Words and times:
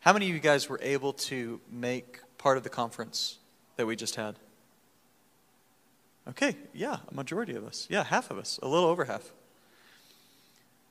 How 0.00 0.14
many 0.14 0.28
of 0.28 0.34
you 0.34 0.40
guys 0.40 0.66
were 0.66 0.80
able 0.82 1.12
to 1.12 1.60
make 1.70 2.20
part 2.38 2.56
of 2.56 2.62
the 2.62 2.70
conference 2.70 3.38
that 3.76 3.84
we 3.84 3.96
just 3.96 4.16
had? 4.16 4.36
Okay, 6.26 6.56
yeah, 6.72 6.98
a 7.06 7.14
majority 7.14 7.54
of 7.54 7.66
us. 7.66 7.86
Yeah, 7.90 8.04
half 8.04 8.30
of 8.30 8.38
us, 8.38 8.58
a 8.62 8.68
little 8.68 8.88
over 8.88 9.04
half. 9.04 9.30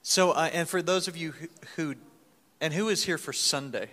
So, 0.04 0.32
uh, 0.32 0.52
and 0.54 0.70
for 0.70 0.84
those 0.84 1.08
of 1.08 1.18
you 1.18 1.32
who, 1.32 1.48
who, 1.76 1.96
and 2.62 2.72
who 2.72 2.88
is 2.90 3.04
here 3.04 3.18
for 3.18 3.34
Sunday? 3.34 3.90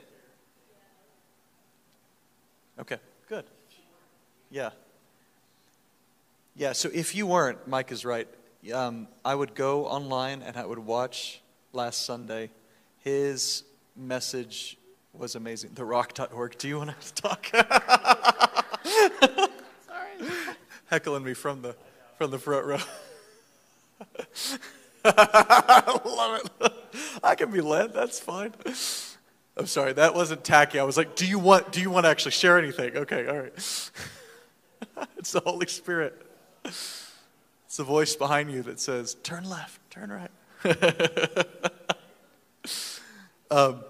Okay, 2.79 2.98
good. 3.27 3.45
Yeah. 4.51 4.71
Yeah, 6.55 6.73
so 6.73 6.91
if 6.93 7.14
you 7.14 7.27
weren't, 7.27 7.67
Mike 7.67 7.91
is 7.91 8.05
right. 8.05 8.29
Um, 8.73 9.09
I 9.25 9.35
would 9.35 9.54
go 9.54 9.86
online 9.86 10.43
and 10.43 10.58
I 10.58 10.67
would 10.67 10.79
watch 10.79 11.40
last 11.72 12.04
Sunday. 12.04 12.50
His 12.98 13.62
message 13.96 14.76
was 15.18 15.34
amazing. 15.34 15.70
TheRock.org. 15.70 16.58
Do 16.58 16.68
you 16.68 16.79
want 16.79 17.00
to 17.00 17.14
talk? 17.22 17.46
Sorry. 19.86 20.36
Heckling 20.86 21.25
me 21.25 21.34
from 21.34 21.62
the, 21.62 21.76
from 22.18 22.30
the 22.30 22.39
front 22.39 22.66
row. 22.66 22.79
I 25.04 26.00
love 26.04 26.50
it. 26.61 26.72
I 27.22 27.34
can 27.34 27.50
be 27.50 27.61
led. 27.61 27.92
That's 27.92 28.18
fine. 28.18 28.52
I'm 29.56 29.66
sorry. 29.66 29.92
That 29.94 30.14
wasn't 30.14 30.44
tacky. 30.44 30.79
I 30.79 30.84
was 30.84 30.96
like, 30.96 31.17
"Do 31.17 31.26
you 31.26 31.39
want? 31.39 31.72
Do 31.72 31.80
you 31.80 31.90
want 31.90 32.05
to 32.05 32.11
actually 32.11 32.33
share 32.33 32.58
anything?" 32.58 32.97
Okay. 32.97 33.27
All 33.27 33.39
right. 33.39 33.53
it's 35.17 35.33
the 35.33 35.41
Holy 35.41 35.67
Spirit. 35.67 36.20
It's 36.64 37.77
the 37.77 37.84
voice 37.84 38.17
behind 38.17 38.50
you 38.50 38.62
that 38.62 38.80
says, 38.80 39.14
"Turn 39.22 39.48
left. 39.48 39.80
Turn 39.91 40.11
right." 40.11 40.30
um, 43.51 43.84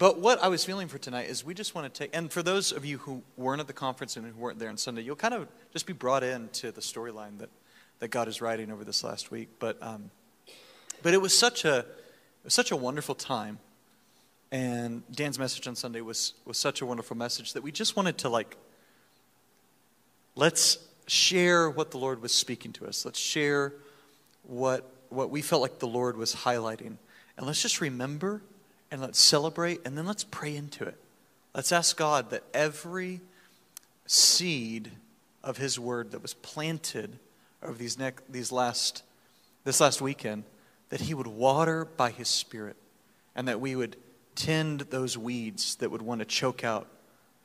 but 0.00 0.18
what 0.18 0.42
I 0.42 0.48
was 0.48 0.64
feeling 0.64 0.88
for 0.88 0.98
tonight 0.98 1.28
is 1.30 1.44
we 1.44 1.54
just 1.54 1.76
want 1.76 1.94
to 1.94 1.96
take, 1.96 2.10
and 2.16 2.32
for 2.32 2.42
those 2.42 2.72
of 2.72 2.84
you 2.84 2.98
who 2.98 3.22
weren't 3.36 3.60
at 3.60 3.68
the 3.68 3.72
conference 3.72 4.16
and 4.16 4.26
who 4.26 4.36
weren't 4.36 4.58
there 4.58 4.68
on 4.68 4.76
Sunday, 4.76 5.02
you'll 5.02 5.14
kind 5.14 5.34
of 5.34 5.46
just 5.72 5.86
be 5.86 5.92
brought 5.92 6.24
into 6.24 6.72
the 6.72 6.80
storyline 6.80 7.38
that 7.38 7.50
that 8.00 8.08
God 8.08 8.28
is 8.28 8.40
writing 8.40 8.72
over 8.72 8.82
this 8.82 9.04
last 9.04 9.30
week. 9.30 9.48
But, 9.58 9.78
um, 9.80 10.10
but 11.02 11.14
it 11.14 11.20
was 11.20 11.38
such 11.38 11.64
a, 11.64 11.78
it 11.78 12.44
was 12.44 12.54
such 12.54 12.70
a 12.72 12.76
wonderful 12.76 13.14
time. 13.14 13.58
And 14.50 15.02
Dan's 15.12 15.38
message 15.38 15.68
on 15.68 15.76
Sunday 15.76 16.00
was, 16.00 16.34
was 16.44 16.58
such 16.58 16.80
a 16.80 16.86
wonderful 16.86 17.16
message 17.16 17.52
that 17.52 17.62
we 17.62 17.70
just 17.70 17.94
wanted 17.94 18.18
to 18.18 18.28
like, 18.28 18.56
let's 20.34 20.78
share 21.06 21.70
what 21.70 21.92
the 21.92 21.98
Lord 21.98 22.20
was 22.20 22.32
speaking 22.32 22.72
to 22.74 22.86
us. 22.86 23.04
Let's 23.04 23.18
share 23.18 23.74
what, 24.42 24.90
what 25.10 25.30
we 25.30 25.42
felt 25.42 25.62
like 25.62 25.78
the 25.78 25.86
Lord 25.86 26.16
was 26.16 26.34
highlighting. 26.34 26.96
And 27.36 27.46
let's 27.46 27.62
just 27.62 27.80
remember 27.80 28.42
and 28.90 29.00
let's 29.00 29.18
celebrate 29.18 29.80
and 29.84 29.96
then 29.96 30.06
let's 30.06 30.24
pray 30.24 30.56
into 30.56 30.84
it. 30.84 30.98
Let's 31.54 31.72
ask 31.72 31.96
God 31.96 32.30
that 32.30 32.44
every 32.54 33.20
seed 34.06 34.90
of 35.42 35.56
His 35.56 35.78
word 35.78 36.12
that 36.12 36.22
was 36.22 36.34
planted 36.34 37.18
over 37.62 37.74
these, 37.74 37.96
these 38.28 38.52
last, 38.52 39.02
this 39.64 39.80
last 39.80 40.00
weekend 40.00 40.44
that 40.90 41.02
He 41.02 41.14
would 41.14 41.26
water 41.26 41.84
by 41.84 42.10
His 42.10 42.28
Spirit 42.28 42.76
and 43.34 43.48
that 43.48 43.60
we 43.60 43.76
would 43.76 43.96
tend 44.34 44.80
those 44.80 45.18
weeds 45.18 45.76
that 45.76 45.90
would 45.90 46.02
want 46.02 46.20
to 46.20 46.24
choke 46.24 46.64
out 46.64 46.86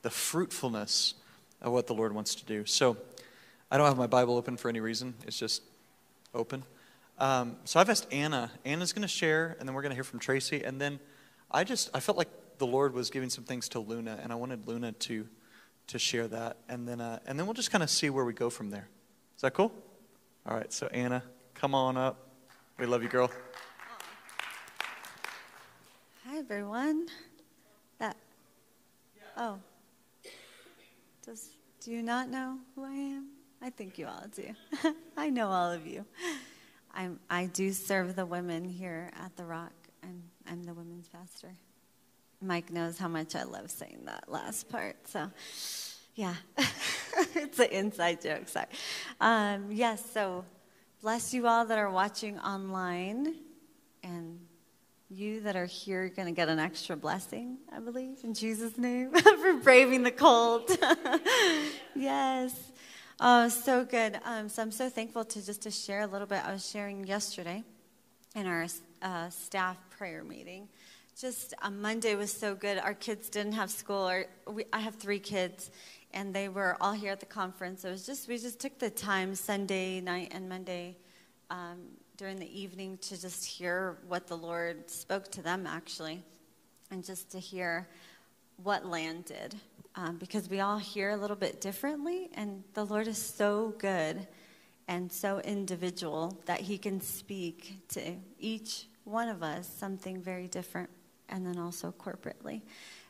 the 0.01 0.09
fruitfulness 0.09 1.15
of 1.61 1.71
what 1.71 1.87
the 1.87 1.93
Lord 1.93 2.13
wants 2.13 2.35
to 2.35 2.45
do. 2.45 2.65
So 2.65 2.97
I 3.71 3.77
don't 3.77 3.87
have 3.87 3.97
my 3.97 4.07
Bible 4.07 4.37
open 4.37 4.57
for 4.57 4.69
any 4.69 4.79
reason, 4.79 5.15
it's 5.25 5.39
just 5.39 5.61
open. 6.33 6.63
Um, 7.17 7.55
so 7.63 7.79
I've 7.79 7.89
asked 7.89 8.11
Anna. 8.11 8.51
Anna's 8.65 8.91
going 8.91 9.01
to 9.03 9.07
share, 9.07 9.55
and 9.59 9.67
then 9.67 9.73
we're 9.73 9.81
going 9.81 9.91
to 9.91 9.95
hear 9.95 10.03
from 10.03 10.19
Tracy. 10.19 10.63
And 10.63 10.81
then 10.81 10.99
I 11.55 11.63
just 11.63 11.89
I 11.93 12.01
felt 12.01 12.17
like 12.17 12.27
the 12.57 12.67
Lord 12.67 12.93
was 12.93 13.09
giving 13.09 13.29
some 13.29 13.45
things 13.45 13.69
to 13.69 13.79
Luna, 13.79 14.19
and 14.21 14.33
I 14.33 14.35
wanted 14.35 14.67
Luna 14.67 14.91
to 14.91 15.25
to 15.87 15.97
share 15.97 16.27
that, 16.27 16.57
and 16.67 16.85
then 16.85 16.99
uh, 16.99 17.19
and 17.25 17.39
then 17.39 17.47
we'll 17.47 17.53
just 17.53 17.71
kind 17.71 17.81
of 17.81 17.89
see 17.89 18.09
where 18.09 18.25
we 18.25 18.33
go 18.33 18.49
from 18.49 18.71
there. 18.71 18.89
Is 19.37 19.41
that 19.41 19.53
cool? 19.53 19.71
All 20.45 20.57
right, 20.57 20.71
so 20.73 20.87
Anna, 20.87 21.23
come 21.53 21.73
on 21.73 21.95
up. 21.95 22.27
We 22.77 22.85
love 22.85 23.03
you, 23.03 23.07
girl. 23.07 23.31
Hi, 26.25 26.39
everyone. 26.39 27.07
That. 27.99 28.17
Oh. 29.37 29.57
Does 31.25 31.51
do 31.79 31.91
you 31.91 32.03
not 32.03 32.29
know 32.29 32.57
who 32.75 32.83
I 32.83 32.95
am? 32.95 33.29
I 33.61 33.69
think 33.69 33.97
you 33.97 34.07
all 34.07 34.25
do. 34.35 34.93
I 35.17 35.29
know 35.29 35.47
all 35.47 35.71
of 35.71 35.87
you. 35.87 36.03
I'm 36.93 37.21
I 37.29 37.45
do 37.45 37.71
serve 37.71 38.17
the 38.17 38.25
women 38.25 38.65
here 38.65 39.09
at 39.15 39.37
the 39.37 39.45
Rock. 39.45 39.71
I'm 40.03 40.23
I'm 40.49 40.63
the 40.63 40.73
women's 40.73 41.07
pastor. 41.07 41.51
Mike 42.41 42.71
knows 42.71 42.97
how 42.97 43.07
much 43.07 43.35
I 43.35 43.43
love 43.43 43.71
saying 43.71 44.01
that 44.05 44.25
last 44.29 44.69
part. 44.69 44.95
So 45.07 45.31
yeah, 46.15 46.35
it's 47.35 47.59
an 47.59 47.69
inside 47.71 48.21
joke. 48.21 48.47
Sorry. 48.47 48.67
Um, 49.19 49.71
yes, 49.71 50.03
so 50.13 50.45
bless 51.01 51.33
you 51.33 51.47
all 51.47 51.65
that 51.65 51.77
are 51.77 51.89
watching 51.89 52.39
online, 52.39 53.35
and 54.03 54.39
you 55.09 55.41
that 55.41 55.55
are 55.55 55.65
here 55.65 56.03
are 56.03 56.09
going 56.09 56.27
to 56.27 56.33
get 56.33 56.49
an 56.49 56.59
extra 56.59 56.95
blessing, 56.95 57.57
I 57.73 57.79
believe, 57.79 58.17
in 58.23 58.33
Jesus' 58.33 58.77
name, 58.77 59.11
for 59.13 59.53
braving 59.55 60.03
the 60.03 60.11
cold. 60.11 60.69
yes. 61.95 62.71
Oh, 63.19 63.47
so 63.49 63.85
good. 63.85 64.19
Um, 64.25 64.49
so 64.49 64.61
I'm 64.61 64.71
so 64.71 64.89
thankful 64.89 65.25
to 65.25 65.45
just 65.45 65.61
to 65.63 65.71
share 65.71 66.01
a 66.01 66.07
little 66.07 66.27
bit. 66.27 66.45
I 66.45 66.51
was 66.51 66.69
sharing 66.69 67.05
yesterday 67.05 67.63
in 68.35 68.45
our 68.45 68.67
uh, 69.01 69.29
staff 69.29 69.77
prayer 69.89 70.23
meeting. 70.23 70.67
Just 71.17 71.53
uh, 71.61 71.69
Monday 71.69 72.15
was 72.15 72.31
so 72.31 72.53
good. 72.53 72.77
Our 72.77 72.93
kids 72.93 73.29
didn't 73.29 73.53
have 73.53 73.71
school. 73.71 74.11
We, 74.45 74.65
I 74.73 74.79
have 74.79 74.95
three 74.95 75.19
kids, 75.19 75.71
and 76.13 76.35
they 76.35 76.49
were 76.49 76.75
all 76.81 76.91
here 76.91 77.13
at 77.13 77.21
the 77.21 77.25
conference. 77.25 77.85
It 77.85 77.89
was 77.89 78.05
just 78.05 78.27
we 78.27 78.37
just 78.37 78.59
took 78.59 78.77
the 78.77 78.89
time 78.89 79.33
Sunday 79.33 80.01
night 80.01 80.33
and 80.35 80.49
Monday 80.49 80.97
um, 81.49 81.77
during 82.17 82.37
the 82.37 82.59
evening 82.59 82.97
to 83.03 83.19
just 83.19 83.45
hear 83.45 83.97
what 84.07 84.27
the 84.27 84.35
Lord 84.35 84.89
spoke 84.89 85.31
to 85.31 85.41
them 85.41 85.65
actually, 85.65 86.21
and 86.91 87.03
just 87.03 87.31
to 87.31 87.39
hear 87.39 87.87
what 88.61 88.85
landed, 88.85 89.55
um, 89.95 90.17
because 90.17 90.49
we 90.49 90.59
all 90.59 90.77
hear 90.77 91.11
a 91.11 91.17
little 91.17 91.35
bit 91.37 91.61
differently, 91.61 92.29
and 92.33 92.63
the 92.73 92.85
Lord 92.85 93.07
is 93.07 93.17
so 93.17 93.73
good 93.77 94.27
and 94.87 95.11
so 95.11 95.39
individual 95.39 96.37
that 96.45 96.61
He 96.61 96.77
can 96.77 97.01
speak 97.01 97.79
to 97.89 98.15
each 98.39 98.87
one 99.03 99.29
of 99.29 99.43
us 99.43 99.67
something 99.67 100.21
very 100.21 100.47
different, 100.47 100.89
and 101.29 101.45
then 101.45 101.57
also 101.57 101.93
corporately. 101.99 102.61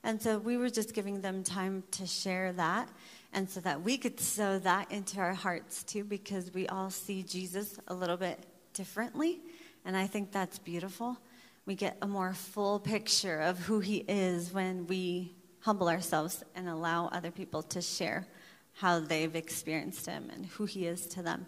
And 0.04 0.22
so 0.22 0.38
we 0.38 0.58
were 0.58 0.70
just 0.70 0.94
giving 0.94 1.22
them 1.22 1.44
time 1.44 1.84
to 1.92 2.06
share 2.06 2.54
that, 2.54 2.90
and 3.34 3.50
so 3.50 3.60
that 3.62 3.82
we 3.82 3.98
could 3.98 4.20
sow 4.20 4.60
that 4.60 4.92
into 4.92 5.20
our 5.20 5.34
hearts 5.34 5.84
too, 5.84 6.04
because 6.04 6.54
we 6.54 6.68
all 6.68 6.90
see 6.90 7.24
Jesus 7.24 7.78
a 7.88 7.94
little 7.94 8.18
bit 8.18 8.46
differently. 8.74 9.42
And 9.84 9.96
I 9.98 10.08
think 10.08 10.32
that's 10.32 10.60
beautiful. 10.60 11.18
We 11.66 11.76
get 11.76 11.98
a 12.02 12.08
more 12.08 12.34
full 12.34 12.80
picture 12.80 13.40
of 13.40 13.60
who 13.60 13.80
He 13.80 13.98
is 14.08 14.54
when 14.54 14.88
we 14.88 15.34
humble 15.60 15.90
ourselves 15.90 16.44
and 16.56 16.70
allow 16.70 17.08
other 17.08 17.32
people 17.32 17.64
to 17.64 17.82
share 17.82 18.28
how 18.76 19.00
they've 19.00 19.36
experienced 19.36 20.06
Him 20.06 20.30
and 20.34 20.46
who 20.46 20.66
He 20.66 20.86
is 20.86 21.06
to 21.08 21.22
them. 21.22 21.48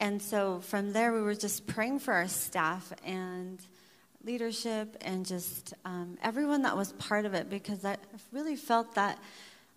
And 0.00 0.20
so 0.20 0.60
from 0.60 0.92
there, 0.92 1.12
we 1.12 1.22
were 1.22 1.34
just 1.34 1.66
praying 1.66 2.00
for 2.00 2.12
our 2.12 2.28
staff 2.28 2.92
and 3.04 3.60
leadership 4.24 4.96
and 5.00 5.24
just 5.24 5.74
um, 5.84 6.18
everyone 6.22 6.62
that 6.62 6.76
was 6.76 6.92
part 6.94 7.24
of 7.24 7.34
it 7.34 7.50
because 7.50 7.84
I 7.84 7.96
really 8.32 8.56
felt 8.56 8.94
that 8.94 9.18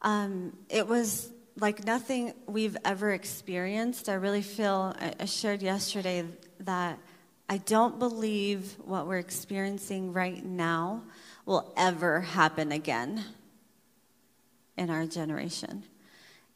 um, 0.02 0.56
it 0.70 0.88
was 0.88 1.32
like 1.60 1.86
nothing 1.86 2.34
we've 2.48 2.78
ever 2.84 3.12
experienced. 3.12 4.10
I 4.10 4.16
really 4.16 4.42
feel, 4.42 4.96
I 5.20 5.26
shared 5.26 5.62
yesterday 5.62 6.26
that 6.60 7.00
I 7.50 7.58
don't 7.58 8.00
believe 8.00 8.76
what 8.84 9.08
we're 9.08 9.20
experiencing 9.20 10.12
right 10.12 10.44
now 10.44 11.04
will 11.46 11.74
ever 11.78 12.22
happen 12.22 12.72
again 12.72 13.24
in 14.78 14.90
our 14.90 15.06
generation. 15.06 15.84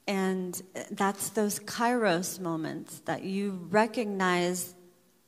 And 0.09 0.59
that's 0.89 1.29
those 1.29 1.59
kairos 1.59 2.39
moments 2.39 3.01
that 3.01 3.23
you 3.23 3.67
recognize 3.69 4.73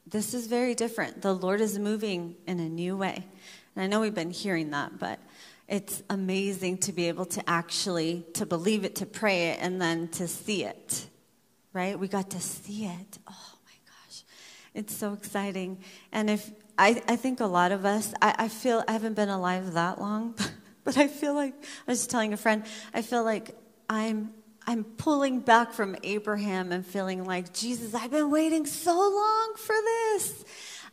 this 0.08 0.34
is 0.34 0.48
very 0.48 0.74
different. 0.74 1.22
The 1.22 1.36
Lord 1.36 1.62
is 1.62 1.78
moving 1.78 2.36
in 2.48 2.60
a 2.60 2.68
new 2.68 2.98
way. 2.98 3.28
And 3.76 3.84
I 3.84 3.86
know 3.86 4.02
we've 4.02 4.16
been 4.16 4.32
hearing 4.32 4.72
that, 4.72 4.98
but 4.98 5.20
it's 5.68 6.02
amazing 6.10 6.80
to 6.80 6.94
be 6.94 7.10
able 7.10 7.26
to 7.26 7.48
actually 7.48 8.26
to 8.34 8.48
believe 8.48 8.84
it, 8.84 8.96
to 8.96 9.06
pray 9.06 9.50
it, 9.50 9.60
and 9.62 9.80
then 9.80 10.08
to 10.14 10.28
see 10.28 10.66
it. 10.66 11.06
Right? 11.74 11.98
We 11.98 12.08
got 12.08 12.32
to 12.32 12.40
see 12.40 12.86
it. 12.86 13.20
Oh 13.30 13.54
my 13.64 13.74
gosh. 13.86 14.24
It's 14.74 14.96
so 14.96 15.14
exciting. 15.14 15.78
And 16.12 16.28
if 16.28 16.50
I, 16.80 17.04
I 17.08 17.18
think 17.18 17.40
a 17.40 17.46
lot 17.46 17.72
of 17.72 17.86
us, 17.86 18.16
I, 18.20 18.34
I 18.36 18.48
feel 18.48 18.84
I 18.88 18.94
haven't 18.94 19.14
been 19.14 19.30
alive 19.30 19.74
that 19.74 20.02
long, 20.02 20.34
but 20.84 20.98
I 20.98 21.08
feel 21.08 21.36
like 21.36 21.54
I 21.88 21.92
was 21.92 22.08
telling 22.08 22.34
a 22.34 22.38
friend, 22.38 22.64
I 22.96 23.04
feel 23.04 23.24
like 23.24 23.56
I'm 23.88 24.34
I'm 24.68 24.84
pulling 24.84 25.40
back 25.40 25.74
from 25.74 25.96
Abraham 26.04 26.72
and 26.72 26.86
feeling 26.86 27.26
like, 27.26 27.54
Jesus, 27.54 27.94
I've 27.94 28.12
been 28.12 28.32
waiting 28.32 28.66
so 28.66 28.94
long 28.94 29.54
for 29.58 29.76
this. 29.76 30.46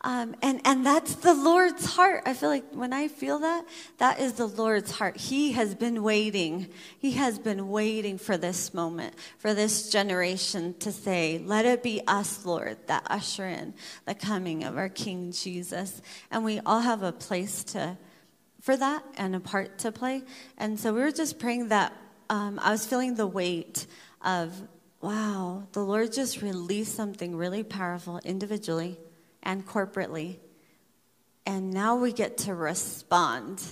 Um, 0.03 0.37
and, 0.43 0.61
and 0.65 0.87
that's 0.87 1.17
the 1.17 1.35
Lord's 1.35 1.85
heart. 1.85 2.23
I 2.25 2.35
feel 2.35 2.49
like 2.49 2.73
when 2.73 2.93
I 2.93 3.09
feel 3.09 3.41
that, 3.41 3.65
that 3.99 4.21
is 4.21 4.35
the 4.35 4.47
Lord's 4.47 4.93
heart. 4.93 5.17
He 5.17 5.53
has 5.53 5.75
been 5.75 6.03
waiting. 6.03 6.69
He 6.99 7.13
has 7.13 7.39
been 7.39 7.69
waiting 7.69 8.17
for 8.17 8.37
this 8.37 8.73
moment, 8.73 9.15
for 9.39 9.55
this 9.55 9.91
generation 9.91 10.75
to 10.79 10.93
say, 10.93 11.43
Let 11.45 11.67
it 11.67 11.83
be 11.83 12.01
us, 12.07 12.47
Lord, 12.47 12.79
that 12.87 13.07
usher 13.11 13.47
in 13.47 13.75
the 14.07 14.15
coming 14.15 14.63
of 14.63 14.79
our 14.79 14.89
King 14.89 15.33
Jesus. 15.33 16.01
And 16.31 16.45
we 16.45 16.61
all 16.61 16.81
have 16.81 17.03
a 17.03 17.13
place 17.13 17.65
to 17.65 17.99
for 18.61 18.77
that 18.77 19.03
and 19.17 19.35
a 19.35 19.41
part 19.41 19.79
to 19.79 19.91
play. 19.91 20.23
And 20.59 20.79
so 20.79 20.93
we 20.93 21.01
were 21.01 21.13
just 21.13 21.39
praying 21.39 21.69
that 21.69 21.93
um, 22.31 22.59
I 22.63 22.71
was 22.71 22.87
feeling 22.87 23.15
the 23.15 23.27
weight 23.27 23.87
of, 24.23 24.53
wow, 25.01 25.65
the 25.73 25.81
Lord 25.81 26.13
just 26.13 26.43
released 26.43 26.95
something 26.95 27.37
really 27.37 27.63
powerful 27.63 28.21
individually 28.25 28.99
and 29.43 29.67
corporately. 29.67 30.37
And 31.47 31.73
now 31.73 31.97
we 31.97 32.13
get 32.13 32.39
to 32.39 32.55
respond. 32.55 33.63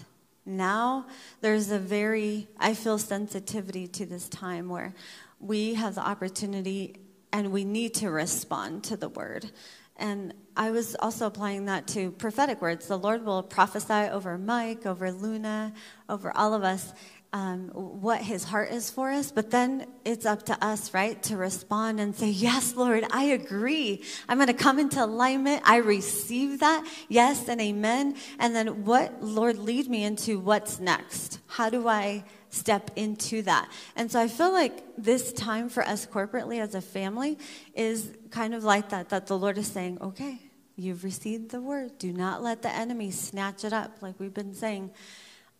Now 0.46 1.06
there's 1.40 1.70
a 1.70 1.78
very, 1.78 2.48
I 2.58 2.74
feel 2.74 2.98
sensitivity 2.98 3.86
to 3.88 4.06
this 4.06 4.28
time 4.28 4.68
where 4.68 4.94
we 5.40 5.74
have 5.74 5.94
the 5.96 6.06
opportunity 6.06 6.96
and 7.32 7.52
we 7.52 7.64
need 7.64 7.94
to 7.94 8.10
respond 8.10 8.84
to 8.84 8.96
the 8.96 9.08
word. 9.08 9.50
And 9.98 10.34
I 10.56 10.70
was 10.70 10.94
also 10.96 11.26
applying 11.26 11.66
that 11.66 11.86
to 11.88 12.10
prophetic 12.12 12.60
words. 12.60 12.86
The 12.86 12.98
Lord 12.98 13.24
will 13.24 13.42
prophesy 13.42 14.10
over 14.10 14.36
Mike, 14.38 14.86
over 14.86 15.10
Luna, 15.10 15.72
over 16.08 16.34
all 16.36 16.54
of 16.54 16.64
us 16.64 16.92
um, 17.36 17.68
what 17.74 18.22
his 18.22 18.44
heart 18.44 18.70
is 18.70 18.88
for 18.88 19.10
us, 19.10 19.30
but 19.30 19.50
then 19.50 19.86
it's 20.06 20.24
up 20.24 20.44
to 20.44 20.64
us, 20.64 20.94
right, 20.94 21.22
to 21.24 21.36
respond 21.36 22.00
and 22.00 22.16
say, 22.16 22.30
Yes, 22.30 22.74
Lord, 22.74 23.04
I 23.10 23.24
agree. 23.24 24.02
I'm 24.26 24.38
going 24.38 24.46
to 24.46 24.54
come 24.54 24.78
into 24.78 25.04
alignment. 25.04 25.60
I 25.66 25.76
receive 25.76 26.60
that. 26.60 26.88
Yes, 27.10 27.46
and 27.46 27.60
amen. 27.60 28.16
And 28.38 28.56
then 28.56 28.86
what, 28.86 29.22
Lord, 29.22 29.58
lead 29.58 29.90
me 29.90 30.02
into 30.02 30.38
what's 30.40 30.80
next? 30.80 31.40
How 31.46 31.68
do 31.68 31.86
I 31.86 32.24
step 32.48 32.90
into 32.96 33.42
that? 33.42 33.70
And 33.96 34.10
so 34.10 34.18
I 34.18 34.28
feel 34.28 34.52
like 34.52 34.82
this 34.96 35.34
time 35.34 35.68
for 35.68 35.86
us 35.86 36.06
corporately 36.06 36.58
as 36.58 36.74
a 36.74 36.80
family 36.80 37.36
is 37.74 38.16
kind 38.30 38.54
of 38.54 38.64
like 38.64 38.88
that, 38.88 39.10
that 39.10 39.26
the 39.26 39.36
Lord 39.36 39.58
is 39.58 39.66
saying, 39.66 39.98
Okay, 40.00 40.40
you've 40.74 41.04
received 41.04 41.50
the 41.50 41.60
word. 41.60 41.98
Do 41.98 42.14
not 42.14 42.42
let 42.42 42.62
the 42.62 42.70
enemy 42.70 43.10
snatch 43.10 43.62
it 43.62 43.74
up, 43.74 43.98
like 44.00 44.18
we've 44.18 44.32
been 44.32 44.54
saying. 44.54 44.90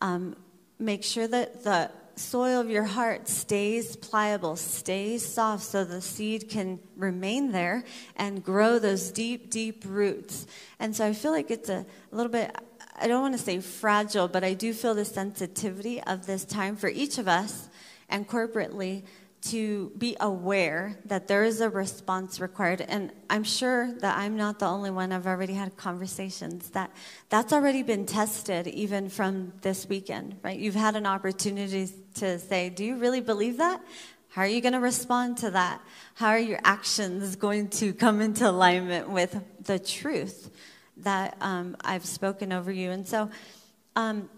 Um, 0.00 0.36
make 0.78 1.02
sure 1.02 1.26
that 1.26 1.64
the 1.64 1.90
soil 2.16 2.60
of 2.60 2.70
your 2.70 2.84
heart 2.84 3.28
stays 3.28 3.94
pliable, 3.96 4.56
stays 4.56 5.24
soft, 5.24 5.62
so 5.62 5.84
the 5.84 6.00
seed 6.00 6.48
can 6.48 6.78
remain 6.96 7.52
there 7.52 7.84
and 8.16 8.42
grow 8.42 8.78
those 8.78 9.10
deep, 9.10 9.50
deep 9.50 9.84
roots. 9.86 10.46
And 10.78 10.96
so 10.96 11.06
I 11.06 11.12
feel 11.12 11.32
like 11.32 11.50
it's 11.50 11.68
a, 11.68 11.84
a 12.12 12.16
little 12.16 12.32
bit, 12.32 12.56
I 12.98 13.06
don't 13.06 13.20
want 13.20 13.36
to 13.36 13.42
say 13.42 13.60
fragile, 13.60 14.28
but 14.28 14.44
I 14.44 14.54
do 14.54 14.72
feel 14.72 14.94
the 14.94 15.04
sensitivity 15.04 16.02
of 16.02 16.26
this 16.26 16.44
time 16.44 16.76
for 16.76 16.88
each 16.88 17.18
of 17.18 17.28
us 17.28 17.68
and 18.08 18.26
corporately 18.26 19.02
to 19.50 19.90
be 19.98 20.16
aware 20.20 20.98
that 21.04 21.28
there 21.28 21.44
is 21.44 21.60
a 21.60 21.70
response 21.70 22.40
required. 22.40 22.80
And 22.80 23.12
i'm 23.28 23.44
sure 23.44 23.92
that 24.00 24.18
i'm 24.18 24.36
not 24.36 24.58
the 24.58 24.66
only 24.66 24.90
one. 24.90 25.12
I've 25.12 25.26
already 25.26 25.54
had 25.54 25.76
conversations 25.76 26.70
that 26.70 26.90
that's 27.28 27.52
already 27.52 27.82
been 27.82 28.06
tested 28.06 28.66
even 28.66 29.08
from 29.08 29.52
this 29.62 29.88
weekend 29.88 30.36
right? 30.42 30.58
You've 30.58 30.74
had 30.74 30.96
an 30.96 31.06
opportunity 31.06 31.88
to 32.14 32.38
say 32.38 32.70
do 32.70 32.84
you 32.84 32.96
really 32.96 33.20
believe 33.20 33.58
that? 33.58 33.80
How 34.28 34.42
are 34.42 34.46
you 34.46 34.60
going 34.60 34.74
to 34.74 34.80
respond 34.80 35.38
to 35.38 35.50
that? 35.52 35.80
How 36.14 36.28
are 36.28 36.38
your 36.38 36.60
actions 36.62 37.36
going 37.36 37.68
to 37.68 37.94
come 37.94 38.20
into 38.20 38.48
alignment 38.48 39.08
with 39.08 39.40
the 39.64 39.78
truth 39.78 40.50
that 40.98 41.36
um, 41.40 41.76
i've 41.84 42.04
spoken 42.04 42.52
over 42.52 42.70
you? 42.70 42.90
And 42.90 43.06
so 43.06 43.30
um, 43.96 44.28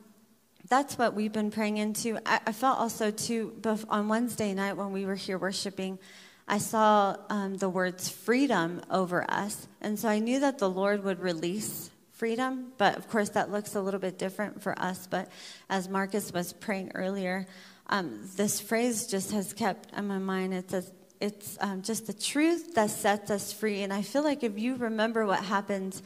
that's 0.68 0.98
what 0.98 1.14
we've 1.14 1.32
been 1.32 1.50
praying 1.50 1.78
into. 1.78 2.18
I, 2.26 2.40
I 2.46 2.52
felt 2.52 2.78
also 2.78 3.10
too 3.10 3.54
on 3.88 4.08
Wednesday 4.08 4.52
night 4.54 4.76
when 4.76 4.92
we 4.92 5.06
were 5.06 5.14
here 5.14 5.38
worshiping. 5.38 5.98
I 6.46 6.58
saw 6.58 7.16
um, 7.28 7.56
the 7.56 7.68
words 7.68 8.08
freedom 8.08 8.80
over 8.90 9.30
us, 9.30 9.68
and 9.80 9.98
so 9.98 10.08
I 10.08 10.18
knew 10.18 10.40
that 10.40 10.58
the 10.58 10.68
Lord 10.68 11.04
would 11.04 11.20
release 11.20 11.90
freedom. 12.12 12.72
But 12.78 12.96
of 12.96 13.08
course, 13.08 13.30
that 13.30 13.50
looks 13.50 13.74
a 13.74 13.80
little 13.80 14.00
bit 14.00 14.18
different 14.18 14.62
for 14.62 14.78
us. 14.78 15.06
But 15.06 15.30
as 15.68 15.88
Marcus 15.88 16.32
was 16.32 16.52
praying 16.52 16.92
earlier, 16.94 17.46
um, 17.88 18.28
this 18.36 18.60
phrase 18.60 19.06
just 19.06 19.32
has 19.32 19.52
kept 19.52 19.96
in 19.96 20.06
my 20.06 20.18
mind. 20.18 20.54
It 20.54 20.70
says, 20.70 20.90
"It's 21.20 21.58
um, 21.60 21.82
just 21.82 22.06
the 22.06 22.14
truth 22.14 22.74
that 22.74 22.90
sets 22.90 23.30
us 23.30 23.52
free." 23.52 23.82
And 23.82 23.92
I 23.92 24.02
feel 24.02 24.22
like 24.22 24.42
if 24.42 24.58
you 24.58 24.76
remember 24.76 25.26
what 25.26 25.44
happened 25.44 26.00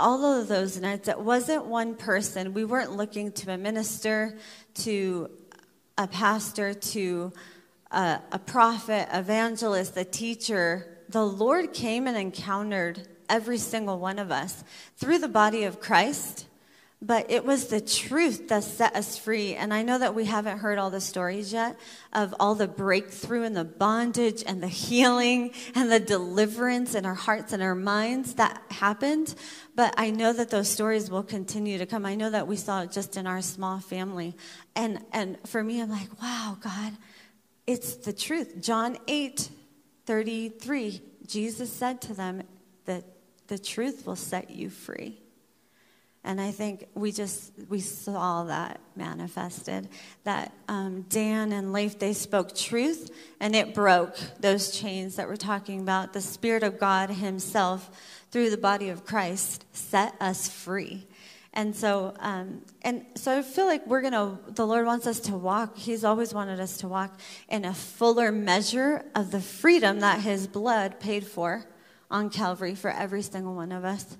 all 0.00 0.24
of 0.24 0.48
those 0.48 0.80
nights, 0.80 1.08
it 1.08 1.20
wasn't 1.20 1.66
one 1.66 1.94
person. 1.94 2.54
We 2.54 2.64
weren't 2.64 2.92
looking 2.92 3.32
to 3.32 3.52
a 3.52 3.58
minister, 3.58 4.36
to 4.76 5.30
a 5.96 6.06
pastor, 6.06 6.74
to 6.74 7.32
a, 7.90 8.20
a 8.32 8.38
prophet, 8.38 9.08
evangelist, 9.12 9.96
a 9.96 10.04
teacher. 10.04 10.98
The 11.08 11.24
Lord 11.24 11.72
came 11.72 12.06
and 12.06 12.16
encountered 12.16 13.06
every 13.28 13.58
single 13.58 13.98
one 13.98 14.18
of 14.18 14.32
us 14.32 14.64
through 14.96 15.18
the 15.18 15.28
body 15.28 15.64
of 15.64 15.80
Christ 15.80 16.46
but 17.02 17.30
it 17.30 17.46
was 17.46 17.68
the 17.68 17.80
truth 17.80 18.48
that 18.48 18.62
set 18.62 18.94
us 18.94 19.16
free. 19.16 19.54
And 19.54 19.72
I 19.72 19.82
know 19.82 19.98
that 19.98 20.14
we 20.14 20.26
haven't 20.26 20.58
heard 20.58 20.78
all 20.78 20.90
the 20.90 21.00
stories 21.00 21.50
yet 21.50 21.78
of 22.12 22.34
all 22.38 22.54
the 22.54 22.68
breakthrough 22.68 23.44
and 23.44 23.56
the 23.56 23.64
bondage 23.64 24.44
and 24.46 24.62
the 24.62 24.68
healing 24.68 25.52
and 25.74 25.90
the 25.90 25.98
deliverance 25.98 26.94
in 26.94 27.06
our 27.06 27.14
hearts 27.14 27.54
and 27.54 27.62
our 27.62 27.74
minds 27.74 28.34
that 28.34 28.60
happened. 28.70 29.34
But 29.74 29.94
I 29.96 30.10
know 30.10 30.34
that 30.34 30.50
those 30.50 30.68
stories 30.68 31.10
will 31.10 31.22
continue 31.22 31.78
to 31.78 31.86
come. 31.86 32.04
I 32.04 32.16
know 32.16 32.28
that 32.28 32.46
we 32.46 32.56
saw 32.56 32.82
it 32.82 32.92
just 32.92 33.16
in 33.16 33.26
our 33.26 33.40
small 33.40 33.80
family. 33.80 34.36
And, 34.76 35.02
and 35.10 35.38
for 35.46 35.64
me, 35.64 35.80
I'm 35.80 35.90
like, 35.90 36.20
wow, 36.20 36.58
God, 36.60 36.92
it's 37.66 37.96
the 37.96 38.12
truth. 38.12 38.60
John 38.60 38.98
8 39.08 39.48
33, 40.04 41.00
Jesus 41.26 41.72
said 41.72 42.00
to 42.02 42.14
them 42.14 42.42
that 42.84 43.04
the 43.46 43.58
truth 43.58 44.06
will 44.06 44.16
set 44.16 44.50
you 44.50 44.68
free. 44.68 45.20
And 46.22 46.38
I 46.38 46.50
think 46.50 46.86
we 46.94 47.12
just 47.12 47.52
we 47.70 47.80
saw 47.80 48.44
that 48.44 48.80
manifested. 48.94 49.88
That 50.24 50.52
um, 50.68 51.02
Dan 51.08 51.52
and 51.52 51.72
Leif 51.72 51.98
they 51.98 52.12
spoke 52.12 52.54
truth, 52.54 53.10
and 53.40 53.56
it 53.56 53.74
broke 53.74 54.18
those 54.38 54.70
chains 54.70 55.16
that 55.16 55.26
we're 55.28 55.36
talking 55.36 55.80
about. 55.80 56.12
The 56.12 56.20
Spirit 56.20 56.62
of 56.62 56.78
God 56.78 57.08
Himself, 57.08 57.90
through 58.30 58.50
the 58.50 58.58
body 58.58 58.90
of 58.90 59.06
Christ, 59.06 59.64
set 59.72 60.14
us 60.20 60.46
free. 60.46 61.06
And 61.54 61.74
so, 61.74 62.14
um, 62.20 62.62
and 62.82 63.04
so 63.16 63.38
I 63.38 63.42
feel 63.42 63.66
like 63.66 63.86
we're 63.86 64.02
gonna. 64.02 64.38
The 64.48 64.66
Lord 64.66 64.84
wants 64.84 65.06
us 65.06 65.20
to 65.20 65.36
walk. 65.36 65.78
He's 65.78 66.04
always 66.04 66.34
wanted 66.34 66.60
us 66.60 66.76
to 66.78 66.88
walk 66.88 67.18
in 67.48 67.64
a 67.64 67.72
fuller 67.72 68.30
measure 68.30 69.06
of 69.14 69.30
the 69.30 69.40
freedom 69.40 70.00
that 70.00 70.20
His 70.20 70.46
blood 70.46 71.00
paid 71.00 71.26
for 71.26 71.64
on 72.10 72.28
Calvary 72.28 72.74
for 72.74 72.90
every 72.90 73.22
single 73.22 73.54
one 73.54 73.72
of 73.72 73.84
us. 73.84 74.18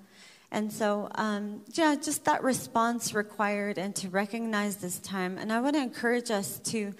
And 0.51 0.71
so, 0.71 1.07
um, 1.15 1.61
yeah, 1.73 1.95
just 1.95 2.25
that 2.25 2.43
response 2.43 3.13
required 3.13 3.77
and 3.77 3.95
to 3.97 4.09
recognize 4.09 4.77
this 4.77 4.99
time. 4.99 5.37
And 5.37 5.51
I 5.51 5.61
want 5.61 5.75
to 5.75 5.81
encourage 5.81 6.29
us 6.29 6.59
to 6.65 6.93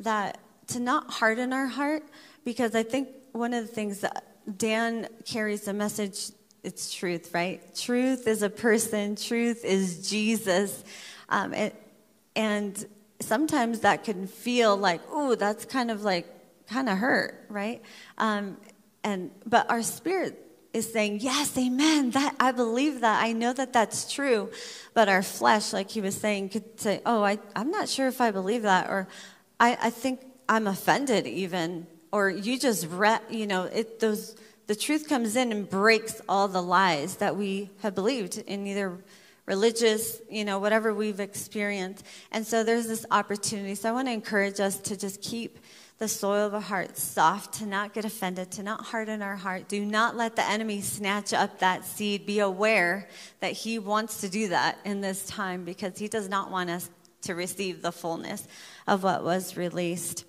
that 0.00 0.38
to 0.68 0.80
not 0.80 1.10
harden 1.10 1.52
our 1.52 1.66
heart 1.66 2.02
because 2.44 2.74
I 2.74 2.82
think 2.82 3.08
one 3.32 3.54
of 3.54 3.66
the 3.66 3.72
things 3.72 4.00
that 4.00 4.58
Dan 4.58 5.08
carries 5.24 5.62
the 5.62 5.72
message 5.72 6.30
it's 6.64 6.92
truth, 6.92 7.30
right? 7.32 7.62
Truth 7.76 8.26
is 8.26 8.42
a 8.42 8.50
person, 8.50 9.14
truth 9.14 9.64
is 9.64 10.10
Jesus. 10.10 10.82
Um, 11.28 11.54
it, 11.54 11.80
and 12.34 12.84
sometimes 13.20 13.80
that 13.80 14.02
can 14.02 14.26
feel 14.26 14.76
like, 14.76 15.00
oh, 15.10 15.36
that's 15.36 15.64
kind 15.64 15.92
of 15.92 16.02
like, 16.02 16.26
kind 16.66 16.88
of 16.88 16.98
hurt, 16.98 17.46
right? 17.48 17.82
Um, 18.18 18.56
and 19.04 19.30
but 19.46 19.70
our 19.70 19.82
spirit 19.82 20.45
is 20.76 20.92
saying, 20.92 21.20
Yes, 21.20 21.56
amen. 21.56 22.10
That 22.10 22.36
I 22.38 22.52
believe 22.52 23.00
that. 23.00 23.22
I 23.22 23.32
know 23.32 23.52
that 23.52 23.72
that's 23.72 24.12
true. 24.12 24.50
But 24.94 25.08
our 25.08 25.22
flesh, 25.22 25.72
like 25.72 25.90
he 25.90 26.00
was 26.00 26.14
saying, 26.14 26.50
could 26.50 26.80
say, 26.80 27.00
Oh, 27.04 27.22
I, 27.22 27.38
I'm 27.54 27.70
not 27.70 27.88
sure 27.88 28.06
if 28.08 28.20
I 28.20 28.30
believe 28.30 28.62
that. 28.62 28.88
Or 28.88 29.08
I, 29.58 29.78
I 29.82 29.90
think 29.90 30.20
I'm 30.48 30.66
offended 30.66 31.26
even. 31.26 31.86
Or 32.12 32.30
you 32.30 32.58
just 32.58 32.86
read, 32.88 33.20
you 33.30 33.46
know, 33.46 33.64
it 33.64 34.00
those 34.00 34.36
the 34.66 34.76
truth 34.76 35.08
comes 35.08 35.36
in 35.36 35.52
and 35.52 35.68
breaks 35.68 36.20
all 36.28 36.48
the 36.48 36.62
lies 36.62 37.16
that 37.16 37.36
we 37.36 37.70
have 37.82 37.94
believed 37.94 38.38
in 38.38 38.66
either 38.66 38.98
religious, 39.46 40.20
you 40.28 40.44
know, 40.44 40.58
whatever 40.58 40.92
we've 40.92 41.20
experienced. 41.20 42.04
And 42.32 42.44
so 42.44 42.64
there's 42.64 42.88
this 42.88 43.06
opportunity. 43.12 43.76
So 43.76 43.88
I 43.88 43.92
want 43.92 44.08
to 44.08 44.12
encourage 44.12 44.58
us 44.58 44.78
to 44.78 44.96
just 44.96 45.22
keep 45.22 45.58
the 45.98 46.08
soil 46.08 46.46
of 46.46 46.54
our 46.54 46.60
heart 46.60 46.98
soft, 46.98 47.54
to 47.54 47.66
not 47.66 47.94
get 47.94 48.04
offended, 48.04 48.50
to 48.52 48.62
not 48.62 48.82
harden 48.82 49.22
our 49.22 49.36
heart. 49.36 49.68
Do 49.68 49.84
not 49.84 50.14
let 50.14 50.36
the 50.36 50.44
enemy 50.44 50.82
snatch 50.82 51.32
up 51.32 51.60
that 51.60 51.84
seed. 51.84 52.26
Be 52.26 52.40
aware 52.40 53.08
that 53.40 53.52
he 53.52 53.78
wants 53.78 54.20
to 54.20 54.28
do 54.28 54.48
that 54.48 54.78
in 54.84 55.00
this 55.00 55.26
time 55.26 55.64
because 55.64 55.98
he 55.98 56.08
does 56.08 56.28
not 56.28 56.50
want 56.50 56.68
us 56.68 56.90
to 57.22 57.34
receive 57.34 57.80
the 57.80 57.92
fullness 57.92 58.46
of 58.86 59.02
what 59.02 59.24
was 59.24 59.56
released. 59.56 60.24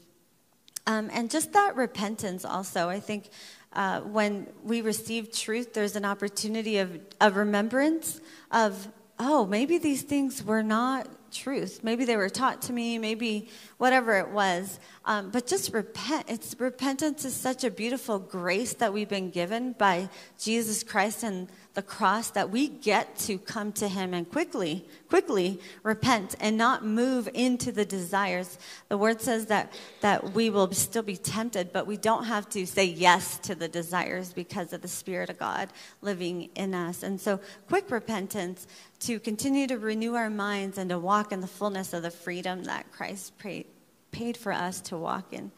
Um, 0.86 1.10
and 1.12 1.30
just 1.30 1.52
that 1.52 1.76
repentance 1.76 2.46
also, 2.46 2.88
I 2.88 3.02
think 3.02 3.30
uh, 3.74 4.00
when 4.02 4.48
we 4.64 4.82
receive 4.82 5.32
truth, 5.32 5.74
there's 5.74 5.98
an 5.98 6.06
opportunity 6.06 6.78
of, 6.78 6.98
of 7.20 7.36
remembrance 7.36 8.22
of, 8.52 8.88
oh, 9.20 9.46
maybe 9.46 9.78
these 9.78 10.02
things 10.02 10.44
were 10.44 10.64
not 10.64 11.08
truth. 11.32 11.82
Maybe 11.84 12.06
they 12.06 12.16
were 12.16 12.30
taught 12.30 12.62
to 12.64 12.74
me, 12.74 12.98
maybe 12.98 13.50
whatever 13.78 14.18
it 14.18 14.30
was. 14.30 14.80
Um, 15.08 15.30
but 15.30 15.48
just 15.48 15.74
repent. 15.74 16.26
It's 16.28 16.54
repentance 16.60 17.24
is 17.24 17.34
such 17.34 17.64
a 17.64 17.72
beautiful 17.72 18.20
grace 18.20 18.74
that 18.74 18.92
we've 18.92 19.08
been 19.08 19.30
given 19.30 19.72
by 19.72 20.10
Jesus 20.38 20.84
Christ 20.84 21.24
and 21.24 21.48
the 21.76 21.82
cross 21.82 22.32
that 22.32 22.50
we 22.50 22.68
get 22.68 23.16
to 23.16 23.38
come 23.38 23.72
to 23.72 23.88
him 23.88 24.12
and 24.12 24.28
quickly 24.30 24.84
quickly 25.10 25.60
repent 25.84 26.34
and 26.40 26.58
not 26.58 26.84
move 26.84 27.30
into 27.36 27.72
the 27.72 27.86
desires 27.86 28.58
the 28.90 28.98
word 28.98 29.22
says 29.22 29.46
that 29.46 29.72
that 30.02 30.34
we 30.34 30.50
will 30.50 30.72
still 30.72 31.04
be 31.04 31.16
tempted 31.16 31.72
but 31.72 31.86
we 31.86 31.96
don't 31.96 32.24
have 32.24 32.50
to 32.50 32.66
say 32.66 32.84
yes 32.84 33.38
to 33.38 33.54
the 33.54 33.68
desires 33.68 34.34
because 34.34 34.74
of 34.74 34.82
the 34.82 34.88
spirit 34.88 35.30
of 35.30 35.38
god 35.38 35.70
living 36.02 36.50
in 36.56 36.74
us 36.74 37.04
and 37.04 37.22
so 37.22 37.40
quick 37.68 37.92
repentance 37.92 38.66
to 39.00 39.20
continue 39.20 39.68
to 39.68 39.78
renew 39.78 40.16
our 40.16 40.32
minds 40.32 40.80
and 40.80 40.90
to 40.90 40.98
walk 40.98 41.32
in 41.32 41.42
the 41.42 41.48
fullness 41.48 41.94
of 41.94 42.02
the 42.02 42.10
freedom 42.10 42.64
that 42.64 42.92
christ 42.92 43.38
paid, 43.38 43.68
paid 44.12 44.38
for 44.38 44.52
us 44.52 44.82
to 44.82 44.98
walk 44.98 45.34
in 45.34 45.52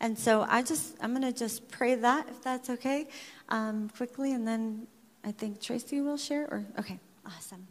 and 0.00 0.18
so 0.18 0.46
i 0.48 0.62
just 0.62 0.94
i'm 1.00 1.10
going 1.10 1.22
to 1.22 1.38
just 1.38 1.68
pray 1.70 1.94
that 1.94 2.28
if 2.28 2.42
that's 2.42 2.70
okay 2.70 3.08
um, 3.48 3.88
quickly 3.96 4.32
and 4.32 4.46
then 4.46 4.86
I 5.26 5.32
think 5.32 5.60
Tracy 5.60 6.00
will 6.00 6.16
share, 6.16 6.44
or 6.44 6.64
okay, 6.78 7.00
awesome. 7.26 7.66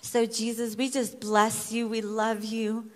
So, 0.00 0.24
Jesus, 0.24 0.76
we 0.76 0.88
just 0.88 1.20
bless 1.20 1.70
you. 1.70 1.86
We 1.86 2.00
love 2.00 2.42
you. 2.42 2.90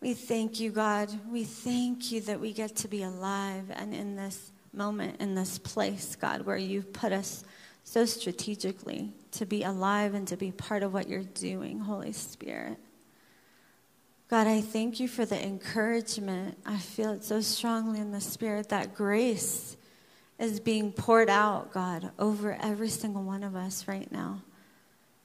We 0.00 0.14
thank 0.14 0.60
you, 0.60 0.70
God. 0.70 1.10
We 1.28 1.42
thank 1.42 2.12
you 2.12 2.20
that 2.22 2.38
we 2.38 2.52
get 2.52 2.76
to 2.76 2.88
be 2.88 3.02
alive 3.02 3.72
and 3.74 3.92
in 3.92 4.14
this 4.14 4.52
moment, 4.72 5.20
in 5.20 5.34
this 5.34 5.58
place, 5.58 6.14
God, 6.14 6.42
where 6.42 6.56
you've 6.56 6.92
put 6.92 7.10
us 7.10 7.44
so 7.82 8.04
strategically 8.04 9.12
to 9.32 9.44
be 9.44 9.64
alive 9.64 10.14
and 10.14 10.28
to 10.28 10.36
be 10.36 10.52
part 10.52 10.84
of 10.84 10.94
what 10.94 11.08
you're 11.08 11.24
doing, 11.24 11.80
Holy 11.80 12.12
Spirit. 12.12 12.76
God, 14.28 14.46
I 14.46 14.60
thank 14.60 15.00
you 15.00 15.08
for 15.08 15.24
the 15.24 15.42
encouragement. 15.42 16.58
I 16.66 16.76
feel 16.76 17.12
it 17.12 17.24
so 17.24 17.40
strongly 17.40 17.98
in 17.98 18.12
the 18.12 18.20
Spirit, 18.20 18.68
that 18.68 18.94
grace 18.94 19.76
is 20.38 20.60
being 20.60 20.92
poured 20.92 21.30
out, 21.30 21.72
God, 21.72 22.10
over 22.18 22.56
every 22.60 22.90
single 22.90 23.22
one 23.22 23.42
of 23.42 23.56
us 23.56 23.88
right 23.88 24.10
now. 24.12 24.42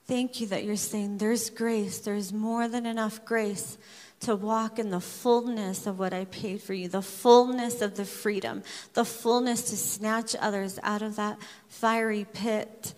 Thank 0.05 0.39
you 0.39 0.47
that 0.47 0.63
you're 0.63 0.77
saying 0.77 1.17
there's 1.17 1.49
grace, 1.49 1.99
there's 1.99 2.31
more 2.31 2.67
than 2.69 2.85
enough 2.85 3.25
grace 3.25 3.77
to 4.21 4.37
walk 4.37 4.79
in 4.79 4.89
the 4.89 5.01
fullness 5.01 5.85
of 5.85 5.99
what 5.99 6.13
I 6.13 6.23
paid 6.25 6.61
for 6.61 6.73
you, 6.73 6.87
the 6.87 7.01
fullness 7.01 7.81
of 7.81 7.95
the 7.95 8.05
freedom, 8.05 8.63
the 8.93 9.03
fullness 9.03 9.63
to 9.63 9.75
snatch 9.75 10.33
others 10.39 10.79
out 10.81 11.01
of 11.01 11.17
that 11.17 11.37
fiery 11.67 12.25
pit, 12.31 12.93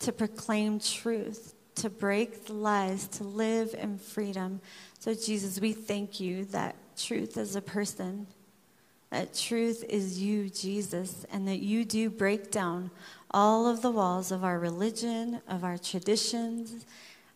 to 0.00 0.12
proclaim 0.12 0.78
truth, 0.78 1.54
to 1.76 1.88
break 1.90 2.46
the 2.46 2.52
lies, 2.52 3.08
to 3.08 3.24
live 3.24 3.74
in 3.78 3.98
freedom. 3.98 4.60
So, 5.06 5.14
Jesus, 5.14 5.60
we 5.60 5.72
thank 5.72 6.18
you 6.18 6.46
that 6.46 6.74
truth 6.96 7.36
is 7.36 7.54
a 7.54 7.62
person 7.62 8.26
that 9.10 9.36
truth 9.36 9.84
is 9.88 10.20
you, 10.20 10.50
Jesus, 10.50 11.24
and 11.30 11.46
that 11.46 11.60
you 11.60 11.84
do 11.84 12.10
break 12.10 12.50
down 12.50 12.90
all 13.30 13.68
of 13.68 13.82
the 13.82 13.90
walls 13.92 14.32
of 14.32 14.42
our 14.42 14.58
religion, 14.58 15.42
of 15.46 15.62
our 15.62 15.78
traditions, 15.78 16.84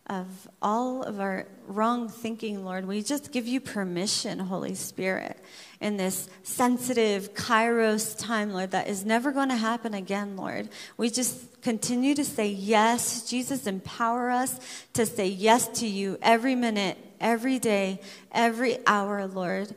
of 0.07 0.49
all 0.61 1.03
of 1.03 1.21
our 1.21 1.47
wrong 1.65 2.09
thinking, 2.09 2.65
Lord. 2.65 2.85
We 2.85 3.01
just 3.01 3.31
give 3.31 3.47
you 3.47 3.61
permission, 3.61 4.39
Holy 4.39 4.75
Spirit, 4.75 5.37
in 5.79 5.95
this 5.95 6.27
sensitive 6.43 7.33
Kairos 7.35 8.19
time, 8.19 8.51
Lord, 8.51 8.71
that 8.71 8.89
is 8.89 9.05
never 9.05 9.31
going 9.31 9.47
to 9.47 9.55
happen 9.55 9.93
again, 9.93 10.35
Lord. 10.35 10.67
We 10.97 11.09
just 11.09 11.61
continue 11.61 12.15
to 12.15 12.25
say 12.25 12.49
yes. 12.49 13.29
Jesus, 13.29 13.65
empower 13.65 14.29
us 14.29 14.59
to 14.91 15.05
say 15.05 15.27
yes 15.27 15.69
to 15.79 15.87
you 15.87 16.17
every 16.21 16.55
minute, 16.55 16.97
every 17.21 17.59
day, 17.59 18.01
every 18.31 18.85
hour, 18.85 19.25
Lord. 19.27 19.73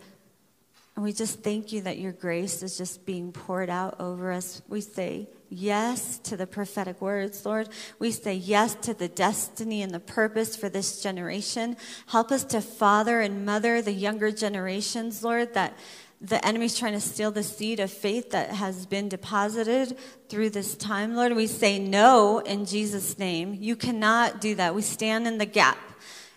And 0.96 1.04
we 1.04 1.12
just 1.12 1.42
thank 1.42 1.72
you 1.72 1.82
that 1.82 1.98
your 1.98 2.12
grace 2.12 2.62
is 2.62 2.78
just 2.78 3.04
being 3.04 3.32
poured 3.32 3.68
out 3.68 4.00
over 4.00 4.30
us. 4.32 4.62
We 4.68 4.80
say 4.80 5.28
yes 5.48 6.18
to 6.18 6.36
the 6.36 6.46
prophetic 6.46 7.00
words, 7.00 7.44
Lord. 7.44 7.68
We 7.98 8.12
say 8.12 8.34
yes 8.34 8.76
to 8.82 8.94
the 8.94 9.08
destiny 9.08 9.82
and 9.82 9.92
the 9.92 10.00
purpose 10.00 10.54
for 10.54 10.68
this 10.68 11.02
generation. 11.02 11.76
Help 12.06 12.30
us 12.30 12.44
to 12.44 12.60
father 12.60 13.20
and 13.20 13.44
mother 13.44 13.82
the 13.82 13.92
younger 13.92 14.30
generations, 14.30 15.24
Lord, 15.24 15.54
that 15.54 15.76
the 16.20 16.44
enemy's 16.46 16.78
trying 16.78 16.92
to 16.92 17.00
steal 17.00 17.32
the 17.32 17.42
seed 17.42 17.80
of 17.80 17.90
faith 17.90 18.30
that 18.30 18.50
has 18.50 18.86
been 18.86 19.08
deposited 19.08 19.98
through 20.28 20.50
this 20.50 20.74
time, 20.76 21.16
Lord. 21.16 21.34
We 21.34 21.48
say 21.48 21.78
no 21.78 22.38
in 22.38 22.66
Jesus' 22.66 23.18
name. 23.18 23.58
You 23.60 23.74
cannot 23.74 24.40
do 24.40 24.54
that. 24.54 24.74
We 24.74 24.82
stand 24.82 25.26
in 25.26 25.38
the 25.38 25.44
gap. 25.44 25.76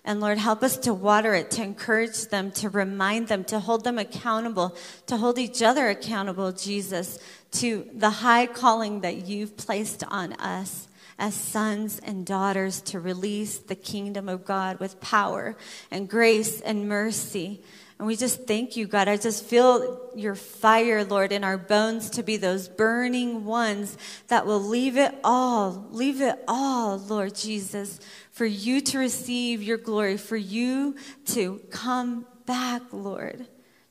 And 0.08 0.22
Lord, 0.22 0.38
help 0.38 0.64
us 0.64 0.78
to 0.78 0.94
water 0.94 1.34
it, 1.34 1.52
to 1.52 1.62
encourage 1.62 2.28
them, 2.28 2.52
to 2.52 2.70
remind 2.70 3.28
them, 3.28 3.44
to 3.44 3.60
hold 3.60 3.84
them 3.84 4.00
accountable, 4.00 4.74
to 5.08 5.18
hold 5.18 5.38
each 5.38 5.62
other 5.62 5.90
accountable, 5.90 6.54
Jesus, 6.54 7.20
to 7.52 7.86
the 7.94 8.10
high 8.10 8.46
calling 8.46 9.02
that 9.02 9.28
you've 9.28 9.58
placed 9.58 10.06
on 10.06 10.32
us 10.34 10.88
as 11.20 11.34
sons 11.34 12.00
and 12.00 12.26
daughters 12.26 12.80
to 12.84 13.02
release 13.02 13.58
the 13.58 13.76
kingdom 13.76 14.30
of 14.30 14.46
God 14.46 14.80
with 14.80 15.02
power 15.02 15.58
and 15.92 16.08
grace 16.08 16.62
and 16.62 16.88
mercy. 16.88 17.62
And 18.00 18.08
we 18.08 18.16
just 18.16 18.46
thank 18.46 18.78
you, 18.78 18.86
God. 18.86 19.08
I 19.08 19.18
just 19.18 19.44
feel 19.44 20.00
your 20.16 20.36
fire, 20.36 21.04
Lord, 21.04 21.32
in 21.32 21.44
our 21.44 21.58
bones 21.58 22.12
to 22.12 22.24
be 22.24 22.38
those 22.38 22.70
burning 22.70 23.44
ones 23.44 23.98
that 24.28 24.46
will 24.46 24.62
leave 24.62 24.98
it 24.98 25.16
all, 25.24 25.88
leave 25.92 26.22
it 26.22 26.42
all, 26.48 26.98
Lord 26.98 27.34
Jesus, 27.34 28.00
for 28.38 28.46
you 28.46 28.82
to 28.82 29.00
receive 29.00 29.64
your 29.64 29.78
glory, 29.80 30.16
for 30.16 30.38
you 30.38 30.96
to 31.26 31.60
come 31.72 32.28
back, 32.46 32.84
Lord. 32.92 33.48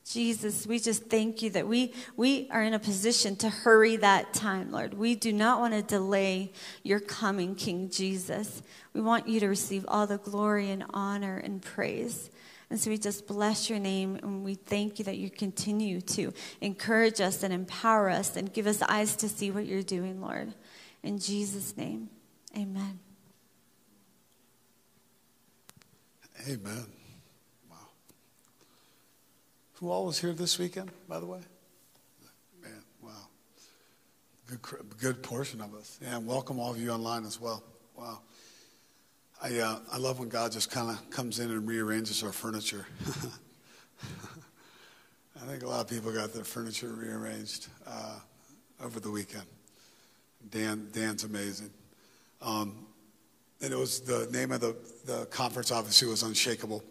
Jesus, 0.09 0.65
we 0.65 0.79
just 0.79 1.09
thank 1.09 1.41
you 1.41 1.49
that 1.49 1.67
we, 1.67 1.93
we 2.15 2.47
are 2.49 2.63
in 2.63 2.73
a 2.73 2.79
position 2.79 3.35
to 3.35 3.49
hurry 3.49 3.97
that 3.97 4.33
time, 4.33 4.71
Lord. 4.71 4.93
We 4.93 5.15
do 5.15 5.33
not 5.33 5.59
want 5.59 5.73
to 5.73 5.81
delay 5.81 6.53
your 6.81 7.01
coming, 7.01 7.55
King 7.55 7.89
Jesus. 7.89 8.61
We 8.93 9.01
want 9.01 9.27
you 9.27 9.41
to 9.41 9.49
receive 9.49 9.83
all 9.89 10.07
the 10.07 10.17
glory 10.17 10.71
and 10.71 10.85
honor 10.93 11.39
and 11.39 11.61
praise. 11.61 12.29
And 12.69 12.79
so 12.79 12.89
we 12.89 12.97
just 12.97 13.27
bless 13.27 13.69
your 13.69 13.79
name 13.79 14.15
and 14.23 14.45
we 14.45 14.55
thank 14.55 14.97
you 14.97 15.03
that 15.05 15.17
you 15.17 15.29
continue 15.29 15.99
to 15.99 16.33
encourage 16.61 17.19
us 17.19 17.43
and 17.43 17.53
empower 17.53 18.09
us 18.09 18.37
and 18.37 18.53
give 18.53 18.65
us 18.65 18.81
eyes 18.83 19.17
to 19.17 19.27
see 19.27 19.51
what 19.51 19.65
you're 19.65 19.83
doing, 19.83 20.21
Lord. 20.21 20.53
In 21.03 21.19
Jesus' 21.19 21.75
name, 21.75 22.09
amen. 22.55 22.99
Amen. 26.47 26.85
Wow. 27.69 27.75
Who 29.73 29.91
all 29.91 30.05
was 30.05 30.17
here 30.17 30.31
this 30.31 30.57
weekend, 30.57 30.91
by 31.09 31.19
the 31.19 31.25
way? 31.25 31.41
Man, 32.63 32.71
wow. 33.03 33.27
Good, 34.47 34.59
good 34.97 35.21
portion 35.23 35.59
of 35.59 35.75
us. 35.75 35.99
And 36.05 36.25
welcome 36.25 36.57
all 36.57 36.71
of 36.71 36.79
you 36.79 36.89
online 36.91 37.25
as 37.25 37.41
well. 37.41 37.63
Wow. 37.97 38.21
I, 39.43 39.59
uh, 39.59 39.79
I 39.91 39.97
love 39.97 40.19
when 40.19 40.29
God 40.29 40.53
just 40.53 40.71
kind 40.71 40.89
of 40.89 41.09
comes 41.09 41.39
in 41.39 41.51
and 41.51 41.67
rearranges 41.67 42.23
our 42.23 42.31
furniture. 42.31 42.87
I 45.35 45.45
think 45.47 45.63
a 45.63 45.67
lot 45.67 45.81
of 45.81 45.89
people 45.89 46.13
got 46.13 46.31
their 46.33 46.45
furniture 46.45 46.93
rearranged 46.93 47.67
uh, 47.85 48.19
over 48.81 49.01
the 49.01 49.11
weekend. 49.11 49.47
Dan, 50.49 50.87
Dan's 50.93 51.25
amazing. 51.25 51.71
Um, 52.41 52.86
and 53.61 53.73
it 53.73 53.77
was 53.77 54.01
the 54.01 54.27
name 54.31 54.51
of 54.51 54.61
the, 54.61 54.75
the 55.05 55.25
conference 55.25 55.71
obviously 55.71 56.07
was 56.07 56.23
unshakable. 56.23 56.83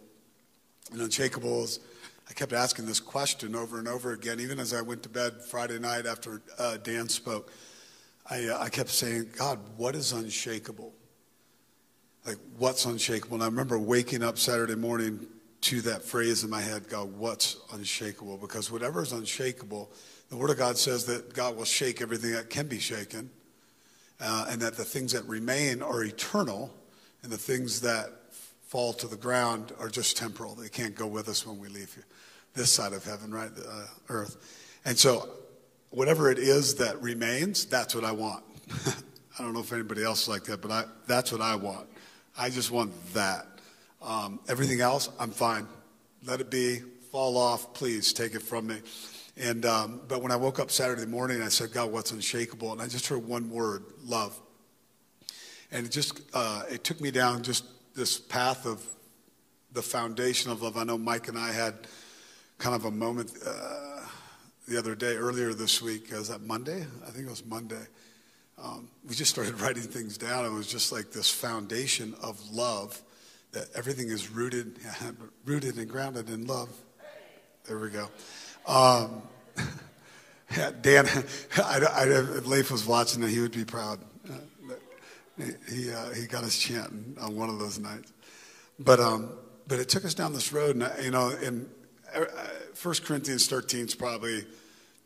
And 0.93 1.01
unshakable 1.01 1.65
is 1.65 1.81
i 2.29 2.33
kept 2.33 2.53
asking 2.53 2.87
this 2.87 3.01
question 3.01 3.55
over 3.55 3.79
and 3.79 3.87
over 3.87 4.13
again 4.13 4.41
even 4.41 4.59
as 4.59 4.75
i 4.75 4.81
went 4.81 5.03
to 5.03 5.09
bed 5.09 5.41
friday 5.43 5.79
night 5.79 6.07
after 6.07 6.43
uh, 6.59 6.77
dan 6.79 7.09
spoke. 7.09 7.53
I, 8.29 8.47
uh, 8.47 8.59
I 8.59 8.69
kept 8.69 8.91
saying 8.91 9.31
god 9.37 9.59
what 9.77 9.95
is 9.95 10.13
unshakable? 10.13 10.93
Like 12.25 12.39
what's 12.59 12.85
unshakable? 12.85 13.35
And 13.35 13.43
i 13.43 13.47
remember 13.47 13.79
waking 13.79 14.23
up 14.23 14.39
saturday 14.39 14.77
morning 14.77 15.27
to 15.63 15.81
that 15.83 16.03
phrase 16.03 16.45
in 16.45 16.51
my 16.51 16.61
head 16.61 16.89
god 16.89 17.13
what's 17.17 17.57
unshakable? 17.73 18.39
Because 18.39 18.71
whatever 18.71 19.03
is 19.03 19.13
unshakable 19.13 19.91
the 20.31 20.37
word 20.37 20.51
of 20.51 20.59
god 20.59 20.77
says 20.77 21.05
that 21.07 21.35
god 21.35 21.57
will 21.57 21.65
shake 21.65 22.01
everything 22.01 22.33
that 22.33 22.51
can 22.51 22.67
be 22.67 22.79
shaken 22.79 23.31
uh, 24.21 24.47
and 24.49 24.61
that 24.63 24.77
the 24.77 24.85
things 24.85 25.13
that 25.13 25.25
remain 25.27 25.83
are 25.83 26.03
eternal, 26.03 26.75
and 27.23 27.31
the 27.31 27.39
things 27.39 27.81
that 27.83 28.11
fall 28.67 28.93
to 28.95 29.07
the 29.07 29.17
ground 29.17 29.73
are 29.79 29.89
just 29.89 30.17
temporal. 30.17 30.55
They 30.55 30.69
can't 30.69 30.95
go 30.95 31.07
with 31.07 31.29
us 31.29 31.47
when 31.47 31.59
we 31.59 31.69
leave 31.69 31.97
this 32.55 32.73
side 32.73 32.93
of 32.93 33.05
heaven, 33.05 33.33
right, 33.33 33.51
uh, 33.57 33.87
earth. 34.09 34.37
And 34.85 34.99
so, 34.99 35.29
whatever 35.91 36.31
it 36.31 36.39
is 36.39 36.77
that 36.77 37.01
remains, 37.01 37.67
that's 37.67 37.95
what 37.95 38.05
I 38.05 38.13
want. 38.13 38.45
I 39.39 39.43
don't 39.43 39.53
know 39.53 39.61
if 39.61 39.73
anybody 39.73 40.03
else 40.03 40.23
is 40.23 40.29
like 40.29 40.45
that, 40.45 40.63
but 40.63 40.71
I, 40.71 40.85
that's 41.07 41.31
what 41.31 41.41
I 41.41 41.55
want. 41.57 41.89
I 42.39 42.51
just 42.51 42.71
want 42.71 42.93
that. 43.15 43.47
Um, 44.03 44.41
everything 44.49 44.81
else, 44.81 45.11
I'm 45.19 45.31
fine. 45.31 45.67
Let 46.25 46.41
it 46.41 46.51
be. 46.51 46.81
Fall 47.13 47.37
off, 47.37 47.73
please. 47.75 48.13
Take 48.13 48.35
it 48.35 48.43
from 48.43 48.67
me. 48.67 48.81
And 49.37 49.66
um, 49.66 50.00
but 50.09 50.23
when 50.23 50.33
I 50.33 50.37
woke 50.37 50.59
up 50.59 50.71
Saturday 50.71 51.05
morning, 51.05 51.43
I 51.43 51.49
said, 51.49 51.73
God, 51.73 51.93
what's 51.93 52.11
unshakable? 52.11 52.73
And 52.73 52.81
I 52.81 52.87
just 52.87 53.07
heard 53.07 53.26
one 53.26 53.50
word, 53.50 53.85
love. 54.05 54.38
And 55.71 55.87
it 55.87 55.93
just 55.93 56.21
uh, 56.33 56.62
it 56.71 56.85
took 56.85 57.00
me 57.00 57.11
down 57.11 57.43
just 57.43 57.64
this 57.95 58.19
path 58.19 58.66
of 58.66 58.83
the 59.73 59.83
foundation 59.83 60.50
of 60.50 60.62
love. 60.62 60.76
I 60.76 60.85
know 60.85 60.97
Mike 60.97 61.28
and 61.28 61.38
I 61.38 61.52
had 61.52 61.75
kind 62.59 62.75
of 62.75 62.87
a 62.87 62.90
moment 62.90 63.33
uh, 63.47 64.07
the 64.66 64.78
other 64.78 64.95
day, 64.95 65.16
earlier 65.16 65.52
this 65.52 65.83
week. 65.83 66.12
Was 66.12 66.28
that 66.28 66.40
Monday? 66.40 66.87
I 67.07 67.11
think 67.11 67.26
it 67.26 67.31
was 67.31 67.45
Monday. 67.45 67.87
Um, 68.62 68.88
we 69.07 69.14
just 69.14 69.31
started 69.31 69.61
writing 69.61 69.83
things 69.83 70.16
down. 70.16 70.47
It 70.47 70.52
was 70.52 70.66
just 70.66 70.93
like 70.93 71.11
this 71.11 71.31
foundation 71.31 72.14
of 72.23 72.40
love 72.50 73.02
that 73.52 73.69
everything 73.75 74.09
is 74.09 74.31
rooted, 74.31 74.78
rooted 75.45 75.76
and 75.76 75.88
grounded 75.88 76.31
in 76.31 76.47
love. 76.47 76.71
There 77.66 77.78
we 77.78 77.90
go. 77.90 78.09
Um, 78.67 79.23
Dan, 80.83 81.07
I, 81.57 81.81
I, 81.81 82.05
if 82.05 82.47
Leif 82.47 82.71
was 82.71 82.87
watching 82.87 83.23
it, 83.23 83.29
he 83.29 83.41
would 83.41 83.53
be 83.53 83.65
proud. 83.65 84.01
Uh, 84.29 85.45
he, 85.71 85.93
uh, 85.93 86.11
he 86.11 86.27
got 86.27 86.45
us 86.45 86.57
chanting 86.57 87.17
on 87.21 87.37
one 87.37 87.49
of 87.49 87.59
those 87.59 87.79
nights. 87.79 88.13
But, 88.79 89.01
um, 89.01 89.31
but 89.69 89.79
it 89.79 89.89
took 89.89 90.05
us 90.05 90.15
down 90.15 90.33
this 90.33 90.53
road, 90.53 90.77
and 90.77 91.05
you 91.05 91.11
know, 91.11 91.33
uh, 92.15 92.25
1 92.83 92.95
Corinthians 93.05 93.47
13 93.47 93.87
is 93.87 93.95
probably 93.95 94.45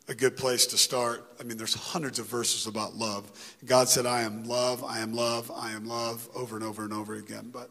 a 0.09 0.15
good 0.15 0.37
place 0.37 0.67
to 0.67 0.77
start. 0.77 1.25
I 1.39 1.45
mean, 1.45 1.57
there's 1.57 1.75
hundreds 1.75 2.19
of 2.19 2.27
verses 2.27 2.67
about 2.67 2.97
love. 2.97 3.31
God 3.65 3.89
said, 3.89 4.07
I 4.07 4.23
am 4.23 4.45
love, 4.45 4.85
I 4.85 4.99
am 4.99 5.13
love, 5.13 5.51
I 5.55 5.71
am 5.71 5.87
love, 5.87 6.29
over 6.35 6.57
and 6.57 6.65
over 6.65 6.83
and 6.83 6.93
over 6.93 7.15
again. 7.15 7.51
But 7.53 7.71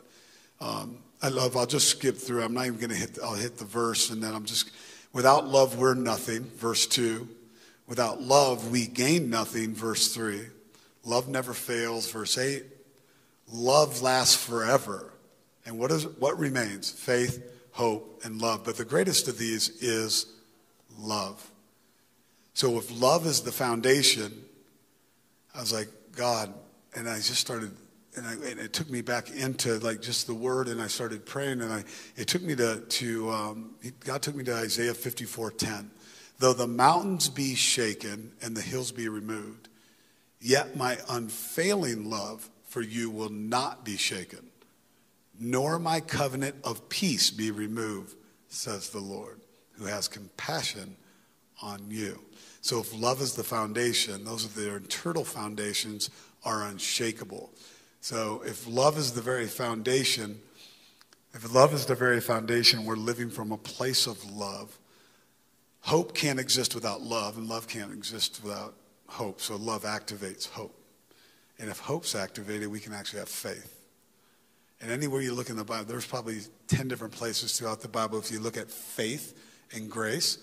um, 0.61 0.99
I 1.21 1.27
love, 1.27 1.57
I'll 1.57 1.65
just 1.65 1.89
skip 1.89 2.15
through. 2.15 2.43
I'm 2.43 2.53
not 2.53 2.65
even 2.65 2.79
going 2.79 2.91
to 2.91 2.95
hit, 2.95 3.19
I'll 3.21 3.33
hit 3.33 3.57
the 3.57 3.65
verse, 3.65 4.09
and 4.09 4.23
then 4.23 4.33
I'm 4.33 4.45
just, 4.45 4.71
without 5.13 5.47
love, 5.47 5.77
we're 5.77 5.93
nothing, 5.93 6.43
verse 6.43 6.85
2. 6.87 7.27
Without 7.87 8.21
love, 8.21 8.71
we 8.71 8.85
gain 8.85 9.29
nothing, 9.29 9.73
verse 9.73 10.13
3. 10.13 10.41
Love 11.03 11.27
never 11.27 11.53
fails, 11.53 12.11
verse 12.11 12.37
8. 12.37 12.63
Love 13.51 14.01
lasts 14.01 14.35
forever. 14.35 15.11
And 15.65 15.79
what, 15.79 15.91
is, 15.91 16.05
what 16.05 16.37
remains? 16.37 16.91
Faith, 16.91 17.43
hope, 17.71 18.21
and 18.23 18.41
love. 18.41 18.63
But 18.63 18.77
the 18.77 18.85
greatest 18.85 19.27
of 19.27 19.37
these 19.37 19.69
is 19.81 20.27
love. 20.99 21.51
So 22.53 22.77
if 22.77 22.91
love 23.01 23.25
is 23.25 23.41
the 23.41 23.51
foundation, 23.51 24.43
I 25.55 25.61
was 25.61 25.73
like, 25.73 25.87
God, 26.15 26.53
and 26.95 27.07
I 27.07 27.15
just 27.15 27.35
started, 27.35 27.71
and, 28.15 28.25
I, 28.25 28.33
and 28.33 28.59
it 28.59 28.73
took 28.73 28.89
me 28.89 29.01
back 29.01 29.29
into 29.31 29.77
like 29.79 30.01
just 30.01 30.27
the 30.27 30.33
word, 30.33 30.67
and 30.67 30.81
I 30.81 30.87
started 30.87 31.25
praying, 31.25 31.61
and 31.61 31.71
I, 31.71 31.83
it 32.15 32.27
took 32.27 32.41
me 32.41 32.55
to, 32.55 32.81
to 32.81 33.31
um, 33.31 33.75
God 34.01 34.21
took 34.21 34.35
me 34.35 34.43
to 34.45 34.53
Isaiah 34.53 34.93
54:10. 34.93 35.87
Though 36.39 36.53
the 36.53 36.67
mountains 36.67 37.29
be 37.29 37.55
shaken 37.55 38.31
and 38.41 38.55
the 38.55 38.61
hills 38.61 38.91
be 38.91 39.09
removed, 39.09 39.67
yet 40.39 40.77
my 40.77 40.97
unfailing 41.09 42.09
love 42.09 42.49
for 42.63 42.81
you 42.81 43.09
will 43.09 43.29
not 43.29 43.83
be 43.83 43.97
shaken, 43.97 44.47
nor 45.37 45.79
my 45.79 45.99
covenant 45.99 46.55
of 46.63 46.87
peace 46.87 47.29
be 47.29 47.51
removed, 47.51 48.15
says 48.47 48.89
the 48.89 48.99
Lord, 48.99 49.41
who 49.73 49.85
has 49.85 50.07
compassion 50.07 50.95
on 51.61 51.85
you. 51.89 52.21
So 52.61 52.79
if 52.79 52.93
love 52.97 53.21
is 53.21 53.33
the 53.33 53.43
foundation, 53.43 54.23
those 54.23 54.45
are 54.45 54.59
the 54.59 54.75
internal 54.75 55.25
foundations 55.25 56.09
are 56.45 56.63
unshakable. 56.65 57.51
So 58.01 58.41
if 58.45 58.67
love 58.67 58.97
is 58.97 59.11
the 59.11 59.21
very 59.21 59.47
foundation, 59.47 60.39
if 61.33 61.53
love 61.53 61.73
is 61.73 61.85
the 61.85 61.95
very 61.95 62.21
foundation, 62.21 62.85
we're 62.85 62.95
living 62.95 63.29
from 63.29 63.51
a 63.51 63.57
place 63.57 64.07
of 64.07 64.23
love. 64.31 64.77
Hope 65.81 66.13
can't 66.13 66.39
exist 66.39 66.75
without 66.75 67.01
love, 67.01 67.37
and 67.37 67.47
love 67.47 67.67
can't 67.67 67.93
exist 67.93 68.41
without 68.43 68.73
hope. 69.07 69.41
So 69.41 69.55
love 69.55 69.83
activates 69.83 70.47
hope. 70.49 70.75
And 71.59 71.69
if 71.69 71.79
hope's 71.79 72.15
activated, 72.15 72.69
we 72.69 72.79
can 72.79 72.93
actually 72.93 73.19
have 73.19 73.29
faith. 73.29 73.75
And 74.81 74.91
anywhere 74.91 75.21
you 75.21 75.33
look 75.33 75.49
in 75.49 75.57
the 75.57 75.65
Bible, 75.65 75.85
there's 75.85 76.05
probably 76.05 76.39
10 76.67 76.87
different 76.87 77.13
places 77.13 77.57
throughout 77.57 77.81
the 77.81 77.89
Bible. 77.89 78.17
If 78.17 78.31
you 78.31 78.39
look 78.39 78.55
at 78.55 78.71
faith 78.71 79.37
and 79.73 79.89
grace, 79.89 80.37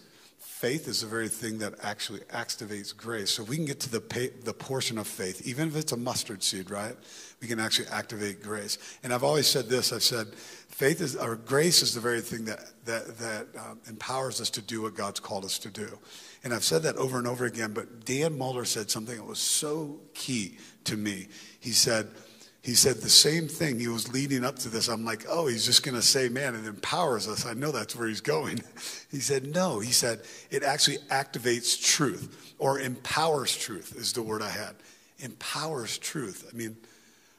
faith 0.46 0.88
is 0.88 1.02
the 1.02 1.06
very 1.06 1.28
thing 1.28 1.58
that 1.58 1.74
actually 1.82 2.20
activates 2.32 2.96
grace. 2.96 3.30
So 3.30 3.42
we 3.42 3.56
can 3.56 3.66
get 3.66 3.78
to 3.80 3.90
the, 3.90 4.00
pay, 4.00 4.28
the 4.28 4.54
portion 4.54 4.96
of 4.96 5.06
faith, 5.06 5.46
even 5.46 5.68
if 5.68 5.76
it's 5.76 5.92
a 5.92 5.98
mustard 5.98 6.42
seed, 6.42 6.70
right? 6.70 6.96
We 7.42 7.48
can 7.48 7.60
actually 7.60 7.88
activate 7.88 8.42
grace. 8.42 8.78
And 9.02 9.12
I've 9.12 9.22
always 9.22 9.46
said 9.46 9.68
this 9.68 9.92
I've 9.92 10.02
said, 10.02 10.28
faith 10.28 11.02
is, 11.02 11.14
or 11.14 11.36
grace 11.36 11.82
is 11.82 11.92
the 11.92 12.00
very 12.00 12.22
thing 12.22 12.46
that, 12.46 12.60
that, 12.86 13.18
that 13.18 13.46
um, 13.58 13.80
empowers 13.86 14.40
us 14.40 14.48
to 14.50 14.62
do 14.62 14.80
what 14.80 14.94
God's 14.94 15.20
called 15.20 15.44
us 15.44 15.58
to 15.58 15.68
do. 15.68 15.98
And 16.42 16.54
I've 16.54 16.64
said 16.64 16.84
that 16.84 16.96
over 16.96 17.18
and 17.18 17.26
over 17.26 17.44
again, 17.44 17.72
but 17.74 18.06
Dan 18.06 18.38
Mohler 18.38 18.66
said 18.66 18.90
something 18.90 19.16
that 19.16 19.26
was 19.26 19.40
so 19.40 20.00
key 20.14 20.56
to 20.84 20.96
me. 20.96 21.28
He 21.60 21.72
said, 21.72 22.08
he 22.66 22.74
said 22.74 22.96
the 22.96 23.08
same 23.08 23.46
thing. 23.46 23.78
He 23.78 23.86
was 23.86 24.12
leading 24.12 24.44
up 24.44 24.58
to 24.58 24.68
this. 24.68 24.88
I'm 24.88 25.04
like, 25.04 25.24
oh, 25.28 25.46
he's 25.46 25.64
just 25.64 25.84
going 25.84 25.94
to 25.94 26.02
say, 26.02 26.28
man, 26.28 26.56
it 26.56 26.66
empowers 26.66 27.28
us. 27.28 27.46
I 27.46 27.54
know 27.54 27.70
that's 27.70 27.94
where 27.94 28.08
he's 28.08 28.20
going. 28.20 28.60
He 29.08 29.20
said, 29.20 29.54
no. 29.54 29.78
He 29.78 29.92
said, 29.92 30.22
it 30.50 30.64
actually 30.64 30.98
activates 31.08 31.80
truth 31.80 32.54
or 32.58 32.80
empowers 32.80 33.56
truth, 33.56 33.94
is 33.96 34.12
the 34.12 34.20
word 34.20 34.42
I 34.42 34.48
had. 34.48 34.74
Empowers 35.20 35.96
truth. 35.96 36.50
I 36.52 36.56
mean, 36.56 36.76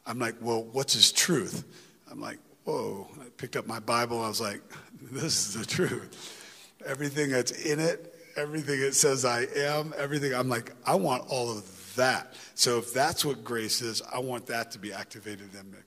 I'm 0.06 0.18
like, 0.18 0.36
well, 0.40 0.64
what's 0.64 0.94
his 0.94 1.12
truth? 1.12 1.66
I'm 2.10 2.22
like, 2.22 2.40
whoa. 2.64 3.06
I 3.20 3.26
picked 3.36 3.58
up 3.58 3.68
my 3.68 3.80
Bible. 3.80 4.22
I 4.22 4.30
was 4.30 4.40
like, 4.40 4.62
this 5.12 5.50
is 5.50 5.54
the 5.56 5.66
truth. 5.66 6.80
Everything 6.86 7.32
that's 7.32 7.52
in 7.52 7.82
it, 7.82 8.16
everything 8.38 8.80
it 8.80 8.96
says 8.96 9.26
I 9.26 9.46
am, 9.58 9.94
everything. 9.98 10.34
I'm 10.34 10.48
like, 10.48 10.72
I 10.86 10.96
want 10.96 11.26
all 11.28 11.52
of 11.52 11.58
that. 11.98 12.34
So 12.56 12.80
if 12.80 12.94
that's 12.94 13.24
what 13.24 13.44
grace 13.44 13.82
is, 13.82 14.02
I 14.02 14.20
want 14.20 14.48
that 14.48 14.72
to 14.72 14.80
be 14.80 14.92
activated 14.92 15.54
in 15.54 15.72
me. 15.72 15.78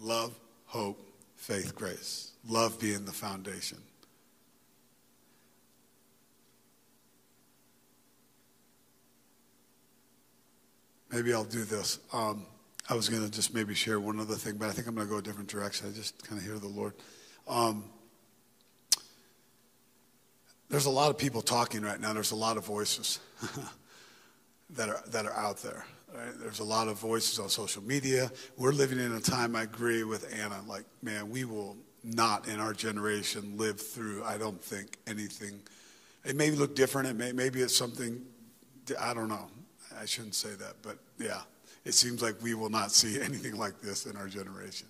Love, 0.00 0.32
hope, 0.66 1.00
faith, 1.36 1.74
grace. 1.74 2.32
Love 2.46 2.80
being 2.80 3.04
the 3.04 3.12
foundation. 3.12 3.78
Maybe 11.10 11.32
I'll 11.32 11.44
do 11.44 11.64
this. 11.64 11.98
Um, 12.12 12.46
I 12.88 12.94
was 12.94 13.08
going 13.08 13.22
to 13.22 13.30
just 13.30 13.54
maybe 13.54 13.74
share 13.74 13.98
one 13.98 14.20
other 14.20 14.34
thing, 14.34 14.56
but 14.56 14.68
I 14.68 14.72
think 14.72 14.86
I'm 14.86 14.94
going 14.94 15.06
to 15.06 15.10
go 15.12 15.18
a 15.18 15.22
different 15.22 15.48
direction. 15.48 15.88
I 15.88 15.92
just 15.92 16.26
kind 16.26 16.40
of 16.40 16.46
hear 16.46 16.58
the 16.58 16.68
Lord. 16.68 16.94
Um, 17.46 17.84
there's 20.68 20.86
a 20.86 20.90
lot 20.90 21.10
of 21.10 21.18
people 21.18 21.42
talking 21.42 21.82
right 21.82 22.00
now. 22.00 22.12
There's 22.12 22.32
a 22.32 22.36
lot 22.36 22.56
of 22.56 22.64
voices 22.64 23.20
that 24.70 24.88
are 24.88 25.02
that 25.08 25.26
are 25.26 25.32
out 25.32 25.62
there. 25.62 25.84
Right? 26.14 26.32
There's 26.40 26.60
a 26.60 26.64
lot 26.64 26.88
of 26.88 26.98
voices 26.98 27.38
on 27.38 27.48
social 27.48 27.82
media. 27.82 28.30
We're 28.56 28.72
living 28.72 28.98
in 28.98 29.12
a 29.12 29.20
time. 29.20 29.54
I 29.54 29.62
agree 29.62 30.04
with 30.04 30.34
Anna. 30.34 30.60
Like, 30.66 30.84
man, 31.02 31.30
we 31.30 31.44
will 31.44 31.76
not 32.02 32.48
in 32.48 32.60
our 32.60 32.72
generation 32.72 33.56
live 33.56 33.80
through. 33.80 34.24
I 34.24 34.38
don't 34.38 34.62
think 34.62 34.98
anything. 35.06 35.60
It 36.24 36.36
may 36.36 36.50
look 36.50 36.74
different. 36.74 37.08
It 37.08 37.16
may 37.16 37.32
maybe 37.32 37.60
it's 37.60 37.76
something. 37.76 38.22
I 39.00 39.14
don't 39.14 39.28
know. 39.28 39.48
I 40.00 40.04
shouldn't 40.04 40.34
say 40.34 40.50
that, 40.50 40.74
but 40.82 40.98
yeah, 41.18 41.40
it 41.84 41.92
seems 41.92 42.22
like 42.22 42.36
we 42.42 42.54
will 42.54 42.70
not 42.70 42.92
see 42.92 43.20
anything 43.22 43.56
like 43.56 43.80
this 43.80 44.06
in 44.06 44.16
our 44.16 44.28
generation 44.28 44.86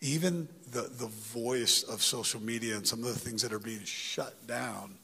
even 0.00 0.48
the, 0.70 0.82
the 0.82 1.06
voice 1.06 1.82
of 1.82 2.02
social 2.02 2.40
media 2.40 2.76
and 2.76 2.86
some 2.86 3.00
of 3.00 3.06
the 3.06 3.18
things 3.18 3.42
that 3.42 3.52
are 3.52 3.58
being 3.58 3.82
shut 3.84 4.46
down, 4.46 4.94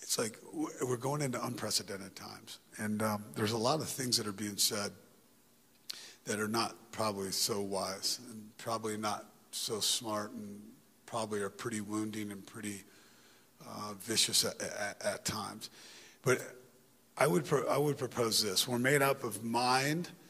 it's 0.00 0.18
like 0.18 0.38
we're 0.52 0.96
going 0.96 1.22
into 1.22 1.44
unprecedented 1.44 2.16
times. 2.16 2.58
And 2.78 3.02
um, 3.02 3.24
there's 3.36 3.52
a 3.52 3.58
lot 3.58 3.80
of 3.80 3.88
things 3.88 4.16
that 4.18 4.26
are 4.26 4.32
being 4.32 4.56
said 4.56 4.90
that 6.24 6.40
are 6.40 6.48
not 6.48 6.74
probably 6.92 7.30
so 7.30 7.60
wise 7.60 8.20
and 8.30 8.56
probably 8.58 8.96
not 8.96 9.26
so 9.50 9.80
smart 9.80 10.32
and 10.32 10.60
probably 11.06 11.40
are 11.40 11.50
pretty 11.50 11.80
wounding 11.80 12.32
and 12.32 12.44
pretty 12.46 12.82
uh, 13.66 13.94
vicious 14.00 14.44
at, 14.44 14.60
at, 14.60 15.04
at, 15.04 15.24
times. 15.24 15.70
But 16.22 16.40
I 17.16 17.26
would, 17.26 17.44
pro- 17.44 17.68
I 17.68 17.78
would 17.78 17.98
propose 17.98 18.42
this. 18.42 18.66
We're 18.66 18.78
made 18.78 19.02
up 19.02 19.22
of 19.22 19.44
mind– 19.44 20.08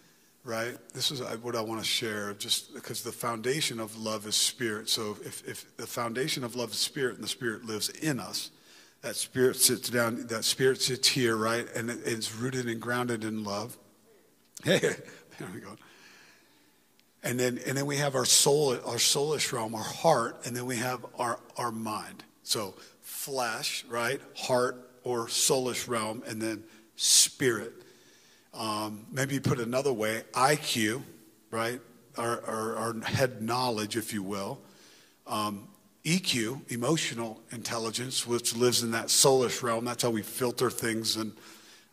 right? 0.44 0.76
This 0.92 1.10
is 1.10 1.20
what 1.20 1.56
I 1.56 1.60
want 1.60 1.80
to 1.80 1.86
share, 1.86 2.34
just 2.34 2.74
because 2.74 3.02
the 3.02 3.12
foundation 3.12 3.78
of 3.78 3.96
love 3.96 4.26
is 4.26 4.34
spirit. 4.34 4.88
So 4.88 5.16
if, 5.24 5.46
if 5.46 5.76
the 5.76 5.86
foundation 5.86 6.42
of 6.44 6.56
love 6.56 6.72
is 6.72 6.78
spirit 6.78 7.14
and 7.14 7.24
the 7.24 7.28
spirit 7.28 7.64
lives 7.64 7.88
in 7.88 8.18
us, 8.18 8.50
that 9.02 9.16
spirit 9.16 9.56
sits 9.56 9.88
down, 9.88 10.26
that 10.28 10.44
spirit 10.44 10.80
sits 10.80 11.08
here, 11.08 11.36
right? 11.36 11.66
And 11.74 11.90
it's 11.90 12.34
rooted 12.34 12.68
and 12.68 12.80
grounded 12.80 13.24
in 13.24 13.44
love. 13.44 13.76
Hey, 14.64 14.78
there 15.38 15.48
we 15.52 15.60
go. 15.60 15.76
And 17.24 17.38
then, 17.38 17.60
and 17.66 17.76
then 17.76 17.86
we 17.86 17.96
have 17.96 18.16
our 18.16 18.24
soul, 18.24 18.72
our 18.72 18.96
soulish 18.96 19.52
realm, 19.52 19.74
our 19.74 19.82
heart, 19.82 20.40
and 20.44 20.56
then 20.56 20.66
we 20.66 20.76
have 20.76 21.04
our, 21.18 21.38
our 21.56 21.70
mind. 21.70 22.24
So 22.42 22.74
flesh, 23.00 23.84
right? 23.88 24.20
Heart 24.36 24.90
or 25.04 25.26
soulish 25.26 25.88
realm, 25.88 26.22
and 26.26 26.42
then 26.42 26.64
spirit. 26.96 27.81
Um, 28.54 29.06
maybe 29.10 29.40
put 29.40 29.58
another 29.58 29.92
way, 29.92 30.24
IQ, 30.32 31.02
right? 31.50 31.80
Our, 32.18 32.42
our, 32.44 32.76
our, 32.76 33.00
head 33.00 33.40
knowledge, 33.40 33.96
if 33.96 34.12
you 34.12 34.22
will. 34.22 34.60
Um, 35.26 35.68
EQ, 36.04 36.70
emotional 36.70 37.40
intelligence, 37.50 38.26
which 38.26 38.54
lives 38.54 38.82
in 38.82 38.90
that 38.90 39.06
soulish 39.06 39.62
realm. 39.62 39.84
That's 39.84 40.02
how 40.02 40.10
we 40.10 40.22
filter 40.22 40.68
things, 40.68 41.16
and 41.16 41.32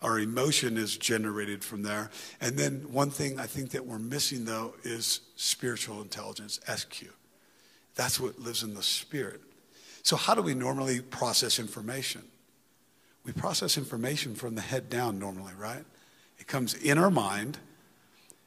our 0.01 0.19
emotion 0.19 0.77
is 0.77 0.97
generated 0.97 1.63
from 1.63 1.83
there. 1.83 2.09
And 2.41 2.57
then 2.57 2.91
one 2.91 3.09
thing 3.09 3.39
I 3.39 3.45
think 3.45 3.71
that 3.71 3.85
we're 3.85 3.99
missing, 3.99 4.45
though, 4.45 4.73
is 4.83 5.21
spiritual 5.35 6.01
intelligence, 6.01 6.59
SQ. 6.73 7.05
That's 7.95 8.19
what 8.19 8.39
lives 8.39 8.63
in 8.63 8.73
the 8.73 8.83
spirit. 8.83 9.41
So, 10.03 10.15
how 10.15 10.33
do 10.33 10.41
we 10.41 10.53
normally 10.53 11.01
process 11.01 11.59
information? 11.59 12.23
We 13.25 13.33
process 13.33 13.77
information 13.77 14.35
from 14.35 14.55
the 14.55 14.61
head 14.61 14.89
down 14.89 15.19
normally, 15.19 15.53
right? 15.57 15.83
It 16.39 16.47
comes 16.47 16.73
in 16.73 16.97
our 16.97 17.11
mind, 17.11 17.57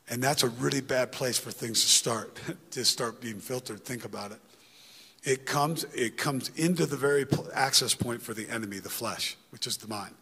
and 0.08 0.22
that's 0.22 0.42
a 0.42 0.48
really 0.48 0.80
bad 0.80 1.12
place 1.12 1.38
for 1.38 1.50
things 1.50 1.80
to 1.82 1.88
start, 1.88 2.40
to 2.72 2.84
start 2.84 3.20
being 3.20 3.38
filtered. 3.38 3.84
Think 3.84 4.04
about 4.04 4.32
it. 4.32 4.38
It 5.24 5.46
comes, 5.46 5.84
it 5.94 6.16
comes 6.16 6.50
into 6.56 6.84
the 6.84 6.96
very 6.96 7.26
access 7.54 7.94
point 7.94 8.22
for 8.22 8.34
the 8.34 8.48
enemy, 8.48 8.80
the 8.80 8.90
flesh, 8.90 9.36
which 9.50 9.66
is 9.66 9.76
the 9.76 9.86
mind. 9.86 10.14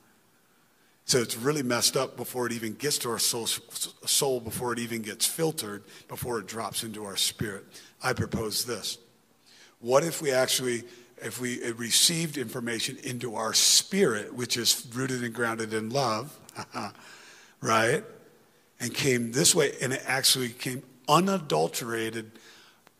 So 1.07 1.19
it's 1.19 1.37
really 1.37 1.63
messed 1.63 1.97
up 1.97 2.17
before 2.17 2.47
it 2.47 2.53
even 2.53 2.75
gets 2.75 2.99
to 2.99 3.11
our 3.11 3.19
soul, 3.19 3.47
soul, 3.47 4.41
before 4.41 4.73
it 4.73 4.79
even 4.79 5.03
gets 5.03 5.27
filtered, 5.27 5.83
before 6.07 6.39
it 6.39 6.47
drops 6.47 6.85
into 6.85 7.05
our 7.05 7.17
spirit. 7.17 7.65
I 8.03 8.13
propose 8.13 8.65
this. 8.65 8.99
What 9.81 10.05
if 10.05 10.23
we 10.23 10.31
actually, 10.31 10.85
if 11.17 11.41
we 11.41 11.65
uh, 11.65 11.73
received 11.75 12.37
information 12.37 12.99
into 13.03 13.35
our 13.35 13.55
spirit, 13.55 14.35
which 14.35 14.57
is 14.57 14.87
rooted 14.95 15.25
and 15.25 15.35
grounded 15.35 15.73
in 15.73 15.91
love, 15.91 16.39
uh-huh, 16.57 16.91
right? 17.61 18.03
And 18.81 18.95
came 18.95 19.33
this 19.33 19.55
way, 19.55 19.73
and 19.83 19.93
it 19.93 20.03
actually 20.07 20.49
came 20.51 20.83
unadulterated, 21.09 22.31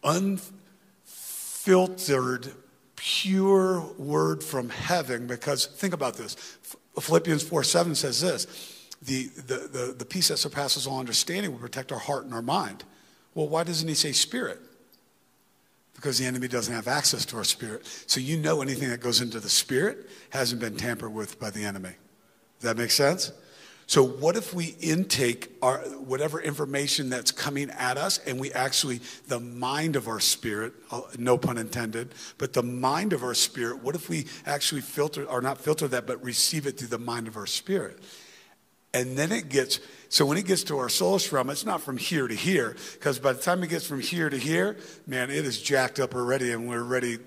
unfiltered, 0.05 2.53
pure 2.97 3.81
word 3.97 4.45
from 4.45 4.69
heaven. 4.69 5.27
Because 5.27 5.65
think 5.67 5.95
about 5.95 6.17
this 6.17 6.59
Philippians 6.99 7.43
4 7.43 7.65
7 7.65 7.95
says 7.95 8.21
this 8.21 8.47
the, 9.03 9.29
the, 9.29 9.69
the, 9.73 9.95
the 9.99 10.05
peace 10.05 10.29
that 10.29 10.37
surpasses 10.37 10.87
all 10.87 11.01
understanding 11.01 11.53
will 11.53 11.59
protect 11.59 11.93
our 11.93 11.99
heart 11.99 12.25
and 12.25 12.35
our 12.35 12.43
mind. 12.43 12.85
Well, 13.35 13.49
why 13.49 13.65
doesn't 13.65 13.89
he 13.89 13.95
say 13.95 14.13
spirit? 14.13 14.59
Because 15.95 16.19
the 16.19 16.27
enemy 16.27 16.49
doesn't 16.49 16.75
have 16.75 16.89
access 16.89 17.25
to 17.27 17.37
our 17.37 17.45
spirit. 17.45 17.87
So 18.07 18.21
you 18.21 18.37
know 18.37 18.63
anything 18.63 18.91
that 18.91 19.01
goes 19.01 19.21
into 19.21 19.41
the 19.41 19.49
spirit 19.49 20.09
hasn't 20.31 20.61
been 20.61 20.77
tampered 20.77 21.15
with 21.15 21.39
by 21.39 21.51
the 21.51 21.65
enemy. 21.65 21.91
Does 22.59 22.71
that 22.71 22.77
make 22.77 22.91
sense? 22.91 23.33
So, 23.91 24.05
what 24.05 24.37
if 24.37 24.55
we 24.55 24.77
intake 24.81 25.51
our, 25.61 25.79
whatever 25.79 26.41
information 26.41 27.11
that's 27.11 27.33
coming 27.33 27.71
at 27.71 27.97
us 27.99 28.19
and 28.19 28.39
we 28.39 28.53
actually, 28.53 29.01
the 29.27 29.41
mind 29.41 29.97
of 29.97 30.07
our 30.07 30.21
spirit, 30.21 30.75
uh, 30.93 31.01
no 31.19 31.37
pun 31.37 31.59
intended, 31.59 32.15
but 32.39 32.53
the 32.53 32.63
mind 32.63 33.13
of 33.13 33.25
our 33.25 33.35
spirit, 33.35 33.83
what 33.83 33.97
if 33.97 34.09
we 34.09 34.27
actually 34.47 34.83
filter, 34.83 35.25
or 35.25 35.43
not 35.43 35.59
filter 35.59 35.89
that, 35.89 36.07
but 36.07 36.23
receive 36.23 36.69
it 36.69 36.79
through 36.79 36.87
the 36.87 37.01
mind 37.01 37.27
of 37.27 37.37
our 37.37 37.47
spirit? 37.47 37.99
And 38.95 39.19
then 39.19 39.33
it 39.33 39.49
gets, 39.49 39.81
so 40.09 40.25
when 40.25 40.39
it 40.39 40.47
gets 40.47 40.63
to 40.65 40.79
our 40.79 40.89
soul 40.89 41.19
realm, 41.33 41.51
it's 41.51 41.67
not 41.67 41.81
from 41.81 41.97
here 41.97 42.29
to 42.29 42.35
here, 42.37 42.77
because 42.93 43.19
by 43.19 43.33
the 43.33 43.43
time 43.43 43.61
it 43.65 43.71
gets 43.71 43.89
from 43.89 43.99
here 43.99 44.31
to 44.31 44.39
here, 44.39 44.77
man, 45.09 45.31
it 45.31 45.45
is 45.45 45.61
jacked 45.61 45.99
up 45.99 46.15
already 46.15 46.53
and 46.53 46.69
we're 46.69 46.85
ready 46.85 47.19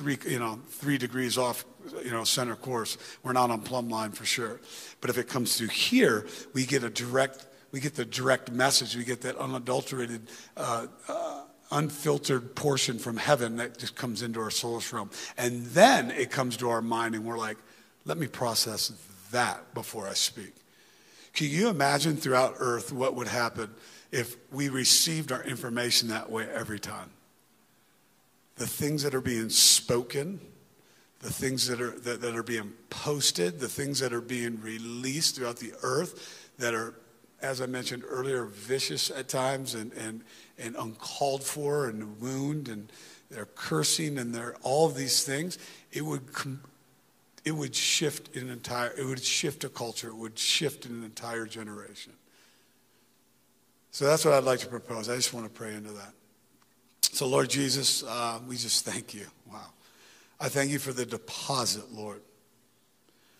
three, 0.00 0.16
you 0.26 0.38
know, 0.38 0.58
three 0.70 0.96
degrees 0.96 1.36
off 1.36 1.66
you 2.02 2.10
know, 2.10 2.24
center 2.24 2.56
course. 2.56 2.96
We're 3.22 3.34
not 3.34 3.50
on 3.50 3.60
plumb 3.60 3.90
line 3.90 4.12
for 4.12 4.24
sure. 4.24 4.60
But 5.02 5.10
if 5.10 5.18
it 5.18 5.28
comes 5.28 5.58
through 5.58 5.68
here, 5.68 6.26
we 6.54 6.64
get 6.64 6.84
a 6.84 6.90
direct, 6.90 7.46
we 7.70 7.80
get 7.80 7.94
the 7.94 8.06
direct 8.06 8.50
message. 8.50 8.96
We 8.96 9.04
get 9.04 9.20
that 9.22 9.36
unadulterated, 9.36 10.28
uh, 10.56 10.86
uh, 11.06 11.42
unfiltered 11.70 12.56
portion 12.56 12.98
from 12.98 13.18
heaven 13.18 13.56
that 13.56 13.78
just 13.78 13.94
comes 13.94 14.22
into 14.22 14.40
our 14.40 14.50
soul's 14.50 14.90
realm. 14.90 15.10
And 15.36 15.66
then 15.66 16.10
it 16.10 16.30
comes 16.30 16.56
to 16.58 16.70
our 16.70 16.80
mind, 16.80 17.14
and 17.14 17.24
we're 17.26 17.38
like, 17.38 17.58
let 18.06 18.16
me 18.16 18.26
process 18.26 18.92
that 19.32 19.74
before 19.74 20.08
I 20.08 20.14
speak. 20.14 20.54
Can 21.34 21.48
you 21.48 21.68
imagine 21.68 22.16
throughout 22.16 22.54
earth 22.58 22.90
what 22.90 23.14
would 23.16 23.28
happen 23.28 23.70
if 24.10 24.36
we 24.50 24.70
received 24.70 25.30
our 25.30 25.44
information 25.44 26.08
that 26.08 26.30
way 26.30 26.48
every 26.48 26.80
time? 26.80 27.10
The 28.60 28.66
things 28.66 29.04
that 29.04 29.14
are 29.14 29.22
being 29.22 29.48
spoken, 29.48 30.38
the 31.20 31.32
things 31.32 31.66
that 31.68 31.80
are, 31.80 31.98
that, 32.00 32.20
that 32.20 32.36
are 32.36 32.42
being 32.42 32.74
posted, 32.90 33.58
the 33.58 33.70
things 33.70 34.00
that 34.00 34.12
are 34.12 34.20
being 34.20 34.60
released 34.60 35.36
throughout 35.36 35.56
the 35.56 35.72
earth 35.82 36.52
that 36.58 36.74
are, 36.74 36.92
as 37.40 37.62
I 37.62 37.66
mentioned 37.66 38.04
earlier, 38.06 38.44
vicious 38.44 39.10
at 39.10 39.28
times 39.28 39.74
and, 39.74 39.94
and, 39.94 40.24
and 40.58 40.76
uncalled 40.76 41.42
for 41.42 41.88
and 41.88 42.20
wound 42.20 42.68
and 42.68 42.92
they're 43.30 43.46
cursing 43.46 44.18
and 44.18 44.34
they're 44.34 44.56
all 44.60 44.84
of 44.84 44.94
these 44.94 45.24
things, 45.24 45.56
it 45.90 46.02
would, 46.02 46.24
it 47.46 47.52
would 47.52 47.74
shift 47.74 48.36
an 48.36 48.50
entire, 48.50 48.92
it 48.94 49.06
would 49.06 49.24
shift 49.24 49.64
a 49.64 49.70
culture, 49.70 50.08
it 50.08 50.16
would 50.16 50.38
shift 50.38 50.84
an 50.84 51.02
entire 51.02 51.46
generation. 51.46 52.12
So 53.90 54.04
that's 54.04 54.22
what 54.22 54.34
I'd 54.34 54.44
like 54.44 54.60
to 54.60 54.66
propose. 54.66 55.08
I 55.08 55.16
just 55.16 55.32
want 55.32 55.46
to 55.46 55.50
pray 55.50 55.72
into 55.72 55.92
that. 55.92 56.12
So, 57.02 57.26
Lord 57.26 57.50
Jesus, 57.50 58.02
uh, 58.02 58.38
we 58.46 58.56
just 58.56 58.84
thank 58.84 59.14
you. 59.14 59.26
Wow. 59.50 59.60
I 60.38 60.48
thank 60.48 60.70
you 60.70 60.78
for 60.78 60.92
the 60.92 61.04
deposit, 61.04 61.92
Lord. 61.92 62.22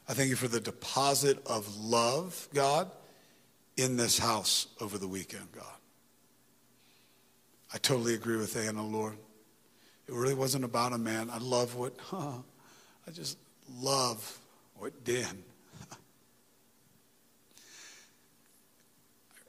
I 0.08 0.12
thank 0.12 0.28
you 0.28 0.36
for 0.36 0.48
the 0.48 0.60
deposit 0.60 1.38
of 1.46 1.76
love, 1.78 2.48
God, 2.52 2.90
in 3.76 3.96
this 3.96 4.18
house 4.18 4.66
over 4.80 4.98
the 4.98 5.06
weekend, 5.06 5.52
God. 5.52 5.64
I 7.72 7.78
totally 7.78 8.14
agree 8.14 8.36
with 8.36 8.56
Anna, 8.56 8.84
Lord. 8.84 9.16
It 10.08 10.14
really 10.14 10.34
wasn't 10.34 10.64
about 10.64 10.92
a 10.92 10.98
man. 10.98 11.30
I 11.30 11.38
love 11.38 11.76
what, 11.76 11.94
huh, 11.98 12.32
I 13.06 13.10
just 13.12 13.38
love 13.78 14.38
what 14.76 15.04
Dan. 15.04 15.44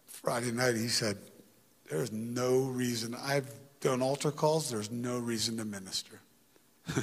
Friday 0.06 0.52
night, 0.52 0.76
he 0.76 0.88
said, 0.88 1.18
There's 1.90 2.12
no 2.12 2.60
reason. 2.60 3.16
I've 3.16 3.52
done 3.82 4.02
altar 4.02 4.32
calls, 4.32 4.70
there's 4.70 4.92
no 4.92 5.18
reason 5.18 5.58
to 5.58 5.66
minister. 5.66 6.22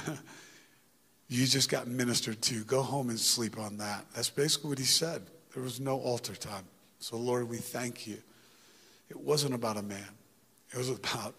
you 1.27 1.45
just 1.45 1.69
got 1.69 1.87
ministered 1.87 2.41
to. 2.43 2.63
Go 2.63 2.81
home 2.81 3.09
and 3.09 3.19
sleep 3.19 3.59
on 3.59 3.77
that. 3.77 4.05
That's 4.15 4.29
basically 4.29 4.69
what 4.69 4.79
he 4.79 4.85
said. 4.85 5.21
There 5.53 5.61
was 5.61 5.79
no 5.79 5.99
altar 5.99 6.35
time. 6.35 6.63
So, 6.99 7.17
Lord, 7.17 7.49
we 7.49 7.57
thank 7.57 8.07
you. 8.07 8.17
It 9.09 9.19
wasn't 9.19 9.53
about 9.53 9.77
a 9.77 9.81
man, 9.81 10.09
it 10.73 10.77
was 10.77 10.89
about 10.89 11.35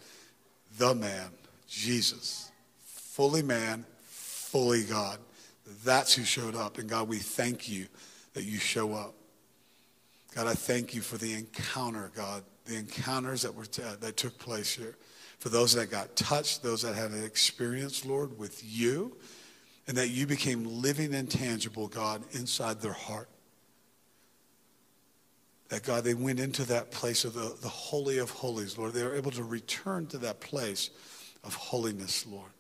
the 0.78 0.94
man, 0.94 1.30
Jesus. 1.66 2.50
Fully 2.84 3.42
man, 3.42 3.84
fully 4.02 4.84
God. 4.84 5.18
That's 5.84 6.14
who 6.14 6.24
showed 6.24 6.54
up. 6.54 6.78
And 6.78 6.88
God, 6.88 7.08
we 7.08 7.18
thank 7.18 7.68
you 7.68 7.86
that 8.34 8.44
you 8.44 8.58
show 8.58 8.94
up. 8.94 9.14
God, 10.34 10.46
I 10.46 10.54
thank 10.54 10.94
you 10.94 11.00
for 11.00 11.16
the 11.18 11.32
encounter, 11.34 12.10
God, 12.14 12.44
the 12.64 12.76
encounters 12.76 13.42
that 13.42 13.54
were 13.54 13.64
t- 13.64 13.82
that 13.82 14.16
took 14.16 14.38
place 14.38 14.74
here 14.74 14.96
for 15.40 15.48
those 15.48 15.72
that 15.72 15.90
got 15.90 16.14
touched, 16.16 16.62
those 16.62 16.82
that 16.82 16.94
had 16.94 17.10
an 17.10 17.24
experience, 17.24 18.04
Lord, 18.04 18.38
with 18.38 18.62
you, 18.62 19.16
and 19.88 19.96
that 19.96 20.08
you 20.10 20.26
became 20.26 20.64
living 20.64 21.14
and 21.14 21.28
tangible, 21.30 21.88
God, 21.88 22.22
inside 22.32 22.80
their 22.80 22.92
heart. 22.92 23.28
That, 25.70 25.82
God, 25.82 26.04
they 26.04 26.14
went 26.14 26.40
into 26.40 26.64
that 26.64 26.90
place 26.90 27.24
of 27.24 27.32
the, 27.32 27.56
the 27.62 27.68
Holy 27.68 28.18
of 28.18 28.30
Holies, 28.30 28.76
Lord. 28.76 28.92
They 28.92 29.02
were 29.02 29.14
able 29.14 29.30
to 29.30 29.42
return 29.42 30.06
to 30.08 30.18
that 30.18 30.40
place 30.40 30.90
of 31.42 31.54
holiness, 31.54 32.26
Lord. 32.26 32.50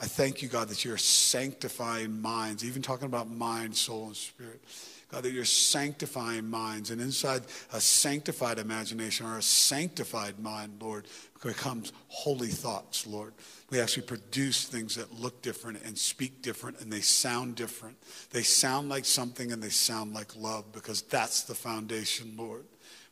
I 0.00 0.04
thank 0.06 0.42
you, 0.42 0.48
God, 0.48 0.68
that 0.68 0.84
you're 0.84 0.96
sanctifying 0.96 2.22
minds, 2.22 2.64
even 2.64 2.82
talking 2.82 3.06
about 3.06 3.28
mind, 3.28 3.76
soul, 3.76 4.06
and 4.06 4.16
spirit. 4.16 4.62
God, 5.10 5.24
that 5.24 5.32
you're 5.32 5.44
sanctifying 5.44 6.48
minds. 6.48 6.90
And 6.90 7.00
inside 7.00 7.42
a 7.72 7.80
sanctified 7.80 8.58
imagination 8.58 9.26
or 9.26 9.38
a 9.38 9.42
sanctified 9.42 10.38
mind, 10.38 10.80
Lord, 10.80 11.06
becomes 11.42 11.92
holy 12.08 12.48
thoughts, 12.48 13.06
Lord. 13.06 13.32
We 13.70 13.80
actually 13.80 14.06
produce 14.06 14.66
things 14.66 14.94
that 14.96 15.12
look 15.12 15.42
different 15.42 15.82
and 15.84 15.96
speak 15.96 16.42
different 16.42 16.80
and 16.80 16.92
they 16.92 17.00
sound 17.00 17.56
different. 17.56 17.96
They 18.30 18.42
sound 18.42 18.88
like 18.88 19.04
something 19.04 19.52
and 19.52 19.62
they 19.62 19.68
sound 19.70 20.14
like 20.14 20.36
love 20.36 20.72
because 20.72 21.02
that's 21.02 21.42
the 21.42 21.54
foundation, 21.54 22.34
Lord. 22.36 22.64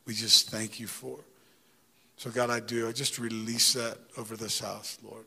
We 0.05 0.13
just 0.13 0.49
thank 0.49 0.79
you 0.79 0.87
for. 0.87 1.19
So, 2.17 2.29
God, 2.29 2.49
I 2.49 2.59
do. 2.59 2.87
I 2.87 2.91
just 2.91 3.17
release 3.17 3.73
that 3.73 3.97
over 4.17 4.35
this 4.35 4.59
house, 4.59 4.97
Lord 5.03 5.25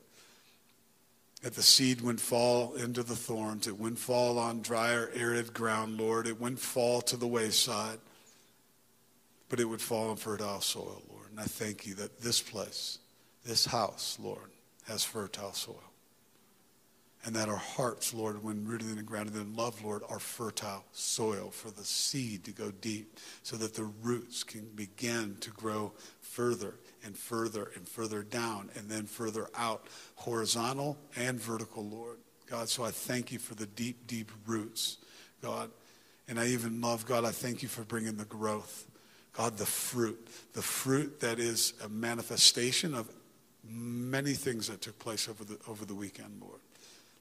that 1.43 1.55
the 1.55 1.63
seed 1.63 2.01
wouldn't 2.01 2.21
fall 2.21 2.75
into 2.75 3.03
the 3.03 3.17
thorns. 3.17 3.67
It 3.67 3.79
wouldn't 3.79 3.99
fall 3.99 4.39
on 4.39 4.63
dry 4.63 4.93
or 4.93 5.11
arid 5.15 5.53
ground, 5.53 5.99
Lord. 6.01 6.27
It 6.27 6.41
wouldn't 6.41 6.61
fall 6.61 7.03
to 7.03 7.17
the 7.17 7.27
wayside, 7.27 7.99
but 9.49 9.61
it 9.61 9.65
would 9.65 9.81
fall 9.81 10.11
on 10.11 10.17
fertile 10.17 10.61
soil, 10.61 11.03
Lord. 11.11 11.31
And 11.31 11.41
I 11.41 11.45
thank 11.45 11.85
you 11.87 11.95
that 11.95 12.21
this 12.21 12.41
place, 12.41 12.99
this 13.45 13.67
house, 13.67 14.19
Lord, 14.21 14.51
has 14.87 15.05
fertile 15.05 15.53
soil. 15.53 15.83
and 17.25 17.37
that 17.37 17.49
our 17.49 17.57
hearts, 17.57 18.13
Lord, 18.13 18.43
when 18.43 18.67
rooted 18.67 18.89
in 18.89 18.97
the 18.97 19.03
ground 19.03 19.29
and 19.29 19.37
grounded 19.37 19.53
in 19.53 19.57
love, 19.57 19.83
Lord, 19.85 20.03
are 20.09 20.19
fertile 20.19 20.85
soil 20.93 21.51
for 21.51 21.71
the 21.71 21.85
seed 21.85 22.45
to 22.45 22.51
go 22.51 22.73
deep 22.73 23.19
so 23.43 23.57
that 23.57 23.75
the 23.75 23.85
roots 23.85 24.43
can 24.43 24.67
begin 24.75 25.37
to 25.41 25.51
grow 25.51 25.93
further 26.21 26.75
and 27.05 27.17
further 27.17 27.71
and 27.75 27.89
further 27.89 28.23
down 28.23 28.71
and 28.77 28.89
then 28.89 29.07
further 29.07 29.49
out, 29.57 29.87
horizontal 30.17 30.99
and 31.17 31.41
vertical, 31.41 31.85
Lord. 31.85 32.19
God, 32.49 32.69
so 32.69 32.85
I 32.85 32.91
thank 32.91 33.33
you 33.33 33.39
for 33.39 33.55
the 33.55 33.67
deep, 33.67 34.07
deep 34.07 34.31
roots, 34.47 34.99
God. 35.41 35.71
And 36.29 36.39
I 36.39 36.49
even 36.49 36.81
love, 36.81 37.07
God, 37.07 37.25
I 37.25 37.31
thank 37.31 37.63
you 37.63 37.69
for 37.69 37.83
bringing 37.83 38.17
the 38.17 38.25
growth. 38.25 38.87
God, 39.33 39.57
the 39.57 39.67
fruit, 39.67 40.29
the 40.53 40.63
fruit 40.63 41.21
that 41.21 41.39
is 41.39 41.73
a 41.85 41.89
manifestation 41.89 42.95
of 42.95 43.09
many 43.65 44.35
things 44.35 44.69
that 44.69 44.83
took 44.83 44.99
place 44.99 45.29
over 45.29 45.45
the, 45.45 45.59
over 45.67 45.85
the 45.85 45.95
weekend, 45.95 46.41
Lord 46.41 46.61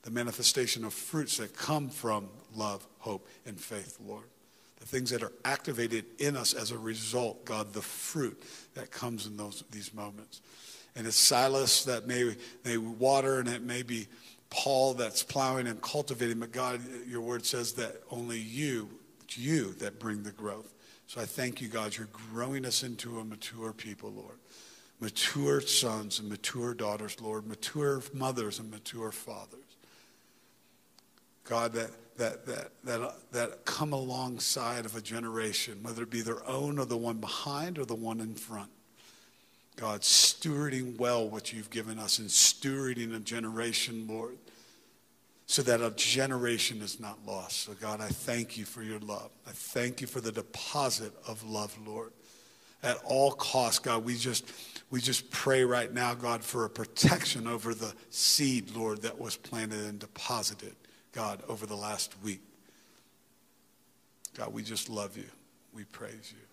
the 0.03 0.11
manifestation 0.11 0.83
of 0.83 0.93
fruits 0.93 1.37
that 1.37 1.55
come 1.55 1.89
from 1.89 2.29
love, 2.55 2.85
hope, 2.99 3.27
and 3.45 3.59
faith, 3.59 3.97
Lord. 4.05 4.25
The 4.81 4.87
things 4.87 5.11
that 5.11 5.23
are 5.23 5.31
activated 5.45 6.05
in 6.19 6.35
us 6.35 6.53
as 6.53 6.71
a 6.71 6.77
result, 6.77 7.45
God, 7.45 7.71
the 7.71 7.81
fruit 7.81 8.43
that 8.73 8.91
comes 8.91 9.25
in 9.25 9.37
those 9.37 9.63
these 9.71 9.93
moments. 9.93 10.41
And 10.95 11.07
it's 11.07 11.15
Silas 11.15 11.85
that 11.85 12.07
may, 12.07 12.35
may 12.65 12.77
water, 12.77 13.39
and 13.39 13.47
it 13.47 13.61
may 13.61 13.81
be 13.81 14.07
Paul 14.49 14.93
that's 14.93 15.23
plowing 15.23 15.67
and 15.67 15.81
cultivating, 15.81 16.39
but 16.39 16.51
God, 16.51 16.81
your 17.07 17.21
word 17.21 17.45
says 17.45 17.73
that 17.73 18.01
only 18.11 18.37
you, 18.37 18.89
you 19.29 19.73
that 19.75 19.97
bring 19.97 20.23
the 20.23 20.31
growth. 20.31 20.73
So 21.07 21.21
I 21.21 21.25
thank 21.25 21.61
you, 21.61 21.69
God, 21.69 21.97
you're 21.97 22.09
growing 22.31 22.65
us 22.65 22.83
into 22.83 23.19
a 23.19 23.23
mature 23.23 23.71
people, 23.71 24.11
Lord. 24.11 24.37
Mature 24.99 25.61
sons 25.61 26.19
and 26.19 26.29
mature 26.29 26.73
daughters, 26.73 27.19
Lord. 27.21 27.47
Mature 27.47 28.01
mothers 28.13 28.59
and 28.59 28.69
mature 28.69 29.11
fathers. 29.11 29.59
God, 31.43 31.73
that, 31.73 31.89
that, 32.21 32.45
that, 32.45 32.69
that, 32.83 33.13
that 33.31 33.65
come 33.65 33.93
alongside 33.93 34.85
of 34.85 34.95
a 34.95 35.01
generation, 35.01 35.79
whether 35.81 36.03
it 36.03 36.11
be 36.11 36.21
their 36.21 36.47
own 36.47 36.77
or 36.77 36.85
the 36.85 36.95
one 36.95 37.17
behind 37.17 37.79
or 37.79 37.85
the 37.85 37.95
one 37.95 38.19
in 38.19 38.35
front. 38.35 38.69
God, 39.75 40.01
stewarding 40.01 40.99
well 40.99 41.27
what 41.27 41.51
you've 41.51 41.71
given 41.71 41.97
us 41.97 42.19
and 42.19 42.27
stewarding 42.29 43.15
a 43.15 43.19
generation, 43.19 44.05
Lord, 44.07 44.37
so 45.47 45.63
that 45.63 45.81
a 45.81 45.89
generation 45.95 46.83
is 46.83 46.99
not 46.99 47.17
lost. 47.25 47.61
So, 47.61 47.73
God, 47.73 48.01
I 48.01 48.09
thank 48.09 48.55
you 48.55 48.65
for 48.65 48.83
your 48.83 48.99
love. 48.99 49.31
I 49.47 49.51
thank 49.51 49.99
you 49.99 50.05
for 50.05 50.21
the 50.21 50.31
deposit 50.31 51.13
of 51.27 51.43
love, 51.43 51.75
Lord. 51.87 52.11
At 52.83 52.97
all 53.03 53.31
costs, 53.31 53.79
God, 53.79 54.05
we 54.05 54.15
just, 54.15 54.45
we 54.91 55.01
just 55.01 55.31
pray 55.31 55.63
right 55.63 55.91
now, 55.91 56.13
God, 56.13 56.43
for 56.43 56.65
a 56.65 56.69
protection 56.69 57.47
over 57.47 57.73
the 57.73 57.95
seed, 58.11 58.75
Lord, 58.75 59.01
that 59.01 59.19
was 59.19 59.35
planted 59.35 59.85
and 59.85 59.97
deposited. 59.97 60.75
God, 61.11 61.43
over 61.47 61.65
the 61.65 61.75
last 61.75 62.15
week. 62.23 62.41
God, 64.35 64.53
we 64.53 64.63
just 64.63 64.89
love 64.89 65.17
you. 65.17 65.29
We 65.73 65.83
praise 65.83 66.33
you. 66.33 66.45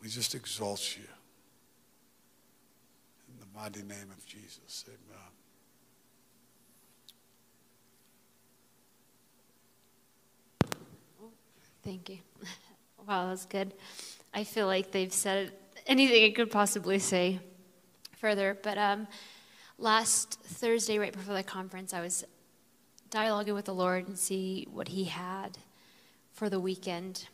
We 0.00 0.08
just 0.08 0.34
exalt 0.34 0.96
you. 0.96 1.04
In 3.28 3.40
the 3.40 3.58
mighty 3.58 3.82
name 3.82 4.10
of 4.16 4.24
Jesus, 4.26 4.84
amen. 4.88 5.28
Thank 11.84 12.08
you. 12.10 12.18
Wow, 13.06 13.24
that 13.24 13.30
was 13.30 13.46
good. 13.46 13.72
I 14.34 14.44
feel 14.44 14.66
like 14.66 14.90
they've 14.92 15.10
said 15.10 15.52
anything 15.86 16.24
I 16.24 16.30
could 16.34 16.50
possibly 16.50 16.98
say 16.98 17.40
further. 18.18 18.58
But 18.62 18.76
um, 18.76 19.08
last 19.78 20.38
Thursday, 20.42 20.98
right 20.98 21.12
before 21.12 21.32
the 21.34 21.42
conference, 21.42 21.94
I 21.94 22.02
was 22.02 22.24
dialoguing 23.10 23.54
with 23.54 23.64
the 23.64 23.74
Lord 23.74 24.06
and 24.06 24.18
see 24.18 24.66
what 24.70 24.88
He 24.88 25.04
had 25.04 25.58
for 26.32 26.48
the 26.48 26.60
weekend 26.60 27.28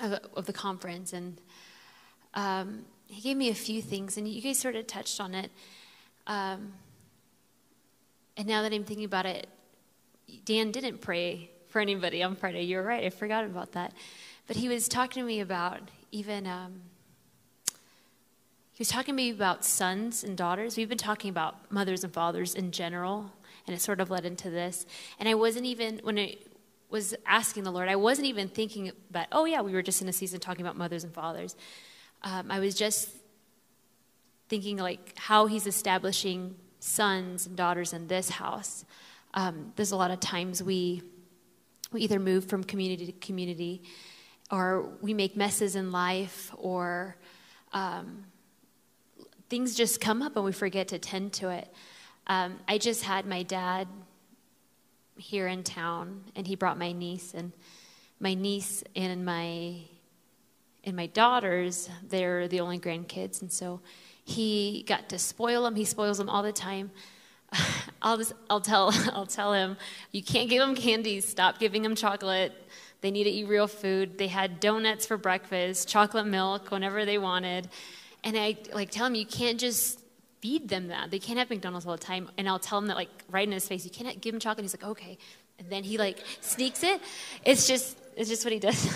of, 0.00 0.18
of 0.34 0.46
the 0.46 0.52
conference. 0.52 1.12
And 1.12 1.38
um, 2.34 2.84
He 3.06 3.20
gave 3.20 3.36
me 3.36 3.50
a 3.50 3.54
few 3.54 3.82
things, 3.82 4.16
and 4.16 4.26
you 4.28 4.40
guys 4.40 4.58
sort 4.58 4.76
of 4.76 4.86
touched 4.86 5.20
on 5.20 5.34
it. 5.34 5.50
Um, 6.26 6.72
and 8.36 8.46
now 8.46 8.62
that 8.62 8.72
I'm 8.72 8.84
thinking 8.84 9.04
about 9.04 9.26
it, 9.26 9.46
Dan 10.44 10.70
didn't 10.70 11.00
pray 11.00 11.50
for 11.68 11.80
anybody 11.80 12.22
on 12.22 12.36
Friday. 12.36 12.62
You're 12.62 12.82
right, 12.82 13.04
I 13.04 13.10
forgot 13.10 13.44
about 13.44 13.72
that. 13.72 13.92
But 14.46 14.56
he 14.56 14.68
was 14.68 14.88
talking 14.88 15.22
to 15.22 15.26
me 15.26 15.40
about 15.40 15.80
even. 16.10 16.46
Um, 16.46 16.82
he 18.74 18.80
was 18.80 18.88
talking 18.88 19.14
to 19.14 19.16
me 19.16 19.30
about 19.30 19.64
sons 19.64 20.24
and 20.24 20.36
daughters. 20.36 20.76
We've 20.76 20.88
been 20.88 20.98
talking 20.98 21.30
about 21.30 21.70
mothers 21.70 22.02
and 22.02 22.12
fathers 22.12 22.56
in 22.56 22.72
general 22.72 23.30
and 23.66 23.74
it 23.74 23.80
sort 23.80 24.00
of 24.00 24.10
led 24.10 24.24
into 24.24 24.50
this. 24.50 24.86
And 25.18 25.28
I 25.28 25.34
wasn't 25.34 25.66
even, 25.66 26.00
when 26.02 26.18
I 26.18 26.36
was 26.90 27.14
asking 27.26 27.64
the 27.64 27.70
Lord, 27.72 27.88
I 27.88 27.96
wasn't 27.96 28.28
even 28.28 28.48
thinking 28.48 28.92
about, 29.10 29.26
oh, 29.32 29.44
yeah, 29.46 29.62
we 29.62 29.72
were 29.72 29.82
just 29.82 30.02
in 30.02 30.08
a 30.08 30.12
season 30.12 30.40
talking 30.40 30.64
about 30.64 30.76
mothers 30.76 31.04
and 31.04 31.12
fathers. 31.12 31.56
Um, 32.22 32.50
I 32.50 32.60
was 32.60 32.74
just 32.74 33.10
thinking, 34.48 34.76
like, 34.76 35.12
how 35.16 35.46
He's 35.46 35.66
establishing 35.66 36.54
sons 36.78 37.46
and 37.46 37.56
daughters 37.56 37.92
in 37.92 38.06
this 38.06 38.28
house. 38.28 38.84
Um, 39.32 39.72
there's 39.76 39.92
a 39.92 39.96
lot 39.96 40.10
of 40.10 40.20
times 40.20 40.62
we, 40.62 41.02
we 41.90 42.02
either 42.02 42.20
move 42.20 42.44
from 42.44 42.62
community 42.62 43.06
to 43.06 43.12
community, 43.12 43.82
or 44.50 44.90
we 45.00 45.14
make 45.14 45.36
messes 45.36 45.74
in 45.74 45.90
life, 45.90 46.52
or 46.56 47.16
um, 47.72 48.26
things 49.48 49.74
just 49.74 50.00
come 50.00 50.22
up 50.22 50.36
and 50.36 50.44
we 50.44 50.52
forget 50.52 50.88
to 50.88 50.98
tend 50.98 51.32
to 51.32 51.48
it. 51.48 51.72
Um, 52.26 52.58
I 52.66 52.78
just 52.78 53.02
had 53.02 53.26
my 53.26 53.42
dad 53.42 53.88
here 55.16 55.46
in 55.46 55.62
town, 55.62 56.24
and 56.34 56.46
he 56.46 56.56
brought 56.56 56.78
my 56.78 56.92
niece, 56.92 57.34
and 57.34 57.52
my 58.20 58.34
niece 58.34 58.82
and 58.96 59.24
my 59.24 59.76
and 60.86 60.96
my 60.96 61.06
daughters, 61.06 61.88
they're 62.08 62.46
the 62.46 62.60
only 62.60 62.78
grandkids, 62.78 63.40
and 63.40 63.50
so 63.50 63.80
he 64.24 64.84
got 64.86 65.08
to 65.10 65.18
spoil 65.18 65.64
them. 65.64 65.74
He 65.76 65.84
spoils 65.84 66.18
them 66.18 66.28
all 66.28 66.42
the 66.42 66.52
time. 66.52 66.90
I'll 68.02 68.18
just, 68.18 68.34
I'll 68.50 68.60
tell, 68.60 68.92
I'll 69.12 69.26
tell 69.26 69.52
him, 69.52 69.76
you 70.12 70.22
can't 70.22 70.48
give 70.48 70.60
them 70.60 70.74
candies. 70.74 71.26
Stop 71.26 71.58
giving 71.58 71.82
them 71.82 71.94
chocolate. 71.94 72.52
They 73.00 73.10
need 73.10 73.24
to 73.24 73.30
eat 73.30 73.48
real 73.48 73.66
food. 73.66 74.18
They 74.18 74.28
had 74.28 74.60
donuts 74.60 75.06
for 75.06 75.16
breakfast, 75.16 75.88
chocolate 75.88 76.26
milk 76.26 76.70
whenever 76.70 77.04
they 77.04 77.18
wanted, 77.18 77.68
and 78.22 78.36
I 78.36 78.56
like 78.72 78.90
tell 78.90 79.06
him 79.06 79.14
you 79.14 79.26
can't 79.26 79.60
just 79.60 80.00
feed 80.44 80.68
them 80.68 80.88
that. 80.88 81.10
They 81.10 81.18
can't 81.18 81.38
have 81.38 81.48
McDonald's 81.48 81.86
all 81.86 81.92
the 81.92 81.98
time. 81.98 82.28
And 82.36 82.46
I'll 82.46 82.58
tell 82.58 82.76
him 82.76 82.88
that, 82.88 82.96
like, 82.96 83.08
right 83.30 83.46
in 83.46 83.52
his 83.52 83.66
face, 83.66 83.82
you 83.82 83.90
can't 83.90 84.20
give 84.20 84.34
him 84.34 84.40
chocolate. 84.40 84.62
He's 84.62 84.74
like, 84.74 84.84
okay. 84.84 85.16
And 85.58 85.70
then 85.70 85.84
he, 85.84 85.96
like, 85.96 86.18
sneaks 86.42 86.82
it. 86.82 87.00
It's 87.46 87.66
just, 87.66 87.96
it's 88.14 88.28
just 88.28 88.44
what 88.44 88.52
he 88.52 88.58
does. 88.58 88.94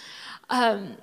um, 0.50 0.96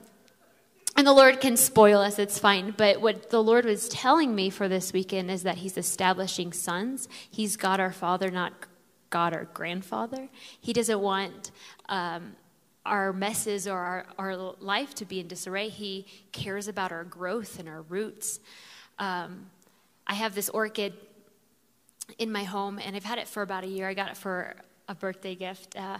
and 0.95 1.05
the 1.05 1.11
Lord 1.11 1.41
can 1.41 1.57
spoil 1.57 1.99
us, 1.99 2.19
it's 2.19 2.39
fine. 2.39 2.73
But 2.77 3.01
what 3.01 3.31
the 3.31 3.43
Lord 3.43 3.65
was 3.65 3.89
telling 3.89 4.33
me 4.33 4.49
for 4.49 4.69
this 4.69 4.93
weekend 4.93 5.29
is 5.29 5.43
that 5.43 5.57
He's 5.57 5.77
establishing 5.77 6.53
sons. 6.53 7.09
He's 7.29 7.57
God 7.57 7.81
our 7.81 7.91
Father, 7.91 8.31
not 8.31 8.53
God 9.09 9.33
our 9.33 9.45
grandfather. 9.53 10.29
He 10.61 10.71
doesn't 10.71 11.01
want 11.01 11.51
um, 11.89 12.37
our 12.85 13.11
messes 13.11 13.67
or 13.67 13.77
our, 13.77 14.05
our 14.17 14.37
life 14.37 14.95
to 14.95 15.05
be 15.05 15.19
in 15.19 15.27
disarray. 15.27 15.67
He 15.67 16.05
cares 16.31 16.69
about 16.69 16.93
our 16.93 17.03
growth 17.03 17.59
and 17.59 17.67
our 17.67 17.81
roots. 17.81 18.39
Um, 18.97 19.47
I 20.11 20.15
have 20.15 20.35
this 20.35 20.49
orchid 20.49 20.91
in 22.19 22.33
my 22.33 22.43
home, 22.43 22.79
and 22.79 22.97
I've 22.97 23.05
had 23.05 23.17
it 23.17 23.29
for 23.29 23.43
about 23.43 23.63
a 23.63 23.67
year. 23.67 23.87
I 23.87 23.93
got 23.93 24.09
it 24.09 24.17
for 24.17 24.55
a 24.89 24.93
birthday 24.93 25.35
gift. 25.35 25.77
Uh, 25.77 25.99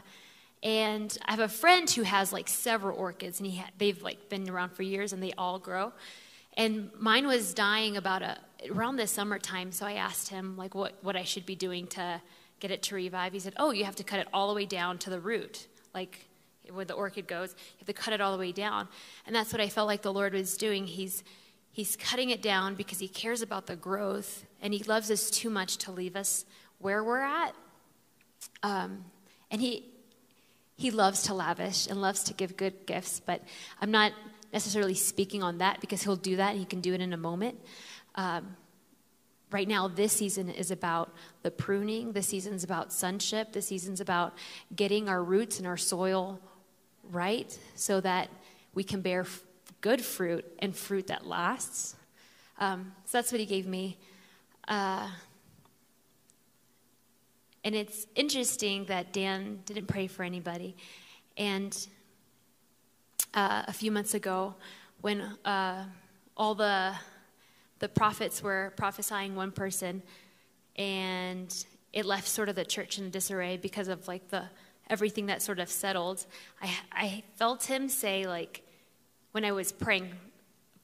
and 0.61 1.17
I 1.23 1.31
have 1.31 1.39
a 1.39 1.47
friend 1.47 1.89
who 1.89 2.01
has 2.01 2.33
like 2.33 2.49
several 2.49 2.97
orchids, 2.97 3.39
and 3.39 3.47
he 3.47 3.59
ha- 3.59 3.69
they've 3.77 4.03
like 4.03 4.27
been 4.27 4.49
around 4.49 4.73
for 4.73 4.83
years, 4.83 5.13
and 5.13 5.23
they 5.23 5.31
all 5.37 5.59
grow. 5.59 5.93
And 6.57 6.91
mine 6.99 7.25
was 7.25 7.53
dying 7.53 7.95
about 7.95 8.21
a 8.21 8.37
around 8.69 8.97
the 8.97 9.07
summertime, 9.07 9.71
so 9.71 9.85
I 9.85 9.93
asked 9.93 10.27
him 10.27 10.57
like 10.57 10.75
what 10.75 10.93
what 11.01 11.15
I 11.15 11.23
should 11.23 11.45
be 11.45 11.55
doing 11.55 11.87
to 11.87 12.21
get 12.59 12.69
it 12.69 12.83
to 12.83 12.95
revive. 12.95 13.31
He 13.31 13.39
said, 13.39 13.53
"Oh, 13.55 13.71
you 13.71 13.85
have 13.85 13.95
to 13.95 14.03
cut 14.03 14.19
it 14.19 14.27
all 14.33 14.49
the 14.49 14.55
way 14.55 14.65
down 14.65 14.97
to 14.99 15.09
the 15.09 15.21
root, 15.21 15.67
like." 15.95 16.27
Where 16.69 16.85
the 16.85 16.93
orchid 16.93 17.27
goes, 17.27 17.49
you 17.57 17.77
have 17.79 17.87
to 17.87 18.01
cut 18.01 18.13
it 18.13 18.21
all 18.21 18.31
the 18.31 18.37
way 18.37 18.51
down. 18.53 18.87
And 19.25 19.35
that's 19.35 19.51
what 19.51 19.59
I 19.59 19.67
felt 19.67 19.87
like 19.87 20.03
the 20.03 20.13
Lord 20.13 20.33
was 20.33 20.55
doing. 20.55 20.85
He's 20.85 21.23
He's 21.71 21.95
cutting 21.95 22.29
it 22.29 22.41
down 22.41 22.75
because 22.75 22.99
he 22.99 23.07
cares 23.07 23.41
about 23.41 23.67
the 23.67 23.75
growth 23.75 24.45
and 24.61 24.73
he 24.73 24.83
loves 24.83 25.09
us 25.09 25.29
too 25.29 25.49
much 25.49 25.77
to 25.77 25.91
leave 25.91 26.15
us 26.15 26.45
where 26.79 27.03
we're 27.03 27.21
at. 27.21 27.53
Um, 28.63 29.05
and 29.49 29.61
he, 29.61 29.89
he 30.75 30.91
loves 30.91 31.23
to 31.23 31.33
lavish 31.33 31.87
and 31.87 32.01
loves 32.01 32.23
to 32.25 32.33
give 32.33 32.57
good 32.57 32.85
gifts, 32.85 33.19
but 33.19 33.41
I'm 33.79 33.91
not 33.91 34.11
necessarily 34.51 34.95
speaking 34.95 35.43
on 35.43 35.59
that 35.59 35.79
because 35.79 36.03
he'll 36.03 36.15
do 36.15 36.35
that 36.35 36.51
and 36.51 36.59
he 36.59 36.65
can 36.65 36.81
do 36.81 36.93
it 36.93 37.01
in 37.01 37.13
a 37.13 37.17
moment. 37.17 37.57
Um, 38.15 38.57
right 39.51 39.67
now, 39.67 39.87
this 39.87 40.11
season 40.13 40.49
is 40.49 40.71
about 40.71 41.13
the 41.43 41.51
pruning, 41.51 42.11
the 42.11 42.21
season's 42.21 42.63
about 42.63 42.91
sonship, 42.91 43.53
the 43.53 43.61
season's 43.61 44.01
about 44.01 44.33
getting 44.75 45.07
our 45.07 45.23
roots 45.23 45.57
and 45.57 45.67
our 45.67 45.77
soil 45.77 46.39
right 47.03 47.57
so 47.75 48.01
that 48.01 48.29
we 48.73 48.83
can 48.83 49.01
bear 49.01 49.25
good 49.81 50.01
fruit 50.01 50.45
and 50.59 50.75
fruit 50.75 51.07
that 51.07 51.25
lasts. 51.25 51.95
Um, 52.59 52.93
so 53.05 53.17
that's 53.17 53.31
what 53.31 53.39
he 53.39 53.45
gave 53.45 53.67
me. 53.67 53.97
Uh, 54.67 55.09
And 57.63 57.75
it's 57.75 58.07
interesting 58.15 58.85
that 58.85 59.13
Dan 59.13 59.61
didn't 59.65 59.85
pray 59.85 60.07
for 60.07 60.23
anybody. 60.23 60.75
And 61.37 61.87
uh, 63.33 63.63
a 63.67 63.73
few 63.73 63.91
months 63.91 64.13
ago, 64.15 64.55
when 65.01 65.21
uh, 65.45 65.85
all 66.35 66.55
the 66.55 66.93
the 67.79 67.89
prophets 67.89 68.43
were 68.43 68.73
prophesying 68.77 69.35
one 69.35 69.51
person, 69.51 70.03
and 70.75 71.65
it 71.93 72.05
left 72.05 72.27
sort 72.27 72.49
of 72.49 72.55
the 72.55 72.65
church 72.65 72.97
in 72.99 73.11
disarray 73.11 73.57
because 73.57 73.87
of 73.87 74.07
like 74.07 74.29
the 74.29 74.43
everything 74.89 75.27
that 75.27 75.41
sort 75.41 75.59
of 75.59 75.69
settled. 75.69 76.25
I 76.61 76.69
I 76.91 77.23
felt 77.37 77.65
him 77.65 77.89
say 77.89 78.25
like 78.25 78.63
when 79.31 79.45
I 79.45 79.51
was 79.51 79.71
praying 79.71 80.11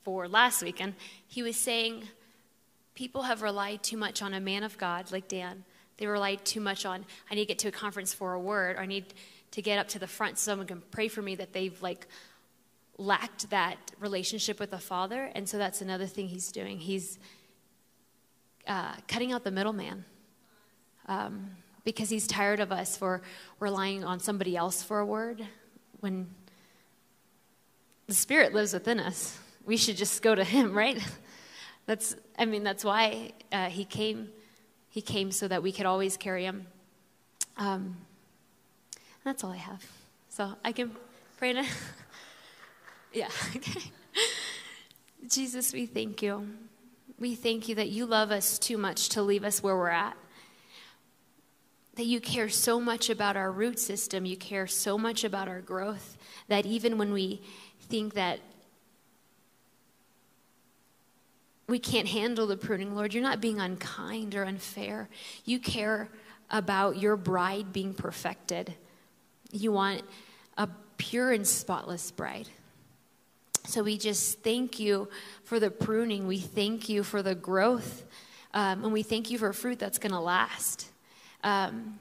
for 0.03 0.27
last 0.27 0.63
weekend, 0.63 0.95
he 1.27 1.43
was 1.43 1.55
saying 1.55 2.03
people 2.95 3.23
have 3.23 3.41
relied 3.41 3.83
too 3.83 3.97
much 3.97 4.21
on 4.21 4.33
a 4.33 4.39
man 4.39 4.63
of 4.63 4.77
God 4.77 5.11
like 5.11 5.27
Dan. 5.27 5.63
They 5.97 6.07
relied 6.07 6.45
too 6.45 6.61
much 6.61 6.85
on 6.85 7.05
I 7.29 7.35
need 7.35 7.41
to 7.41 7.47
get 7.47 7.59
to 7.59 7.67
a 7.67 7.71
conference 7.71 8.13
for 8.13 8.33
a 8.33 8.39
word, 8.39 8.77
or 8.77 8.79
I 8.79 8.85
need 8.85 9.13
to 9.51 9.61
get 9.61 9.79
up 9.79 9.87
to 9.89 9.99
the 9.99 10.07
front 10.07 10.37
so 10.37 10.51
someone 10.51 10.67
can 10.67 10.81
pray 10.91 11.07
for 11.07 11.21
me 11.21 11.35
that 11.35 11.53
they've 11.53 11.79
like 11.81 12.07
lacked 12.97 13.49
that 13.49 13.77
relationship 13.99 14.59
with 14.59 14.71
the 14.71 14.77
Father. 14.77 15.29
And 15.35 15.47
so 15.47 15.57
that's 15.57 15.81
another 15.81 16.05
thing 16.05 16.27
he's 16.27 16.51
doing. 16.51 16.79
He's 16.79 17.19
uh, 18.67 18.93
cutting 19.07 19.31
out 19.31 19.43
the 19.43 19.51
middleman 19.51 20.03
um, 21.07 21.51
because 21.83 22.09
he's 22.09 22.27
tired 22.27 22.59
of 22.59 22.71
us 22.71 22.97
for 22.97 23.21
relying 23.59 24.03
on 24.03 24.19
somebody 24.19 24.55
else 24.55 24.83
for 24.83 24.99
a 24.99 25.05
word 25.05 25.45
when 25.99 26.27
the 28.07 28.13
Spirit 28.13 28.53
lives 28.53 28.73
within 28.73 28.99
us. 28.99 29.37
We 29.65 29.77
should 29.77 29.97
just 29.97 30.21
go 30.21 30.33
to 30.33 30.43
him, 30.43 30.73
right? 30.73 31.01
That's, 31.85 32.15
I 32.37 32.43
mean, 32.43 32.65
that's 32.65 32.83
why 32.83 33.31
uh, 33.49 33.67
he 33.67 33.85
came. 33.85 34.27
He 34.89 35.01
came 35.01 35.31
so 35.31 35.47
that 35.47 35.63
we 35.63 35.71
could 35.71 35.85
always 35.85 36.17
carry 36.17 36.43
him. 36.43 36.67
Um, 37.55 37.95
that's 39.23 39.41
all 39.41 39.51
I 39.51 39.57
have. 39.57 39.85
So 40.27 40.51
I 40.65 40.73
can 40.73 40.91
pray 41.37 41.53
now. 41.53 41.65
Yeah, 43.13 43.29
okay. 43.55 43.81
Jesus, 45.27 45.73
we 45.73 45.85
thank 45.85 46.21
you. 46.21 46.47
We 47.19 47.33
thank 47.35 47.67
you 47.67 47.75
that 47.75 47.89
you 47.89 48.05
love 48.05 48.31
us 48.31 48.59
too 48.59 48.77
much 48.77 49.09
to 49.09 49.23
leave 49.23 49.43
us 49.43 49.63
where 49.63 49.75
we're 49.75 49.89
at. 49.89 50.15
That 51.95 52.05
you 52.05 52.21
care 52.21 52.49
so 52.49 52.79
much 52.79 53.09
about 53.09 53.35
our 53.35 53.51
root 53.51 53.79
system, 53.79 54.25
you 54.25 54.37
care 54.37 54.67
so 54.67 54.99
much 54.99 55.23
about 55.23 55.47
our 55.47 55.61
growth, 55.61 56.17
that 56.47 56.67
even 56.67 56.99
when 56.99 57.11
we 57.11 57.41
think 57.89 58.13
that 58.13 58.39
we 61.67 61.79
can't 61.79 62.07
handle 62.07 62.47
the 62.47 62.57
pruning, 62.57 62.95
Lord, 62.95 63.13
you're 63.13 63.23
not 63.23 63.41
being 63.41 63.59
unkind 63.59 64.35
or 64.35 64.45
unfair. 64.45 65.09
You 65.43 65.59
care 65.59 66.09
about 66.49 66.97
your 66.97 67.17
bride 67.17 67.73
being 67.73 67.93
perfected. 67.93 68.73
You 69.51 69.73
want 69.73 70.03
a 70.57 70.69
pure 70.97 71.31
and 71.31 71.45
spotless 71.45 72.09
bride. 72.11 72.47
So 73.65 73.83
we 73.83 73.97
just 73.97 74.39
thank 74.43 74.79
you 74.79 75.09
for 75.43 75.59
the 75.59 75.69
pruning. 75.69 76.25
We 76.25 76.39
thank 76.39 76.87
you 76.87 77.03
for 77.03 77.21
the 77.21 77.35
growth. 77.35 78.05
Um, 78.53 78.85
and 78.85 78.93
we 78.93 79.03
thank 79.03 79.29
you 79.29 79.37
for 79.37 79.51
fruit 79.51 79.77
that's 79.77 79.97
going 79.97 80.13
to 80.13 80.21
last. 80.21 80.87
Um, 81.43 81.99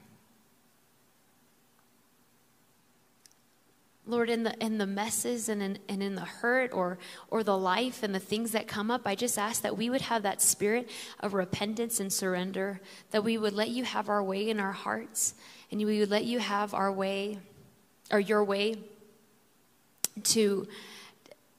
Lord, 4.07 4.29
in 4.29 4.43
the 4.43 4.55
in 4.63 4.77
the 4.77 4.87
messes 4.87 5.49
and 5.49 5.61
in, 5.61 5.79
and 5.89 6.01
in 6.01 6.15
the 6.15 6.21
hurt 6.21 6.71
or 6.71 6.97
or 7.29 7.43
the 7.43 7.57
life 7.57 8.03
and 8.03 8.15
the 8.15 8.19
things 8.19 8.51
that 8.51 8.67
come 8.67 8.89
up, 8.89 9.01
I 9.05 9.15
just 9.15 9.37
ask 9.37 9.61
that 9.61 9.77
we 9.77 9.89
would 9.89 10.01
have 10.01 10.23
that 10.23 10.41
spirit 10.41 10.89
of 11.19 11.33
repentance 11.33 11.99
and 11.99 12.11
surrender, 12.11 12.79
that 13.11 13.23
we 13.23 13.37
would 13.37 13.53
let 13.53 13.69
you 13.69 13.83
have 13.83 14.09
our 14.09 14.23
way 14.23 14.49
in 14.49 14.59
our 14.59 14.71
hearts, 14.71 15.33
and 15.71 15.83
we 15.83 15.99
would 15.99 16.09
let 16.09 16.25
you 16.25 16.39
have 16.39 16.73
our 16.73 16.91
way, 16.91 17.39
or 18.11 18.19
your 18.19 18.43
way, 18.43 18.75
to 20.23 20.67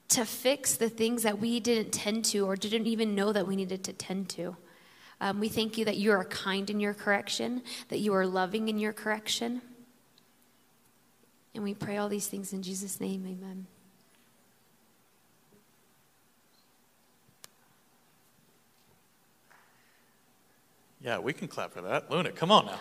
to 0.08 0.24
fix 0.24 0.76
the 0.76 0.88
things 0.88 1.22
that 1.22 1.38
we 1.38 1.60
didn't 1.60 1.92
tend 1.92 2.24
to 2.24 2.46
or 2.46 2.56
didn't 2.56 2.86
even 2.86 3.14
know 3.14 3.32
that 3.32 3.46
we 3.46 3.56
needed 3.56 3.84
to 3.84 3.92
tend 3.92 4.28
to. 4.30 4.56
Um, 5.20 5.40
we 5.40 5.48
thank 5.48 5.76
you 5.76 5.84
that 5.84 5.96
you 5.96 6.12
are 6.12 6.24
kind 6.24 6.70
in 6.70 6.80
your 6.80 6.94
correction, 6.94 7.62
that 7.88 7.98
you 7.98 8.14
are 8.14 8.26
loving 8.26 8.68
in 8.68 8.78
your 8.78 8.92
correction. 8.92 9.60
And 11.58 11.64
we 11.64 11.74
pray 11.74 11.96
all 11.96 12.08
these 12.08 12.28
things 12.28 12.52
in 12.52 12.62
Jesus' 12.62 13.00
name. 13.00 13.26
Amen. 13.26 13.66
Yeah, 21.00 21.18
we 21.18 21.32
can 21.32 21.48
clap 21.48 21.72
for 21.72 21.80
that. 21.80 22.12
Luna, 22.12 22.30
come 22.30 22.52
on 22.52 22.66
now. 22.66 22.78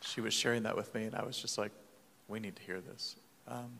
She 0.00 0.20
was 0.20 0.34
sharing 0.34 0.64
that 0.64 0.74
with 0.74 0.92
me, 0.92 1.04
and 1.04 1.14
I 1.14 1.24
was 1.24 1.38
just 1.38 1.56
like, 1.56 1.70
we 2.26 2.40
need 2.40 2.56
to 2.56 2.62
hear 2.62 2.80
this. 2.80 3.14
Um, 3.46 3.78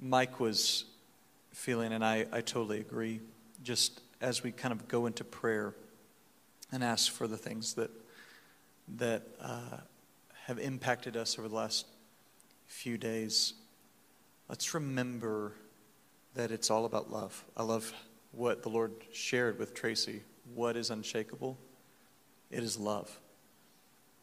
Mike 0.00 0.40
was 0.40 0.86
feeling, 1.50 1.92
and 1.92 2.02
I, 2.02 2.24
I 2.32 2.40
totally 2.40 2.80
agree, 2.80 3.20
just 3.62 4.00
as 4.22 4.42
we 4.42 4.52
kind 4.52 4.72
of 4.72 4.88
go 4.88 5.04
into 5.04 5.22
prayer 5.22 5.74
and 6.72 6.82
ask 6.82 7.12
for 7.12 7.28
the 7.28 7.36
things 7.36 7.74
that, 7.74 7.90
that 8.96 9.22
uh, 9.40 9.78
have 10.46 10.58
impacted 10.58 11.16
us 11.16 11.38
over 11.38 11.48
the 11.48 11.54
last 11.54 11.86
few 12.66 12.98
days, 12.98 13.54
let's 14.48 14.74
remember 14.74 15.52
that 16.34 16.50
it's 16.50 16.70
all 16.70 16.86
about 16.86 17.12
love. 17.12 17.44
I 17.56 17.62
love 17.62 17.92
what 18.32 18.62
the 18.62 18.70
Lord 18.70 18.92
shared 19.12 19.58
with 19.58 19.74
Tracy. 19.74 20.22
What 20.54 20.76
is 20.76 20.90
unshakable? 20.90 21.58
It 22.50 22.64
is 22.64 22.78
love. 22.78 23.20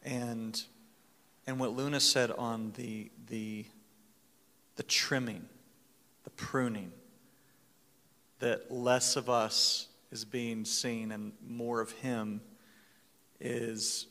And 0.02 0.60
and 1.50 1.58
what 1.58 1.74
Luna 1.74 1.98
said 1.98 2.30
on 2.30 2.72
the, 2.76 3.10
the, 3.26 3.64
the 4.76 4.82
trimming, 4.84 5.46
the 6.22 6.30
pruning, 6.30 6.92
that 8.38 8.70
less 8.70 9.16
of 9.16 9.28
us 9.28 9.88
is 10.10 10.24
being 10.24 10.64
seen 10.64 11.12
and 11.12 11.32
more 11.46 11.80
of 11.80 11.92
Him 11.92 12.40
is 13.40 14.06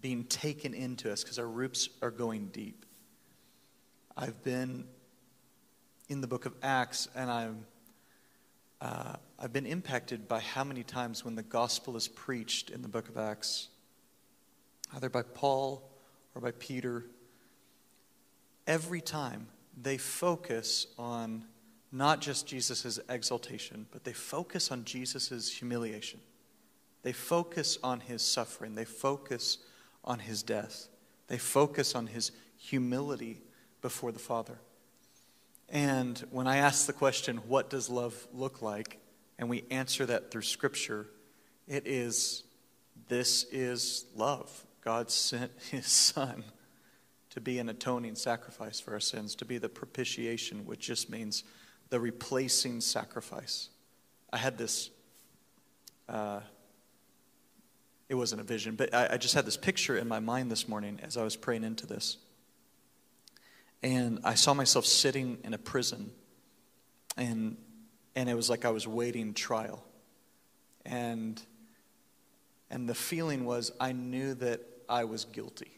being 0.00 0.24
taken 0.24 0.74
into 0.74 1.12
us 1.12 1.22
because 1.22 1.38
our 1.38 1.46
roots 1.46 1.88
are 2.00 2.10
going 2.10 2.46
deep. 2.48 2.86
I've 4.16 4.42
been 4.42 4.84
in 6.08 6.20
the 6.20 6.26
book 6.26 6.46
of 6.46 6.54
Acts 6.62 7.08
and 7.14 7.30
I'm, 7.30 7.66
uh, 8.80 9.16
I've 9.38 9.52
been 9.52 9.66
impacted 9.66 10.26
by 10.26 10.40
how 10.40 10.64
many 10.64 10.82
times 10.82 11.24
when 11.24 11.34
the 11.34 11.42
gospel 11.42 11.96
is 11.96 12.08
preached 12.08 12.70
in 12.70 12.82
the 12.82 12.88
book 12.88 13.08
of 13.08 13.16
Acts, 13.16 13.68
either 14.94 15.08
by 15.08 15.22
Paul 15.22 15.88
or 16.34 16.40
by 16.40 16.52
Peter, 16.52 17.04
every 18.66 19.00
time 19.00 19.48
they 19.80 19.98
focus 19.98 20.86
on 20.98 21.44
not 21.92 22.20
just 22.20 22.46
Jesus' 22.46 22.98
exaltation, 23.08 23.86
but 23.90 24.04
they 24.04 24.12
focus 24.12 24.70
on 24.70 24.84
Jesus' 24.84 25.52
humiliation. 25.52 26.20
They 27.02 27.12
focus 27.12 27.78
on 27.82 28.00
his 28.00 28.22
suffering. 28.22 28.74
They 28.74 28.84
focus 28.84 29.58
on 30.04 30.20
his 30.20 30.42
death. 30.42 30.88
They 31.28 31.38
focus 31.38 31.94
on 31.94 32.06
his 32.06 32.32
humility 32.56 33.40
before 33.80 34.12
the 34.12 34.18
Father. 34.18 34.58
And 35.68 36.18
when 36.30 36.46
I 36.46 36.58
ask 36.58 36.86
the 36.86 36.92
question, 36.92 37.38
what 37.48 37.70
does 37.70 37.88
love 37.88 38.26
look 38.32 38.60
like? 38.60 38.98
And 39.38 39.48
we 39.48 39.64
answer 39.70 40.04
that 40.06 40.30
through 40.30 40.42
Scripture, 40.42 41.06
it 41.66 41.86
is 41.86 42.44
this 43.08 43.44
is 43.50 44.06
love. 44.14 44.66
God 44.82 45.10
sent 45.10 45.52
his 45.70 45.86
son 45.86 46.44
to 47.30 47.40
be 47.40 47.58
an 47.58 47.68
atoning 47.68 48.16
sacrifice 48.16 48.80
for 48.80 48.92
our 48.92 49.00
sins, 49.00 49.34
to 49.36 49.44
be 49.44 49.58
the 49.58 49.68
propitiation, 49.68 50.66
which 50.66 50.80
just 50.80 51.08
means 51.08 51.44
the 51.90 52.00
replacing 52.00 52.80
sacrifice. 52.80 53.68
I 54.32 54.38
had 54.38 54.56
this, 54.56 54.90
uh, 56.08 56.40
it 58.08 58.14
wasn't 58.14 58.40
a 58.40 58.44
vision, 58.44 58.76
but 58.76 58.94
I, 58.94 59.08
I 59.12 59.16
just 59.16 59.34
had 59.34 59.44
this 59.44 59.56
picture 59.56 59.96
in 59.96 60.08
my 60.08 60.20
mind 60.20 60.50
this 60.50 60.68
morning 60.68 61.00
as 61.02 61.16
I 61.16 61.24
was 61.24 61.36
praying 61.36 61.64
into 61.64 61.86
this. 61.86 62.16
And 63.82 64.20
I 64.24 64.34
saw 64.34 64.54
myself 64.54 64.86
sitting 64.86 65.38
in 65.42 65.54
a 65.54 65.58
prison, 65.58 66.12
and, 67.16 67.56
and 68.14 68.28
it 68.28 68.34
was 68.34 68.48
like 68.48 68.64
I 68.64 68.70
was 68.70 68.86
waiting 68.86 69.34
trial. 69.34 69.84
And, 70.84 71.40
and 72.70 72.88
the 72.88 72.94
feeling 72.94 73.44
was 73.44 73.72
I 73.80 73.92
knew 73.92 74.34
that 74.34 74.60
I 74.88 75.04
was 75.04 75.24
guilty. 75.24 75.72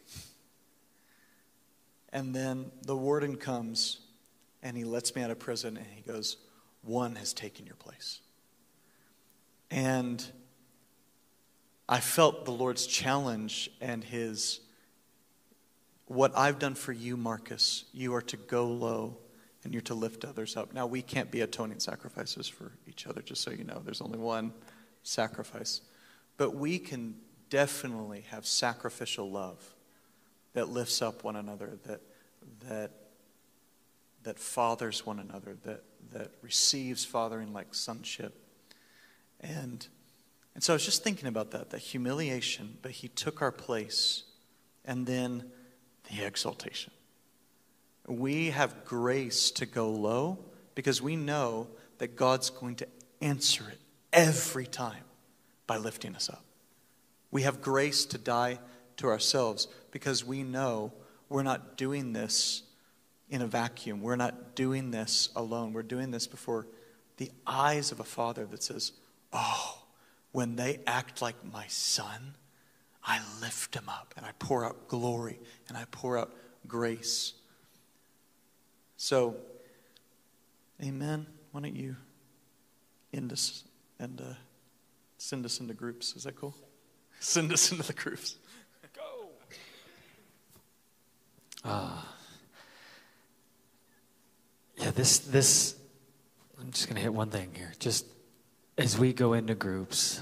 And 2.12 2.34
then 2.34 2.70
the 2.82 2.96
warden 2.96 3.36
comes 3.36 4.00
and 4.62 4.76
he 4.76 4.84
lets 4.84 5.14
me 5.14 5.22
out 5.22 5.30
of 5.30 5.38
prison 5.38 5.76
and 5.76 5.86
he 5.86 6.02
goes, 6.02 6.36
One 6.82 7.16
has 7.16 7.32
taken 7.32 7.66
your 7.66 7.76
place. 7.76 8.20
And 9.70 10.24
I 11.88 12.00
felt 12.00 12.44
the 12.44 12.52
Lord's 12.52 12.86
challenge 12.86 13.70
and 13.80 14.04
his, 14.04 14.60
what 16.06 16.36
I've 16.36 16.58
done 16.58 16.74
for 16.74 16.92
you, 16.92 17.16
Marcus, 17.16 17.84
you 17.92 18.14
are 18.14 18.22
to 18.22 18.36
go 18.36 18.66
low 18.66 19.16
and 19.64 19.72
you're 19.72 19.82
to 19.82 19.94
lift 19.94 20.24
others 20.24 20.56
up. 20.56 20.72
Now, 20.74 20.86
we 20.86 21.02
can't 21.02 21.30
be 21.30 21.40
atoning 21.40 21.80
sacrifices 21.80 22.48
for 22.48 22.72
each 22.86 23.06
other, 23.06 23.22
just 23.22 23.42
so 23.42 23.50
you 23.50 23.64
know. 23.64 23.80
There's 23.84 24.00
only 24.00 24.18
one 24.18 24.52
sacrifice. 25.02 25.80
But 26.36 26.54
we 26.54 26.78
can 26.78 27.14
definitely 27.48 28.22
have 28.30 28.46
sacrificial 28.46 29.30
love 29.30 29.62
that 30.54 30.68
lifts 30.68 31.00
up 31.00 31.24
one 31.24 31.36
another, 31.36 31.78
that, 31.84 32.00
that, 32.68 32.90
that 34.24 34.38
fathers 34.38 35.04
one 35.04 35.18
another, 35.18 35.56
that, 35.64 35.82
that 36.12 36.30
receives 36.42 37.04
fathering 37.04 37.52
like 37.52 37.74
sonship. 37.74 38.34
And, 39.40 39.86
and 40.54 40.62
so 40.62 40.72
I 40.72 40.76
was 40.76 40.84
just 40.84 41.02
thinking 41.02 41.28
about 41.28 41.50
that, 41.52 41.70
the 41.70 41.78
humiliation, 41.78 42.78
but 42.82 42.92
he 42.92 43.08
took 43.08 43.42
our 43.42 43.52
place, 43.52 44.24
and 44.84 45.06
then 45.06 45.50
the 46.10 46.24
exaltation. 46.24 46.92
We 48.06 48.50
have 48.50 48.84
grace 48.84 49.50
to 49.52 49.66
go 49.66 49.90
low 49.90 50.38
because 50.74 51.00
we 51.00 51.16
know 51.16 51.68
that 51.98 52.16
God's 52.16 52.50
going 52.50 52.76
to 52.76 52.88
answer 53.20 53.64
it 53.70 53.78
every 54.12 54.66
time 54.66 55.04
by 55.66 55.78
lifting 55.78 56.16
us 56.16 56.28
up. 56.28 56.44
We 57.30 57.42
have 57.42 57.62
grace 57.62 58.04
to 58.06 58.18
die 58.18 58.58
to 58.98 59.06
ourselves 59.06 59.68
because 59.90 60.24
we 60.24 60.42
know 60.42 60.92
we're 61.28 61.42
not 61.42 61.76
doing 61.76 62.12
this 62.12 62.62
in 63.32 63.40
a 63.40 63.46
vacuum. 63.46 64.02
We're 64.02 64.14
not 64.16 64.54
doing 64.54 64.90
this 64.90 65.30
alone. 65.34 65.72
We're 65.72 65.82
doing 65.82 66.10
this 66.10 66.26
before 66.26 66.66
the 67.16 67.30
eyes 67.46 67.90
of 67.90 67.98
a 67.98 68.04
father 68.04 68.44
that 68.44 68.62
says, 68.62 68.92
Oh, 69.32 69.78
when 70.32 70.56
they 70.56 70.80
act 70.86 71.22
like 71.22 71.36
my 71.50 71.64
son, 71.68 72.36
I 73.02 73.20
lift 73.40 73.74
him 73.74 73.88
up 73.88 74.12
and 74.18 74.26
I 74.26 74.32
pour 74.38 74.66
out 74.66 74.86
glory 74.86 75.40
and 75.66 75.78
I 75.78 75.86
pour 75.90 76.18
out 76.18 76.30
grace. 76.68 77.32
So, 78.98 79.36
amen. 80.82 81.26
Why 81.52 81.62
don't 81.62 81.74
you 81.74 81.96
end 83.14 83.32
us 83.32 83.64
and 83.98 84.20
uh, 84.20 84.34
send 85.16 85.46
us 85.46 85.58
into 85.58 85.72
groups? 85.72 86.14
Is 86.16 86.24
that 86.24 86.36
cool? 86.36 86.54
Send 87.20 87.52
us 87.52 87.70
into 87.70 87.84
the 87.84 87.92
groups. 87.92 88.36
Go. 88.94 89.28
Ah. 91.64 92.12
This 94.94 95.18
this 95.18 95.76
I'm 96.60 96.70
just 96.70 96.86
going 96.86 96.96
to 96.96 97.02
hit 97.02 97.12
one 97.12 97.30
thing 97.30 97.50
here. 97.54 97.72
Just 97.78 98.06
as 98.78 98.98
we 98.98 99.12
go 99.12 99.32
into 99.32 99.54
groups, 99.54 100.20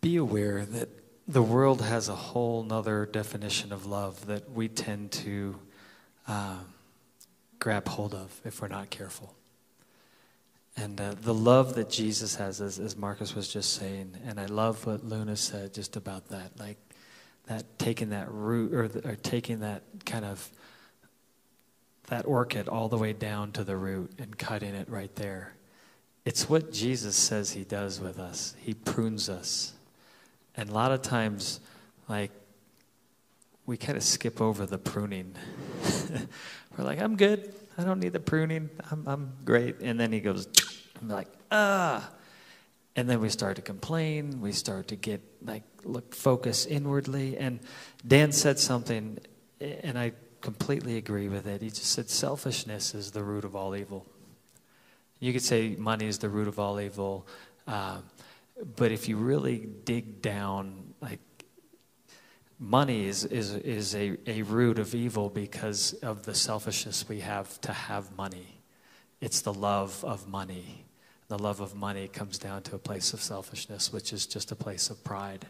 be 0.00 0.16
aware 0.16 0.64
that 0.64 0.88
the 1.26 1.42
world 1.42 1.80
has 1.80 2.08
a 2.08 2.14
whole 2.14 2.62
nother 2.62 3.06
definition 3.06 3.72
of 3.72 3.86
love 3.86 4.26
that 4.26 4.50
we 4.50 4.68
tend 4.68 5.12
to 5.12 5.58
um, 6.26 6.66
grab 7.58 7.86
hold 7.88 8.14
of 8.14 8.40
if 8.44 8.60
we're 8.60 8.68
not 8.68 8.90
careful. 8.90 9.34
And 10.76 11.00
uh, 11.00 11.14
the 11.20 11.34
love 11.34 11.74
that 11.76 11.90
Jesus 11.90 12.36
has, 12.36 12.60
as, 12.60 12.78
as 12.78 12.96
Marcus 12.96 13.34
was 13.34 13.48
just 13.52 13.74
saying, 13.74 14.16
and 14.26 14.40
I 14.40 14.46
love 14.46 14.86
what 14.86 15.04
Luna 15.04 15.36
said 15.36 15.74
just 15.74 15.96
about 15.96 16.28
that, 16.28 16.58
like 16.58 16.78
that 17.46 17.78
taking 17.78 18.10
that 18.10 18.30
root 18.30 18.72
or, 18.72 18.84
or 19.08 19.16
taking 19.16 19.60
that 19.60 19.82
kind 20.04 20.24
of 20.24 20.50
that 22.10 22.26
orchid 22.26 22.68
all 22.68 22.88
the 22.88 22.98
way 22.98 23.12
down 23.12 23.52
to 23.52 23.62
the 23.62 23.76
root 23.76 24.10
and 24.18 24.36
cutting 24.36 24.74
it 24.74 24.88
right 24.90 25.14
there. 25.14 25.54
It's 26.24 26.48
what 26.48 26.72
Jesus 26.72 27.16
says 27.16 27.52
he 27.52 27.62
does 27.62 28.00
with 28.00 28.18
us. 28.18 28.54
He 28.60 28.74
prunes 28.74 29.28
us. 29.28 29.72
And 30.56 30.68
a 30.68 30.72
lot 30.72 30.90
of 30.90 31.02
times, 31.02 31.60
like, 32.08 32.32
we 33.64 33.76
kind 33.76 33.96
of 33.96 34.02
skip 34.02 34.40
over 34.40 34.66
the 34.66 34.76
pruning. 34.76 35.36
We're 36.76 36.84
like, 36.84 37.00
I'm 37.00 37.16
good. 37.16 37.54
I 37.78 37.84
don't 37.84 38.00
need 38.00 38.12
the 38.12 38.20
pruning. 38.20 38.70
I'm, 38.90 39.06
I'm 39.06 39.32
great. 39.44 39.76
And 39.80 39.98
then 39.98 40.12
he 40.12 40.18
goes, 40.18 40.48
I'm 41.00 41.08
like, 41.08 41.28
ah. 41.52 42.10
And 42.96 43.08
then 43.08 43.20
we 43.20 43.28
start 43.28 43.54
to 43.56 43.62
complain. 43.62 44.40
We 44.40 44.50
start 44.50 44.88
to 44.88 44.96
get, 44.96 45.22
like, 45.42 45.62
look, 45.84 46.16
focus 46.16 46.66
inwardly. 46.66 47.38
And 47.38 47.60
Dan 48.04 48.32
said 48.32 48.58
something, 48.58 49.18
and 49.60 49.96
I 49.96 50.12
completely 50.40 50.96
agree 50.96 51.28
with 51.28 51.46
it. 51.46 51.62
He 51.62 51.68
just 51.68 51.92
said, 51.92 52.08
selfishness 52.08 52.94
is 52.94 53.10
the 53.10 53.22
root 53.22 53.44
of 53.44 53.54
all 53.54 53.76
evil. 53.76 54.06
You 55.18 55.32
could 55.32 55.42
say 55.42 55.76
money 55.78 56.06
is 56.06 56.18
the 56.18 56.28
root 56.28 56.48
of 56.48 56.58
all 56.58 56.80
evil. 56.80 57.26
Uh, 57.66 57.98
but 58.76 58.90
if 58.92 59.08
you 59.08 59.16
really 59.16 59.68
dig 59.84 60.22
down, 60.22 60.94
like 61.00 61.20
money 62.58 63.06
is, 63.06 63.24
is, 63.24 63.54
is 63.54 63.94
a, 63.94 64.16
a 64.26 64.42
root 64.42 64.78
of 64.78 64.94
evil 64.94 65.28
because 65.28 65.92
of 65.94 66.24
the 66.24 66.34
selfishness 66.34 67.08
we 67.08 67.20
have 67.20 67.60
to 67.62 67.72
have 67.72 68.16
money. 68.16 68.60
It's 69.20 69.42
the 69.42 69.52
love 69.52 70.02
of 70.04 70.28
money. 70.28 70.84
The 71.28 71.38
love 71.38 71.60
of 71.60 71.74
money 71.74 72.08
comes 72.08 72.38
down 72.38 72.62
to 72.62 72.76
a 72.76 72.78
place 72.78 73.12
of 73.12 73.20
selfishness, 73.20 73.92
which 73.92 74.12
is 74.12 74.26
just 74.26 74.50
a 74.52 74.56
place 74.56 74.90
of 74.90 75.02
pride. 75.04 75.46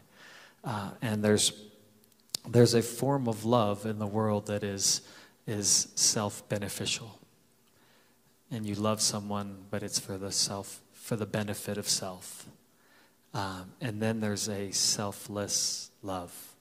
Uh, 0.63 0.91
and 1.01 1.23
there's, 1.23 1.53
there's 2.47 2.73
a 2.73 2.81
form 2.81 3.27
of 3.27 3.45
love 3.45 3.85
in 3.85 3.99
the 3.99 4.07
world 4.07 4.47
that 4.47 4.63
is, 4.63 5.01
is 5.47 5.87
self 5.95 6.47
beneficial. 6.49 7.19
And 8.49 8.65
you 8.65 8.75
love 8.75 9.01
someone, 9.01 9.59
but 9.69 9.83
it's 9.83 9.99
for 9.99 10.17
the 10.17 10.31
self, 10.31 10.81
for 10.93 11.15
the 11.15 11.25
benefit 11.25 11.77
of 11.77 11.87
self. 11.87 12.47
Um, 13.33 13.71
and 13.79 14.01
then 14.01 14.19
there's 14.19 14.49
a 14.49 14.71
selfless 14.71 15.89
love 16.03 16.51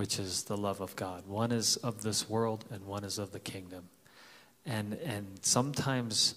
which 0.00 0.18
is 0.18 0.44
the 0.44 0.56
love 0.56 0.80
of 0.80 0.96
God. 0.96 1.26
One 1.26 1.52
is 1.52 1.76
of 1.76 2.02
this 2.02 2.26
world 2.26 2.64
and 2.70 2.86
one 2.86 3.04
is 3.04 3.18
of 3.18 3.32
the 3.32 3.38
kingdom. 3.38 3.84
And 4.64 4.94
and 5.04 5.26
sometimes 5.42 6.36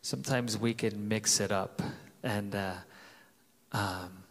sometimes 0.00 0.56
we 0.56 0.72
can 0.72 1.06
mix 1.06 1.40
it 1.40 1.52
up. 1.52 1.82
And 2.22 2.54
uh, 2.54 2.72
um, 3.72 4.24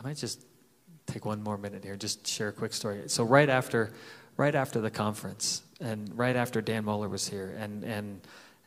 I 0.00 0.02
might 0.02 0.16
just 0.16 0.46
take 1.06 1.26
one 1.26 1.42
more 1.42 1.58
minute 1.58 1.84
here, 1.84 1.94
just 1.96 2.26
share 2.26 2.48
a 2.48 2.52
quick 2.52 2.72
story. 2.72 3.02
So 3.08 3.22
right 3.22 3.48
after 3.48 3.92
right 4.36 4.54
after 4.54 4.80
the 4.80 4.90
conference 4.90 5.62
and 5.80 6.16
right 6.16 6.36
after 6.36 6.62
Dan 6.62 6.84
Mohler 6.84 7.10
was 7.10 7.28
here 7.28 7.54
and 7.58 7.84
and 7.84 8.20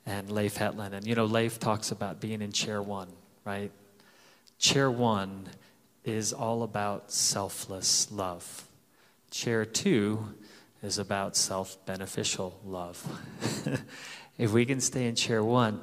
and 0.05 0.29
Leif 0.29 0.57
Hetland. 0.57 0.93
And 0.93 1.07
you 1.07 1.15
know, 1.15 1.25
Leif 1.25 1.59
talks 1.59 1.91
about 1.91 2.19
being 2.19 2.41
in 2.41 2.51
chair 2.51 2.81
one, 2.81 3.07
right? 3.45 3.71
Chair 4.59 4.91
one 4.91 5.49
is 6.03 6.33
all 6.33 6.61
about 6.63 7.11
selfless 7.11 8.11
love. 8.11 8.67
Chair 9.31 9.65
two 9.65 10.35
is 10.83 10.99
about 10.99 11.35
self 11.35 11.83
beneficial 11.87 12.59
love. 12.63 13.01
if 14.37 14.51
we 14.51 14.65
can 14.65 14.79
stay 14.79 15.07
in 15.07 15.15
chair 15.15 15.43
one, 15.43 15.81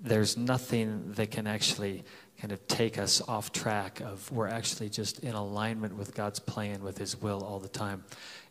there's 0.00 0.36
nothing 0.36 1.12
that 1.14 1.32
can 1.32 1.48
actually 1.48 2.04
kind 2.42 2.50
of 2.50 2.66
take 2.66 2.98
us 2.98 3.22
off 3.28 3.52
track 3.52 4.00
of 4.00 4.28
we're 4.32 4.48
actually 4.48 4.88
just 4.88 5.20
in 5.20 5.32
alignment 5.36 5.96
with 5.96 6.12
God's 6.12 6.40
plan, 6.40 6.82
with 6.82 6.98
His 6.98 7.22
will 7.22 7.44
all 7.44 7.60
the 7.60 7.68
time. 7.68 8.02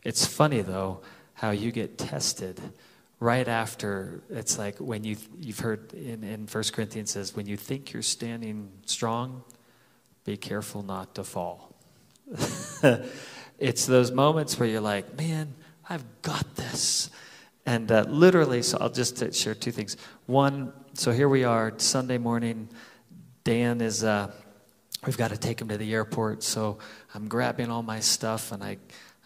It's 0.01 0.25
funny 0.25 0.61
though 0.61 1.01
how 1.33 1.51
you 1.51 1.73
get 1.73 1.97
tested 1.97 2.61
right 3.19 3.49
after 3.49 4.23
it's 4.29 4.57
like 4.57 4.77
when 4.77 5.03
you 5.03 5.17
you've 5.41 5.59
heard 5.59 5.93
in, 5.93 6.23
in 6.23 6.47
1 6.47 6.63
corinthians 6.71 7.11
says 7.11 7.35
when 7.35 7.45
you 7.47 7.57
think 7.57 7.91
you're 7.91 8.01
standing 8.01 8.71
strong 8.85 9.43
be 10.23 10.37
careful 10.37 10.83
not 10.83 11.13
to 11.15 11.25
fall. 11.25 11.75
it's 13.59 13.85
those 13.87 14.11
moments 14.11 14.57
where 14.57 14.69
you're 14.69 14.79
like, 14.79 15.17
man, 15.17 15.53
I've 15.89 16.05
got 16.21 16.55
this. 16.55 17.09
And 17.65 17.91
uh, 17.91 18.05
literally, 18.07 18.61
so 18.61 18.77
I'll 18.79 18.89
just 18.89 19.33
share 19.33 19.53
two 19.53 19.71
things. 19.71 19.97
One, 20.27 20.71
so 20.93 21.11
here 21.11 21.27
we 21.27 21.43
are, 21.43 21.73
Sunday 21.77 22.17
morning. 22.17 22.69
Dan 23.43 23.81
is, 23.81 24.03
uh, 24.03 24.31
we've 25.05 25.17
got 25.17 25.31
to 25.31 25.37
take 25.37 25.61
him 25.61 25.69
to 25.69 25.77
the 25.77 25.93
airport. 25.93 26.43
So 26.43 26.77
I'm 27.13 27.27
grabbing 27.27 27.69
all 27.69 27.83
my 27.83 27.99
stuff 27.99 28.51
and 28.51 28.63
I, 28.63 28.77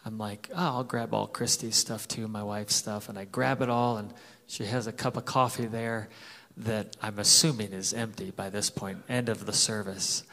I'm 0.06 0.18
like, 0.18 0.50
oh, 0.54 0.58
I'll 0.58 0.84
grab 0.84 1.14
all 1.14 1.28
Christy's 1.28 1.76
stuff 1.76 2.08
too, 2.08 2.28
my 2.28 2.44
wife's 2.44 2.76
stuff. 2.76 3.10
And 3.10 3.18
I 3.18 3.26
grab 3.26 3.62
it 3.62 3.70
all 3.70 3.98
and 3.98 4.14
she 4.48 4.66
has 4.66 4.88
a 4.88 4.92
cup 4.92 5.18
of 5.18 5.26
coffee 5.26 5.66
there 5.66 6.10
that 6.58 6.96
I'm 7.02 7.20
assuming 7.20 7.74
is 7.74 7.94
empty 7.94 8.32
by 8.32 8.50
this 8.50 8.70
point, 8.70 9.04
end 9.10 9.30
of 9.30 9.46
the 9.46 9.54
service. 9.54 10.24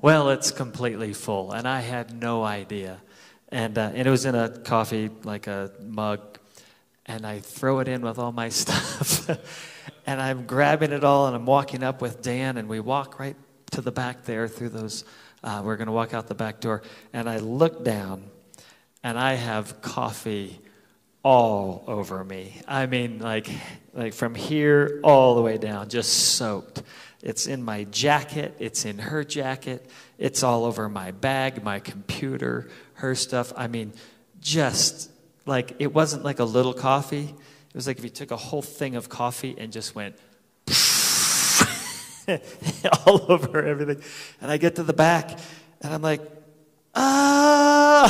Well, 0.00 0.30
it's 0.30 0.50
completely 0.50 1.12
full, 1.12 1.52
and 1.52 1.66
I 1.66 1.80
had 1.80 2.20
no 2.20 2.44
idea. 2.44 3.00
And, 3.48 3.78
uh, 3.78 3.92
and 3.94 4.06
it 4.06 4.10
was 4.10 4.26
in 4.26 4.34
a 4.34 4.48
coffee, 4.48 5.10
like 5.24 5.46
a 5.46 5.70
mug, 5.82 6.20
and 7.06 7.26
I 7.26 7.40
throw 7.40 7.78
it 7.80 7.88
in 7.88 8.02
with 8.02 8.18
all 8.18 8.32
my 8.32 8.48
stuff. 8.50 9.28
And 10.06 10.20
I'm 10.20 10.46
grabbing 10.46 10.92
it 10.92 11.04
all, 11.04 11.26
and 11.26 11.36
I'm 11.36 11.46
walking 11.46 11.82
up 11.82 12.00
with 12.00 12.22
Dan, 12.22 12.56
and 12.56 12.68
we 12.68 12.80
walk 12.80 13.18
right 13.18 13.36
to 13.72 13.80
the 13.80 13.92
back 13.92 14.24
there 14.24 14.48
through 14.48 14.70
those. 14.70 15.04
Uh, 15.42 15.62
we're 15.64 15.76
going 15.76 15.86
to 15.86 15.92
walk 15.92 16.14
out 16.14 16.28
the 16.28 16.34
back 16.34 16.60
door, 16.60 16.82
and 17.12 17.28
I 17.28 17.38
look 17.38 17.84
down, 17.84 18.24
and 19.02 19.18
I 19.18 19.34
have 19.34 19.82
coffee 19.82 20.60
all 21.22 21.82
over 21.88 22.22
me. 22.22 22.60
I 22.68 22.86
mean, 22.86 23.18
like, 23.18 23.50
like 23.92 24.14
from 24.14 24.36
here 24.36 25.00
all 25.02 25.34
the 25.34 25.42
way 25.42 25.58
down, 25.58 25.88
just 25.88 26.12
soaked. 26.12 26.82
It's 27.20 27.48
in 27.48 27.64
my 27.64 27.82
jacket, 27.84 28.54
it's 28.60 28.84
in 28.84 28.98
her 28.98 29.24
jacket, 29.24 29.90
it's 30.18 30.44
all 30.44 30.64
over 30.64 30.88
my 30.88 31.10
bag, 31.10 31.64
my 31.64 31.80
computer, 31.80 32.70
her 32.94 33.16
stuff. 33.16 33.52
I 33.56 33.66
mean, 33.66 33.92
just 34.40 35.10
like 35.46 35.74
it 35.80 35.92
wasn't 35.92 36.22
like 36.24 36.38
a 36.38 36.44
little 36.44 36.74
coffee. 36.74 37.34
It 37.76 37.78
was 37.78 37.86
like 37.86 37.98
if 37.98 38.04
you 38.04 38.10
took 38.10 38.30
a 38.30 38.38
whole 38.38 38.62
thing 38.62 38.96
of 38.96 39.10
coffee 39.10 39.54
and 39.58 39.70
just 39.70 39.94
went 39.94 40.16
all 43.06 43.30
over 43.30 43.62
everything. 43.62 44.02
And 44.40 44.50
I 44.50 44.56
get 44.56 44.76
to 44.76 44.82
the 44.82 44.94
back 44.94 45.38
and 45.82 45.92
I'm 45.92 46.00
like, 46.00 46.22
ah. 46.94 48.08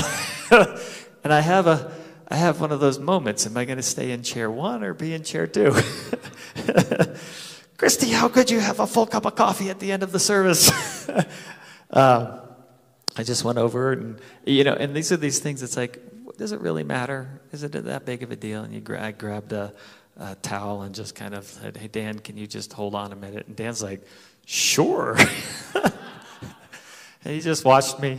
and 1.24 1.32
I 1.32 1.40
have 1.40 1.66
a 1.66 1.90
I 2.28 2.36
have 2.36 2.60
one 2.60 2.70
of 2.70 2.78
those 2.78 3.00
moments. 3.00 3.44
Am 3.44 3.56
I 3.56 3.64
going 3.64 3.78
to 3.78 3.82
stay 3.82 4.12
in 4.12 4.22
chair 4.22 4.48
one 4.48 4.84
or 4.84 4.94
be 4.94 5.12
in 5.12 5.24
chair 5.24 5.48
two? 5.48 5.72
Christy, 7.76 8.12
how 8.12 8.28
could 8.28 8.52
you 8.52 8.60
have 8.60 8.78
a 8.78 8.86
full 8.86 9.06
cup 9.06 9.26
of 9.26 9.34
coffee 9.34 9.68
at 9.68 9.80
the 9.80 9.90
end 9.90 10.04
of 10.04 10.12
the 10.12 10.20
service? 10.20 10.70
um, 11.90 12.38
I 13.16 13.24
just 13.24 13.42
went 13.42 13.58
over 13.58 13.90
and, 13.90 14.20
you 14.44 14.62
know, 14.62 14.74
and 14.74 14.94
these 14.94 15.10
are 15.10 15.16
these 15.16 15.40
things, 15.40 15.64
it's 15.64 15.76
like, 15.76 16.00
does 16.36 16.52
it 16.52 16.60
really 16.60 16.84
matter? 16.84 17.40
Is 17.52 17.62
it 17.62 17.72
that 17.72 18.04
big 18.04 18.22
of 18.22 18.30
a 18.30 18.36
deal? 18.36 18.62
And 18.62 18.74
you 18.74 18.80
gra- 18.80 19.06
I 19.06 19.12
grabbed 19.12 19.52
a, 19.52 19.72
a 20.16 20.34
towel 20.36 20.82
and 20.82 20.94
just 20.94 21.14
kind 21.14 21.34
of 21.34 21.44
said, 21.44 21.76
hey, 21.76 21.88
Dan, 21.88 22.18
can 22.18 22.36
you 22.36 22.46
just 22.46 22.72
hold 22.72 22.94
on 22.94 23.12
a 23.12 23.16
minute? 23.16 23.46
And 23.46 23.56
Dan's 23.56 23.82
like, 23.82 24.02
sure. 24.44 25.16
and 25.74 27.34
he 27.34 27.40
just 27.40 27.64
watched 27.64 28.00
me 28.00 28.18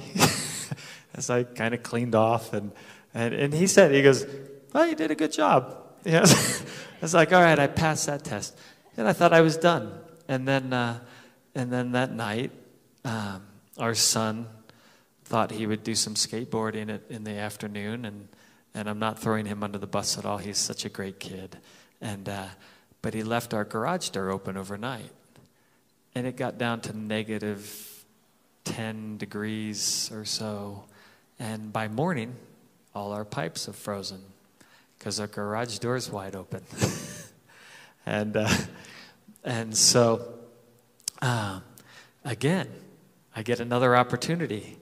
as 1.14 1.30
I 1.30 1.44
kind 1.44 1.74
of 1.74 1.84
cleaned 1.84 2.16
off 2.16 2.54
and, 2.54 2.72
and, 3.14 3.34
and 3.34 3.54
he 3.54 3.68
said, 3.68 3.92
he 3.92 4.02
goes, 4.02 4.26
well, 4.74 4.88
you 4.88 4.96
did 4.96 5.12
a 5.12 5.16
good 5.16 5.32
job. 5.32 5.84
Know, 6.06 6.24
I 6.24 7.02
was 7.02 7.14
like, 7.14 7.34
all 7.34 7.42
right, 7.42 7.60
I 7.60 7.68
passed 7.68 8.08
that 8.08 8.24
test. 8.24 8.58
And 8.96 9.08
I 9.08 9.14
thought 9.14 9.34
I 9.34 9.42
was 9.42 9.58
done. 9.58 9.94
And 10.28 10.48
then, 10.48 10.74
uh, 10.74 11.00
and 11.54 11.72
then 11.72 11.92
that 11.92 12.12
night, 12.12 12.52
um, 13.06 13.44
our 13.78 13.94
son 13.94 14.48
thought 15.28 15.52
he 15.52 15.68
would 15.68 15.84
do 15.84 15.94
some 15.94 16.14
skateboarding 16.14 16.90
at, 16.90 17.02
in 17.10 17.26
the 17.26 17.34
afternoon. 17.34 18.06
And, 18.06 18.30
and 18.74 18.90
I'm 18.90 18.98
not 18.98 19.20
throwing 19.20 19.46
him 19.46 19.62
under 19.62 19.78
the 19.78 19.88
bus 19.88 20.18
at 20.18 20.26
all. 20.26 20.38
He's 20.38 20.58
such 20.58 20.86
a 20.86 20.90
great 20.90 21.20
kid. 21.20 21.58
And, 22.00 22.30
uh, 22.30 22.46
but 23.02 23.14
he 23.14 23.24
left 23.24 23.54
our 23.54 23.66
garage 23.66 24.10
door 24.10 24.30
open 24.30 24.56
overnight. 24.56 25.12
And 26.16 26.26
it 26.26 26.38
got 26.38 26.58
down 26.58 26.80
to 26.82 26.98
negative 26.98 28.06
10 28.64 29.18
degrees 29.18 30.10
or 30.14 30.24
so. 30.24 30.86
And 31.40 31.74
by 31.74 31.90
morning, 31.90 32.34
all 32.96 33.12
our 33.12 33.26
pipes 33.26 33.66
have 33.66 33.76
frozen 33.76 34.22
because 34.98 35.20
our 35.20 35.28
garage 35.28 35.78
door 35.80 35.98
is 35.98 36.10
wide 36.10 36.36
open. 36.36 36.64
and, 38.06 38.38
uh, 38.38 38.50
and 39.44 39.76
so, 39.76 40.36
uh, 41.22 41.60
again, 42.24 42.70
I 43.36 43.44
get 43.44 43.60
another 43.60 43.94
opportunity. 43.94 44.77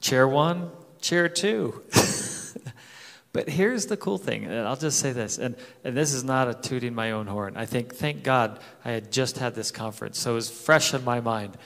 Chair 0.00 0.26
one, 0.26 0.70
chair 1.00 1.28
two. 1.28 1.82
but 3.32 3.48
here's 3.48 3.86
the 3.86 3.96
cool 3.96 4.18
thing, 4.18 4.44
and 4.44 4.66
I'll 4.66 4.76
just 4.76 4.98
say 4.98 5.12
this, 5.12 5.38
and, 5.38 5.56
and 5.84 5.96
this 5.96 6.12
is 6.14 6.24
not 6.24 6.48
a 6.48 6.54
tooting 6.54 6.94
my 6.94 7.12
own 7.12 7.26
horn. 7.26 7.56
I 7.56 7.66
think, 7.66 7.94
thank 7.94 8.22
God, 8.22 8.58
I 8.84 8.92
had 8.92 9.12
just 9.12 9.38
had 9.38 9.54
this 9.54 9.70
conference, 9.70 10.18
so 10.18 10.32
it 10.32 10.34
was 10.34 10.50
fresh 10.50 10.94
in 10.94 11.04
my 11.04 11.20
mind. 11.20 11.56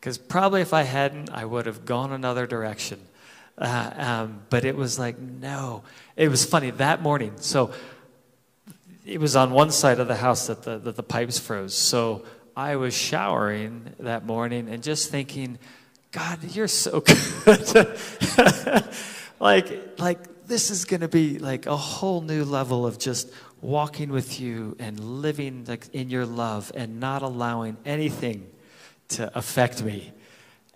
Because 0.00 0.18
probably 0.18 0.62
if 0.62 0.72
I 0.72 0.82
hadn't, 0.82 1.30
I 1.30 1.44
would 1.44 1.66
have 1.66 1.84
gone 1.84 2.12
another 2.12 2.46
direction. 2.46 2.98
Uh, 3.56 3.92
um, 3.96 4.42
but 4.50 4.64
it 4.64 4.74
was 4.74 4.98
like, 4.98 5.16
no. 5.18 5.84
It 6.16 6.28
was 6.28 6.44
funny 6.44 6.70
that 6.70 7.02
morning. 7.02 7.34
So 7.36 7.72
it 9.06 9.20
was 9.20 9.36
on 9.36 9.52
one 9.52 9.70
side 9.70 10.00
of 10.00 10.08
the 10.08 10.16
house 10.16 10.48
that 10.48 10.64
the, 10.64 10.78
that 10.78 10.96
the 10.96 11.02
pipes 11.04 11.38
froze. 11.38 11.74
So 11.74 12.24
I 12.56 12.76
was 12.76 12.94
showering 12.94 13.94
that 14.00 14.26
morning 14.26 14.68
and 14.68 14.82
just 14.82 15.10
thinking, 15.10 15.58
God, 16.12 16.44
you're 16.54 16.68
so 16.68 17.00
good. 17.44 17.98
like, 19.40 19.98
like 19.98 20.46
this 20.46 20.70
is 20.70 20.84
going 20.84 21.00
to 21.00 21.08
be 21.08 21.38
like 21.38 21.64
a 21.66 21.76
whole 21.76 22.20
new 22.20 22.44
level 22.44 22.86
of 22.86 22.98
just 22.98 23.32
walking 23.62 24.10
with 24.10 24.38
you 24.38 24.76
and 24.78 25.00
living 25.00 25.64
like 25.66 25.88
in 25.94 26.10
your 26.10 26.26
love 26.26 26.70
and 26.74 27.00
not 27.00 27.22
allowing 27.22 27.78
anything 27.86 28.50
to 29.08 29.36
affect 29.36 29.82
me. 29.82 30.12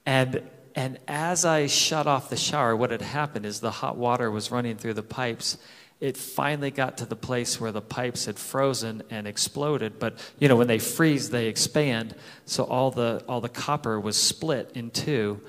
And 0.07 0.43
and 0.75 0.99
as 1.09 1.47
I 1.47 1.69
shut 1.69 2.07
off 2.07 2.29
the 2.29 2.37
shower, 2.37 2.77
what 2.77 2.91
had 2.91 3.01
happened 3.01 3.47
is 3.47 3.61
the 3.61 3.71
hot 3.71 3.97
water 3.97 4.31
was 4.31 4.51
running 4.51 4.77
through 4.77 4.93
the 4.95 5.03
pipes. 5.03 5.57
It 5.99 6.17
finally 6.17 6.71
got 6.71 6.99
to 6.99 7.07
the 7.07 7.17
place 7.17 7.59
where 7.59 7.73
the 7.73 7.81
pipes 7.81 8.27
had 8.27 8.39
frozen 8.39 9.03
and 9.11 9.27
exploded. 9.27 9.99
But 9.99 10.19
you 10.39 10.49
know, 10.49 10.57
when 10.57 10.67
they 10.67 10.79
freeze, 10.79 11.31
they 11.31 11.47
expand. 11.47 12.15
So 12.45 12.65
all 12.65 12.91
the 12.91 13.25
all 13.29 13.41
the 13.41 13.49
copper 13.49 13.99
was 13.99 14.17
split 14.17 14.73
in 14.75 14.91
two. 14.91 15.41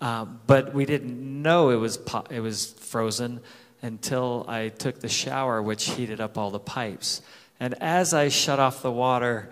Um, 0.00 0.40
but 0.48 0.74
we 0.74 0.84
didn't 0.84 1.42
know 1.42 1.70
it 1.70 1.76
was 1.76 1.96
po- 1.96 2.26
it 2.30 2.40
was 2.40 2.72
frozen 2.72 3.40
until 3.80 4.44
I 4.48 4.68
took 4.68 5.00
the 5.00 5.08
shower, 5.08 5.62
which 5.62 5.90
heated 5.90 6.20
up 6.20 6.36
all 6.36 6.50
the 6.50 6.58
pipes. 6.58 7.22
And 7.60 7.74
as 7.80 8.12
I 8.12 8.28
shut 8.28 8.58
off 8.58 8.82
the 8.82 8.90
water, 8.90 9.50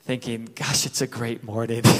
thinking, 0.00 0.48
"Gosh, 0.54 0.86
it's 0.86 1.02
a 1.02 1.06
great 1.06 1.44
morning." 1.44 1.82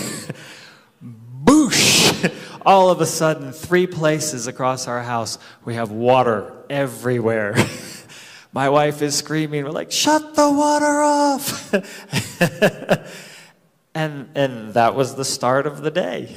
boosh! 1.44 2.32
All 2.64 2.90
of 2.90 3.00
a 3.00 3.06
sudden, 3.06 3.52
three 3.52 3.86
places 3.86 4.46
across 4.46 4.86
our 4.86 5.02
house, 5.02 5.38
we 5.64 5.74
have 5.74 5.90
water 5.90 6.52
everywhere. 6.72 7.54
My 8.52 8.68
wife 8.68 9.00
is 9.00 9.16
screaming, 9.16 9.64
we're 9.64 9.70
like, 9.70 9.92
shut 9.92 10.34
the 10.34 10.50
water 10.50 11.00
off! 11.00 11.72
and, 13.94 14.28
and 14.34 14.74
that 14.74 14.94
was 14.94 15.14
the 15.14 15.24
start 15.24 15.66
of 15.66 15.82
the 15.82 15.90
day. 15.90 16.34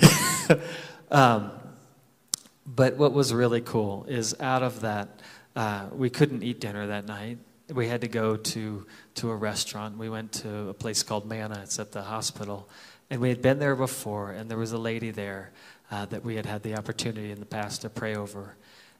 um, 1.11 1.51
but 2.65 2.97
what 2.97 3.13
was 3.13 3.33
really 3.33 3.61
cool 3.61 4.05
is 4.07 4.35
out 4.39 4.63
of 4.63 4.81
that, 4.81 5.21
uh, 5.55 5.87
we 5.91 6.09
couldn't 6.09 6.43
eat 6.43 6.61
dinner 6.61 6.87
that 6.87 7.05
night. 7.05 7.39
We 7.73 7.87
had 7.87 8.01
to 8.01 8.07
go 8.07 8.37
to, 8.37 8.85
to 9.15 9.31
a 9.31 9.35
restaurant. 9.35 9.97
We 9.97 10.09
went 10.09 10.31
to 10.33 10.69
a 10.69 10.73
place 10.73 11.03
called 11.03 11.27
Manna, 11.27 11.61
it's 11.63 11.79
at 11.79 11.91
the 11.91 12.03
hospital. 12.03 12.69
And 13.09 13.19
we 13.19 13.29
had 13.29 13.41
been 13.41 13.59
there 13.59 13.75
before, 13.75 14.31
and 14.31 14.49
there 14.49 14.57
was 14.57 14.71
a 14.71 14.77
lady 14.77 15.11
there 15.11 15.51
uh, 15.91 16.05
that 16.05 16.23
we 16.23 16.35
had 16.35 16.45
had 16.45 16.63
the 16.63 16.77
opportunity 16.77 17.31
in 17.31 17.39
the 17.39 17.45
past 17.45 17.81
to 17.81 17.89
pray 17.89 18.15
over. 18.15 18.55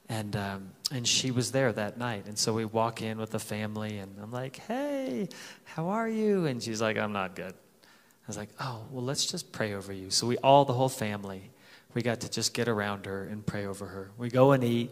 And, 0.08 0.36
um, 0.36 0.70
and 0.92 1.08
she 1.08 1.32
was 1.32 1.52
there 1.52 1.72
that 1.74 1.98
night. 1.98 2.28
And 2.28 2.38
so 2.38 2.54
we 2.54 2.66
walk 2.66 3.02
in 3.02 3.18
with 3.18 3.32
the 3.32 3.40
family, 3.40 3.98
and 3.98 4.16
I'm 4.22 4.32
like, 4.32 4.58
hey, 4.58 5.30
how 5.64 5.90
are 5.90 6.08
you? 6.08 6.46
And 6.46 6.62
she's 6.62 6.82
like, 6.82 6.98
I'm 6.98 7.12
not 7.12 7.36
good. 7.36 7.54
I 7.54 8.28
was 8.28 8.38
like, 8.38 8.50
oh, 8.60 8.84
well, 8.92 9.04
let's 9.04 9.26
just 9.26 9.52
pray 9.52 9.74
over 9.74 9.92
you. 9.92 10.12
So 10.12 10.28
we 10.28 10.38
all, 10.38 10.66
the 10.66 10.74
whole 10.74 10.90
family, 10.90 11.50
we 11.94 12.02
got 12.02 12.22
to 12.22 12.30
just 12.30 12.54
get 12.54 12.68
around 12.68 13.06
her 13.06 13.24
and 13.24 13.46
pray 13.46 13.66
over 13.66 13.86
her. 13.88 14.12
We 14.18 14.30
go 14.30 14.52
and 14.52 14.64
eat, 14.64 14.92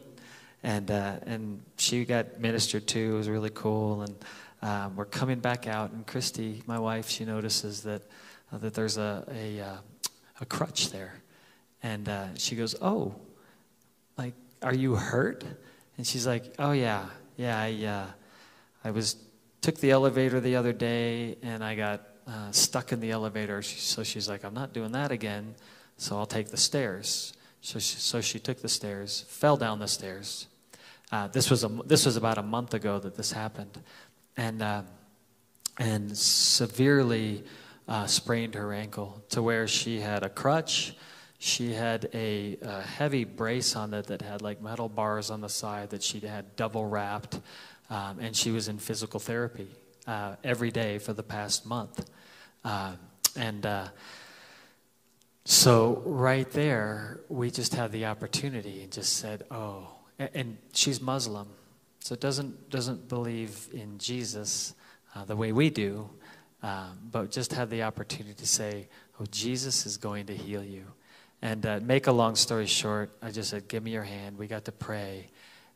and, 0.64 0.90
uh, 0.90 1.16
and 1.26 1.62
she 1.78 2.06
got 2.06 2.40
ministered 2.40 2.88
to. 2.88 3.00
It 3.00 3.18
was 3.18 3.30
really 3.30 3.52
cool. 3.52 4.02
And 4.02 4.16
um, 4.62 4.96
we're 4.96 5.06
coming 5.06 5.40
back 5.40 5.68
out, 5.68 5.92
and 5.92 6.08
Christy, 6.08 6.64
my 6.66 6.80
wife, 6.80 7.10
she 7.10 7.26
notices 7.26 7.84
that 7.84 8.02
uh, 8.54 8.58
that 8.60 8.74
there's 8.74 8.98
a, 8.98 9.26
a, 9.34 9.62
uh, 9.62 9.78
a 10.42 10.46
crutch 10.46 10.92
there. 10.92 11.14
And 11.82 12.08
uh, 12.08 12.28
she 12.36 12.56
goes, 12.56 12.76
Oh, 12.82 13.16
like, 14.18 14.34
are 14.64 14.74
you 14.74 14.96
hurt? 14.96 15.44
And 15.98 16.06
she's 16.08 16.26
like, 16.26 16.56
Oh, 16.58 16.72
yeah, 16.72 17.06
yeah, 17.38 17.60
I, 17.60 17.86
uh, 17.86 18.06
I 18.84 18.92
was, 18.92 19.16
took 19.62 19.78
the 19.78 19.92
elevator 19.92 20.40
the 20.40 20.56
other 20.56 20.74
day 20.74 21.38
and 21.42 21.64
I 21.64 21.76
got 21.76 22.02
uh, 22.28 22.52
stuck 22.52 22.92
in 22.92 23.00
the 23.00 23.12
elevator. 23.12 23.62
So 23.62 24.04
she's 24.04 24.28
like, 24.30 24.44
I'm 24.44 24.54
not 24.54 24.74
doing 24.74 24.92
that 24.94 25.12
again, 25.12 25.56
so 25.98 26.18
I'll 26.18 26.26
take 26.26 26.50
the 26.50 26.58
stairs. 26.58 27.34
So 27.62 27.80
she, 27.80 27.98
so 27.98 28.22
she 28.22 28.40
took 28.40 28.62
the 28.62 28.70
stairs, 28.70 29.26
fell 29.30 29.58
down 29.58 29.80
the 29.80 29.88
stairs. 29.88 30.48
Uh, 31.12 31.28
this, 31.28 31.50
was 31.50 31.64
a, 31.64 31.68
this 31.86 32.06
was 32.06 32.18
about 32.18 32.38
a 32.38 32.44
month 32.44 32.74
ago 32.74 33.00
that 33.00 33.16
this 33.16 33.32
happened. 33.32 33.82
And, 34.36 34.62
uh, 34.62 34.82
and 35.78 36.18
severely 36.18 37.44
uh, 37.88 38.06
sprained 38.08 38.56
her 38.56 38.74
ankle 38.74 39.24
to 39.30 39.42
where 39.42 39.68
she 39.68 40.00
had 40.00 40.24
a 40.24 40.30
crutch. 40.30 40.96
She 41.46 41.74
had 41.74 42.08
a, 42.14 42.58
a, 42.62 42.82
heavy 42.82 43.26
brace 43.26 43.76
on 43.76 43.94
it 43.94 44.08
that 44.08 44.22
had 44.22 44.42
like 44.42 44.62
metal 44.62 44.88
bars 44.88 45.30
on 45.30 45.42
the 45.42 45.50
side 45.50 45.90
that 45.90 46.02
she 46.02 46.22
had 46.22 46.56
double 46.56 46.86
wrapped. 46.86 47.38
Um, 47.90 48.20
and 48.22 48.34
she 48.34 48.50
was 48.50 48.70
in 48.70 48.78
physical 48.78 49.20
therapy 49.20 49.68
uh, 50.08 50.38
every 50.42 50.72
day 50.72 51.00
for 51.00 51.12
the 51.12 51.22
past 51.22 51.66
month. 51.66 52.10
Uh, 52.64 52.94
and 53.36 53.66
uh, 53.66 53.88
so, 55.44 56.02
right 56.06 56.50
there, 56.52 57.20
we 57.28 57.52
just 57.52 57.76
had 57.76 57.92
the 57.92 58.06
opportunity 58.06 58.82
and 58.82 58.90
just 58.90 59.18
said, 59.18 59.44
oh, 59.52 59.90
and, 60.18 60.30
and 60.34 60.58
she's 60.72 61.02
Muslim. 61.02 61.50
So, 62.00 62.16
doesn't, 62.16 62.70
doesn't 62.70 63.10
believe 63.10 63.68
in 63.74 63.98
Jesus 63.98 64.76
uh, 65.14 65.26
the 65.26 65.36
way 65.36 65.52
we 65.52 65.70
do. 65.70 66.10
Um, 66.62 67.00
but 67.12 67.32
just 67.32 67.52
had 67.52 67.70
the 67.70 67.84
opportunity 67.84 68.36
to 68.36 68.48
say, 68.48 68.88
Oh, 69.20 69.26
Jesus 69.30 69.86
is 69.86 69.98
going 69.98 70.28
to 70.28 70.34
heal 70.34 70.64
you. 70.64 70.86
And 71.44 71.66
uh, 71.66 71.82
make 71.84 72.08
a 72.08 72.12
long 72.14 72.38
story 72.38 72.66
short, 72.66 73.12
I 73.22 73.30
just 73.30 73.50
said, 73.50 73.68
Give 73.68 73.84
me 73.84 73.92
your 73.92 74.04
hand. 74.04 74.38
We 74.38 74.48
got 74.48 74.64
to 74.64 74.72
pray. 74.72 75.28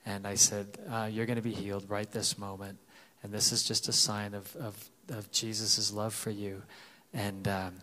And 0.05 0.25
I 0.25 0.35
said, 0.35 0.77
uh, 0.89 1.09
You're 1.11 1.25
going 1.25 1.35
to 1.35 1.41
be 1.41 1.51
healed 1.51 1.89
right 1.89 2.09
this 2.09 2.37
moment. 2.37 2.77
And 3.21 3.33
this 3.33 3.51
is 3.51 3.63
just 3.63 3.89
a 3.89 3.91
sign 3.91 4.33
of, 4.33 4.55
of, 4.55 4.89
of 5.09 5.29
Jesus' 5.33 5.91
love 5.91 6.13
for 6.13 6.29
you. 6.29 6.63
And, 7.13 7.49
um, 7.49 7.73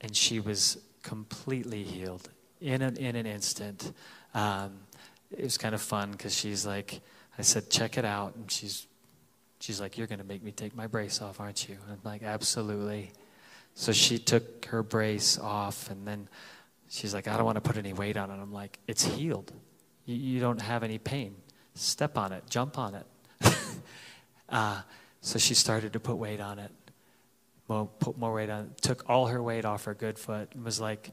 and 0.00 0.16
she 0.16 0.40
was 0.40 0.78
completely 1.02 1.82
healed 1.82 2.30
in 2.62 2.80
an, 2.80 2.96
in 2.96 3.14
an 3.14 3.26
instant. 3.26 3.92
Um, 4.32 4.78
it 5.30 5.44
was 5.44 5.58
kind 5.58 5.74
of 5.74 5.82
fun 5.82 6.12
because 6.12 6.34
she's 6.34 6.64
like, 6.64 7.00
I 7.38 7.42
said, 7.42 7.68
check 7.68 7.98
it 7.98 8.06
out. 8.06 8.34
And 8.36 8.50
she's, 8.50 8.86
she's 9.60 9.82
like, 9.82 9.98
you're 9.98 10.06
going 10.06 10.20
to 10.20 10.24
make 10.24 10.42
me 10.42 10.50
take 10.50 10.74
my 10.74 10.86
brace 10.86 11.20
off, 11.20 11.40
aren't 11.40 11.68
you? 11.68 11.76
I'm 11.90 12.00
like, 12.04 12.22
absolutely. 12.22 13.12
So 13.74 13.92
she 13.92 14.18
took 14.18 14.64
her 14.64 14.82
brace 14.82 15.38
off 15.38 15.90
and 15.90 16.08
then 16.08 16.28
she's 16.88 17.14
like, 17.14 17.28
I 17.28 17.36
don't 17.36 17.44
want 17.44 17.56
to 17.56 17.60
put 17.60 17.76
any 17.76 17.92
weight 17.92 18.16
on 18.16 18.30
it. 18.30 18.34
I'm 18.34 18.52
like, 18.52 18.78
it's 18.86 19.04
healed. 19.04 19.52
You, 20.04 20.16
you 20.16 20.40
don't 20.40 20.60
have 20.60 20.82
any 20.82 20.98
pain. 20.98 21.36
Step 21.74 22.16
on 22.16 22.32
it, 22.32 22.44
jump 22.48 22.78
on 22.78 22.94
it. 22.94 23.06
uh, 24.48 24.80
so 25.20 25.38
she 25.38 25.54
started 25.54 25.92
to 25.92 26.00
put 26.00 26.16
weight 26.16 26.40
on 26.40 26.58
it, 26.58 26.70
put 27.68 28.16
more 28.16 28.32
weight 28.32 28.48
on 28.48 28.64
it, 28.64 28.82
took 28.82 29.08
all 29.08 29.26
her 29.26 29.42
weight 29.42 29.64
off 29.64 29.84
her 29.84 29.94
good 29.94 30.18
foot 30.18 30.48
and 30.54 30.64
was 30.64 30.80
like, 30.80 31.10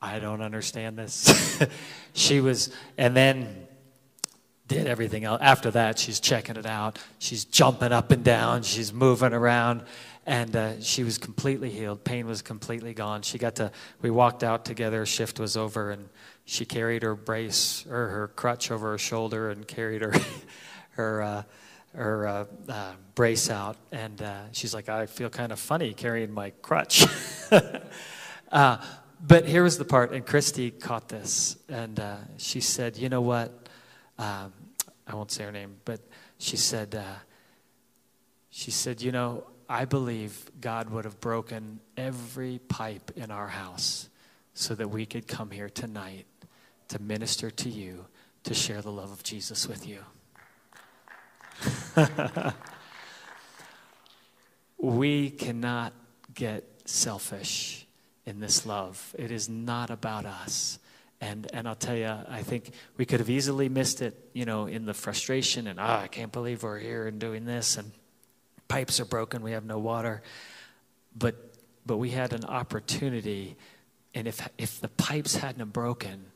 I 0.00 0.20
don't 0.20 0.42
understand 0.42 0.96
this. 0.96 1.60
she 2.12 2.40
was, 2.40 2.72
and 2.96 3.16
then 3.16 3.66
did 4.68 4.86
everything 4.86 5.24
else. 5.24 5.40
After 5.42 5.70
that, 5.72 5.98
she's 5.98 6.20
checking 6.20 6.56
it 6.56 6.66
out. 6.66 6.98
She's 7.18 7.44
jumping 7.44 7.90
up 7.90 8.12
and 8.12 8.22
down. 8.22 8.62
She's 8.62 8.92
moving 8.92 9.32
around. 9.32 9.82
And 10.28 10.54
uh, 10.54 10.80
she 10.82 11.04
was 11.04 11.16
completely 11.16 11.70
healed. 11.70 12.04
Pain 12.04 12.26
was 12.26 12.42
completely 12.42 12.92
gone. 12.92 13.22
She 13.22 13.38
got 13.38 13.54
to, 13.56 13.72
we 14.02 14.10
walked 14.10 14.44
out 14.44 14.66
together. 14.66 15.06
Shift 15.06 15.40
was 15.40 15.56
over, 15.56 15.90
and 15.90 16.10
she 16.44 16.66
carried 16.66 17.02
her 17.02 17.14
brace 17.14 17.86
or 17.86 18.08
her 18.08 18.28
crutch 18.36 18.70
over 18.70 18.90
her 18.90 18.98
shoulder 18.98 19.48
and 19.48 19.66
carried 19.66 20.02
her, 20.02 20.12
her, 20.90 21.22
uh, 21.22 21.42
her 21.94 22.28
uh, 22.28 22.44
uh, 22.68 22.92
brace 23.14 23.48
out. 23.48 23.78
And 23.90 24.20
uh, 24.20 24.42
she's 24.52 24.74
like, 24.74 24.90
I 24.90 25.06
feel 25.06 25.30
kind 25.30 25.50
of 25.50 25.58
funny 25.58 25.94
carrying 25.94 26.32
my 26.32 26.50
crutch. 26.62 27.06
Uh, 28.50 28.78
but 29.20 29.44
here 29.44 29.62
was 29.62 29.76
the 29.76 29.84
part, 29.84 30.10
and 30.10 30.24
Christy 30.24 30.70
caught 30.70 31.10
this, 31.10 31.58
and 31.68 32.00
uh, 32.00 32.16
she 32.38 32.62
said, 32.62 32.96
"You 32.96 33.10
know 33.10 33.20
what? 33.20 33.68
Um, 34.18 34.54
I 35.06 35.14
won't 35.14 35.30
say 35.30 35.44
her 35.44 35.52
name, 35.52 35.76
but 35.84 36.00
she 36.38 36.56
said, 36.56 36.94
uh, 36.94 37.02
she 38.48 38.70
said, 38.70 39.02
you 39.02 39.12
know, 39.12 39.44
I 39.68 39.84
believe 39.84 40.50
God 40.60 40.90
would 40.90 41.04
have 41.04 41.20
broken 41.20 41.80
every 41.96 42.58
pipe 42.68 43.10
in 43.16 43.30
our 43.30 43.48
house 43.48 44.08
so 44.54 44.74
that 44.74 44.88
we 44.88 45.06
could 45.06 45.28
come 45.28 45.50
here 45.50 45.68
tonight 45.68 46.26
to 46.88 47.00
minister 47.00 47.50
to 47.50 47.68
you, 47.68 48.06
to 48.44 48.54
share 48.54 48.80
the 48.80 48.92
love 48.92 49.12
of 49.12 49.22
Jesus 49.22 49.68
with 49.68 49.86
you." 49.86 50.00
we 54.78 55.30
cannot 55.30 55.92
get 56.34 56.64
selfish 56.84 57.86
in 58.24 58.40
this 58.40 58.64
love. 58.66 59.14
It 59.18 59.30
is 59.30 59.48
not 59.48 59.90
about 59.90 60.24
us. 60.24 60.78
And, 61.20 61.48
and 61.52 61.66
I'll 61.66 61.74
tell 61.74 61.96
you, 61.96 62.14
I 62.28 62.42
think 62.42 62.70
we 62.96 63.04
could 63.04 63.18
have 63.18 63.30
easily 63.30 63.68
missed 63.68 64.02
it, 64.02 64.28
you 64.34 64.44
know, 64.44 64.66
in 64.66 64.86
the 64.86 64.94
frustration 64.94 65.66
and, 65.66 65.80
ah, 65.80 65.98
oh, 65.98 66.04
I 66.04 66.08
can't 66.08 66.30
believe 66.30 66.62
we're 66.62 66.78
here 66.78 67.08
and 67.08 67.18
doing 67.18 67.44
this, 67.44 67.76
and 67.76 67.90
pipes 68.68 69.00
are 69.00 69.04
broken, 69.04 69.42
we 69.42 69.52
have 69.52 69.64
no 69.64 69.78
water. 69.78 70.22
But, 71.16 71.54
but 71.84 71.96
we 71.96 72.10
had 72.10 72.32
an 72.32 72.44
opportunity, 72.44 73.56
and 74.14 74.28
if, 74.28 74.46
if 74.58 74.80
the 74.80 74.88
pipes 74.88 75.36
hadn't 75.36 75.72
broken, 75.72 76.26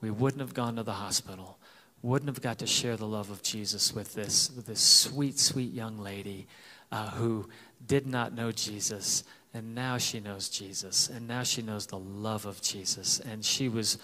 we 0.00 0.10
wouldn't 0.10 0.40
have 0.40 0.54
gone 0.54 0.76
to 0.76 0.82
the 0.82 0.92
hospital, 0.92 1.58
wouldn't 2.02 2.28
have 2.28 2.42
got 2.42 2.58
to 2.58 2.66
share 2.66 2.96
the 2.96 3.06
love 3.06 3.30
of 3.30 3.42
Jesus 3.42 3.94
with 3.94 4.14
this, 4.14 4.50
with 4.54 4.66
this 4.66 4.80
sweet, 4.80 5.38
sweet 5.38 5.72
young 5.72 5.98
lady 5.98 6.46
uh, 6.92 7.10
who 7.10 7.48
did 7.86 8.06
not 8.06 8.34
know 8.34 8.52
Jesus 8.52 9.24
and 9.56 9.74
now 9.74 9.96
she 9.96 10.20
knows 10.20 10.50
Jesus. 10.50 11.08
And 11.08 11.26
now 11.26 11.42
she 11.42 11.62
knows 11.62 11.86
the 11.86 11.98
love 11.98 12.44
of 12.44 12.60
Jesus. 12.60 13.20
And 13.20 13.42
she 13.42 13.70
was 13.70 13.96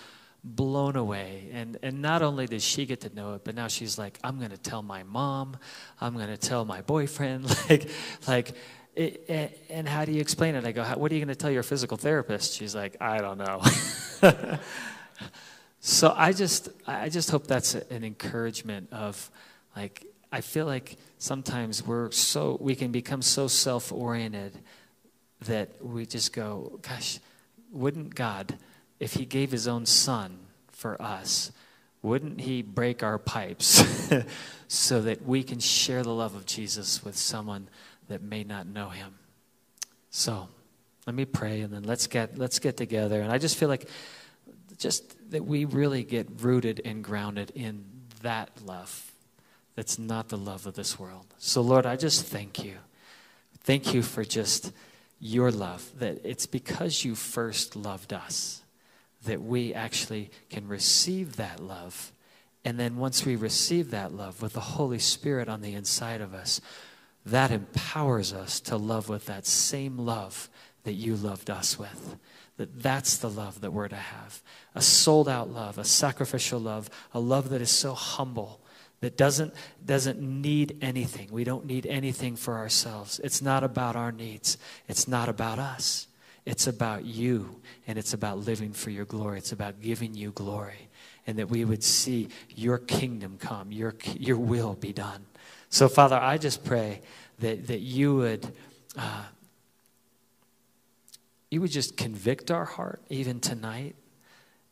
blown 0.45 0.97
away. 0.97 1.49
And, 1.53 1.79
and 1.83 2.03
not 2.03 2.23
only 2.23 2.47
did 2.47 2.63
she 2.63 2.87
get 2.87 3.01
to 3.03 3.15
know 3.15 3.35
it, 3.35 3.45
but 3.45 3.55
now 3.55 3.69
she's 3.69 3.99
like, 3.99 4.19
I'm 4.25 4.39
going 4.39 4.51
to 4.51 4.59
tell 4.59 4.83
my 4.83 5.03
mom. 5.05 5.57
I'm 6.01 6.15
going 6.15 6.29
to 6.29 6.37
tell 6.37 6.65
my 6.65 6.83
boyfriend. 6.83 7.45
like, 7.71 7.89
like, 8.27 8.53
it, 8.95 9.65
and 9.71 9.89
how 9.89 10.05
do 10.05 10.13
you 10.13 10.21
explain 10.21 10.55
it? 10.55 10.65
I 10.65 10.73
go, 10.73 10.85
what 10.85 11.11
are 11.11 11.15
you 11.15 11.21
going 11.21 11.29
to 11.29 11.35
tell 11.35 11.51
your 11.51 11.63
physical 11.63 11.97
therapist? 11.97 12.55
She's 12.55 12.75
like, 12.75 12.97
I 13.01 13.19
don't 13.19 13.39
know. 13.39 13.63
so 15.81 16.13
I 16.17 16.33
just, 16.33 16.69
I 16.87 17.09
just 17.09 17.31
hope 17.31 17.47
that's 17.47 17.75
an 17.75 18.05
encouragement 18.05 18.93
of 18.93 19.31
like, 19.77 20.05
I 20.31 20.41
feel 20.41 20.67
like 20.67 20.97
sometimes 21.19 21.87
we're 21.87 22.11
so, 22.11 22.59
we 22.61 22.75
can 22.75 22.91
become 22.91 23.23
so 23.23 23.49
self 23.49 23.93
oriented 23.93 24.59
that 25.43 25.85
we 25.85 26.07
just 26.07 26.33
go, 26.33 26.79
gosh, 26.83 27.19
wouldn't 27.71 28.15
God, 28.15 28.57
if 29.03 29.15
He 29.15 29.25
gave 29.25 29.51
His 29.51 29.67
own 29.67 29.85
Son 29.85 30.39
for 30.71 31.01
us, 31.03 31.51
wouldn't 32.03 32.41
He 32.41 32.63
break 32.63 33.03
our 33.03 33.19
pipes 33.19 33.83
so 34.69 35.03
that 35.03 35.27
we 35.27 35.43
can 35.43 35.59
share 35.59 36.03
the 36.03 36.15
love 36.15 36.35
of 36.35 36.47
Jesus 36.47 37.05
with 37.05 37.17
someone 37.17 37.69
that 38.09 38.23
may 38.23 38.45
not 38.45 38.67
know 38.67 38.91
Him? 38.91 39.15
So, 40.11 40.49
let 41.07 41.17
me 41.17 41.25
pray 41.25 41.63
and 41.63 41.73
then 41.73 41.83
let's 41.83 42.07
get 42.07 42.39
let's 42.39 42.61
get 42.61 42.77
together. 42.77 43.21
And 43.21 43.33
I 43.33 43.39
just 43.39 43.57
feel 43.57 43.69
like 43.69 43.89
just 44.79 45.31
that 45.33 45.45
we 45.45 45.65
really 45.65 46.05
get 46.05 46.29
rooted 46.41 46.81
and 46.85 47.03
grounded 47.03 47.51
in 47.55 47.85
that 48.23 48.51
love 48.65 49.13
that's 49.75 49.99
not 49.99 50.29
the 50.29 50.37
love 50.37 50.67
of 50.67 50.75
this 50.75 50.99
world. 50.99 51.27
So 51.39 51.61
Lord, 51.61 51.87
I 51.87 51.97
just 51.97 52.25
thank 52.25 52.63
you. 52.63 52.77
Thank 53.65 53.95
you 53.95 54.03
for 54.03 54.25
just 54.25 54.73
your 55.19 55.51
love, 55.51 55.89
that 55.99 56.21
it's 56.25 56.47
because 56.47 57.05
you 57.05 57.15
first 57.15 57.75
loved 57.75 58.13
us 58.13 58.62
that 59.25 59.43
we 59.43 59.75
actually 59.75 60.31
can 60.51 60.67
receive 60.69 61.37
that 61.37 61.61
love. 61.61 62.13
And 62.65 62.79
then 62.79 62.97
once 62.97 63.25
we 63.25 63.37
receive 63.37 63.91
that 63.91 64.13
love 64.13 64.43
with 64.43 64.53
the 64.53 64.61
Holy 64.61 64.99
Spirit 64.99 65.49
on 65.49 65.63
the 65.63 65.75
inside 65.75 66.21
of 66.21 66.35
us, 66.35 66.61
that 67.25 67.51
empowers 67.51 68.33
us 68.33 68.61
to 68.61 68.77
love 68.77 69.09
with 69.09 69.27
that 69.27 69.47
same 69.47 69.99
love 69.99 70.49
that 70.85 70.95
you 70.95 71.15
loved 71.15 71.51
us 71.51 71.79
with. 71.79 72.17
That 72.57 72.83
that's 72.83 73.17
the 73.17 73.31
love 73.31 73.61
that 73.61 73.73
we're 73.73 73.89
to 73.89 73.97
have. 73.97 74.43
A 74.75 74.83
sold 74.83 75.29
out 75.29 75.51
love, 75.51 75.79
a 75.79 75.85
sacrificial 75.85 76.61
love, 76.61 76.91
a 77.13 77.21
love 77.21 77.51
that 77.51 77.63
is 77.63 77.71
so 77.71 77.95
humble 77.95 78.61
that 79.01 79.17
doesn't, 79.17 79.53
doesn't 79.85 80.21
need 80.21 80.79
anything. 80.81 81.29
We 81.31 81.45
don't 81.45 81.67
need 81.67 81.87
anything 81.87 82.37
for 82.37 82.57
ourselves. 82.57 83.21
It's 83.23 83.43
not 83.43 83.65
about 83.65 83.97
our 83.97 84.13
needs, 84.13 84.59
it's 84.89 85.07
not 85.07 85.29
about 85.29 85.59
us. 85.59 86.07
It's 86.45 86.67
about 86.67 87.05
you, 87.05 87.61
and 87.87 87.99
it's 87.99 88.15
about 88.15 88.39
living 88.39 88.73
for 88.73 88.91
your 88.91 89.05
glory. 89.05 89.39
It's 89.39 89.53
about 89.53 89.81
giving 89.81 90.15
you 90.15 90.33
glory, 90.33 90.89
and 91.27 91.39
that 91.39 91.49
we 91.49 91.65
would 91.65 91.85
see 91.85 92.29
your 92.51 92.79
kingdom 92.79 93.39
come, 93.39 93.71
your, 93.71 93.95
your 94.19 94.39
will 94.39 94.75
be 94.75 94.93
done. 94.93 95.25
So, 95.69 95.89
Father, 95.89 96.17
I 96.17 96.39
just 96.39 96.65
pray 96.65 97.01
that, 97.39 97.69
that 97.69 97.81
you 97.81 98.17
would. 98.17 98.53
Uh, 98.97 99.25
you 101.53 101.61
would 101.61 101.71
just 101.71 101.99
convict 101.99 102.51
our 102.51 102.65
heart 102.65 103.03
even 103.11 103.39
tonight 103.39 103.95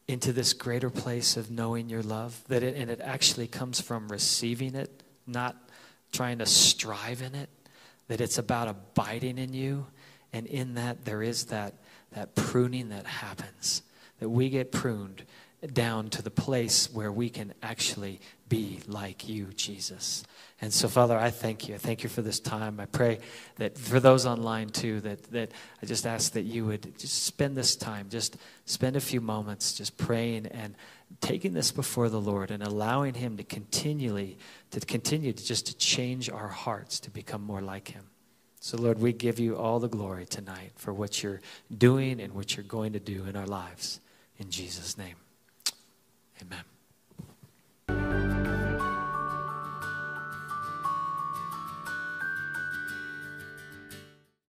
into 0.08 0.32
this 0.32 0.54
greater 0.54 0.88
place 0.88 1.36
of 1.36 1.50
knowing 1.50 1.90
your 1.90 2.02
love 2.02 2.42
that 2.48 2.62
it, 2.62 2.74
and 2.74 2.90
it 2.90 3.02
actually 3.02 3.46
comes 3.46 3.82
from 3.82 4.08
receiving 4.08 4.74
it 4.74 5.02
not 5.26 5.56
trying 6.10 6.38
to 6.38 6.46
strive 6.46 7.20
in 7.20 7.34
it 7.34 7.50
that 8.08 8.22
it's 8.22 8.38
about 8.38 8.66
abiding 8.66 9.36
in 9.36 9.52
you 9.52 9.86
and 10.32 10.46
in 10.46 10.74
that 10.74 11.04
there 11.04 11.22
is 11.22 11.46
that 11.46 11.74
that 12.12 12.34
pruning 12.34 12.88
that 12.88 13.06
happens 13.06 13.82
that 14.18 14.28
we 14.28 14.50
get 14.50 14.70
pruned 14.70 15.24
down 15.72 16.08
to 16.08 16.22
the 16.22 16.30
place 16.30 16.90
where 16.92 17.12
we 17.12 17.28
can 17.28 17.52
actually 17.62 18.20
be 18.48 18.80
like 18.86 19.28
you, 19.28 19.46
Jesus. 19.54 20.24
And 20.60 20.72
so, 20.72 20.88
Father, 20.88 21.18
I 21.18 21.30
thank 21.30 21.68
you. 21.68 21.74
I 21.74 21.78
thank 21.78 22.02
you 22.02 22.08
for 22.08 22.22
this 22.22 22.40
time. 22.40 22.80
I 22.80 22.86
pray 22.86 23.18
that 23.56 23.76
for 23.76 24.00
those 24.00 24.26
online 24.26 24.70
too, 24.70 25.00
that, 25.00 25.22
that 25.32 25.52
I 25.82 25.86
just 25.86 26.06
ask 26.06 26.32
that 26.32 26.42
you 26.42 26.66
would 26.66 26.98
just 26.98 27.24
spend 27.24 27.56
this 27.56 27.76
time, 27.76 28.08
just 28.08 28.36
spend 28.64 28.96
a 28.96 29.00
few 29.00 29.20
moments 29.20 29.74
just 29.74 29.96
praying 29.96 30.46
and 30.46 30.74
taking 31.20 31.52
this 31.52 31.72
before 31.72 32.08
the 32.08 32.20
Lord 32.20 32.50
and 32.50 32.62
allowing 32.62 33.14
Him 33.14 33.36
to 33.36 33.44
continually, 33.44 34.38
to 34.70 34.80
continue 34.80 35.32
to 35.32 35.44
just 35.44 35.66
to 35.66 35.76
change 35.76 36.30
our 36.30 36.48
hearts 36.48 37.00
to 37.00 37.10
become 37.10 37.42
more 37.42 37.60
like 37.60 37.88
Him. 37.88 38.09
So, 38.62 38.76
Lord, 38.76 39.00
we 39.00 39.14
give 39.14 39.40
you 39.40 39.56
all 39.56 39.80
the 39.80 39.88
glory 39.88 40.26
tonight 40.26 40.72
for 40.76 40.92
what 40.92 41.22
you're 41.22 41.40
doing 41.76 42.20
and 42.20 42.34
what 42.34 42.56
you're 42.56 42.64
going 42.64 42.92
to 42.92 43.00
do 43.00 43.24
in 43.24 43.34
our 43.34 43.46
lives. 43.46 44.00
In 44.38 44.50
Jesus' 44.50 44.98
name, 44.98 45.16
amen. 46.42 48.29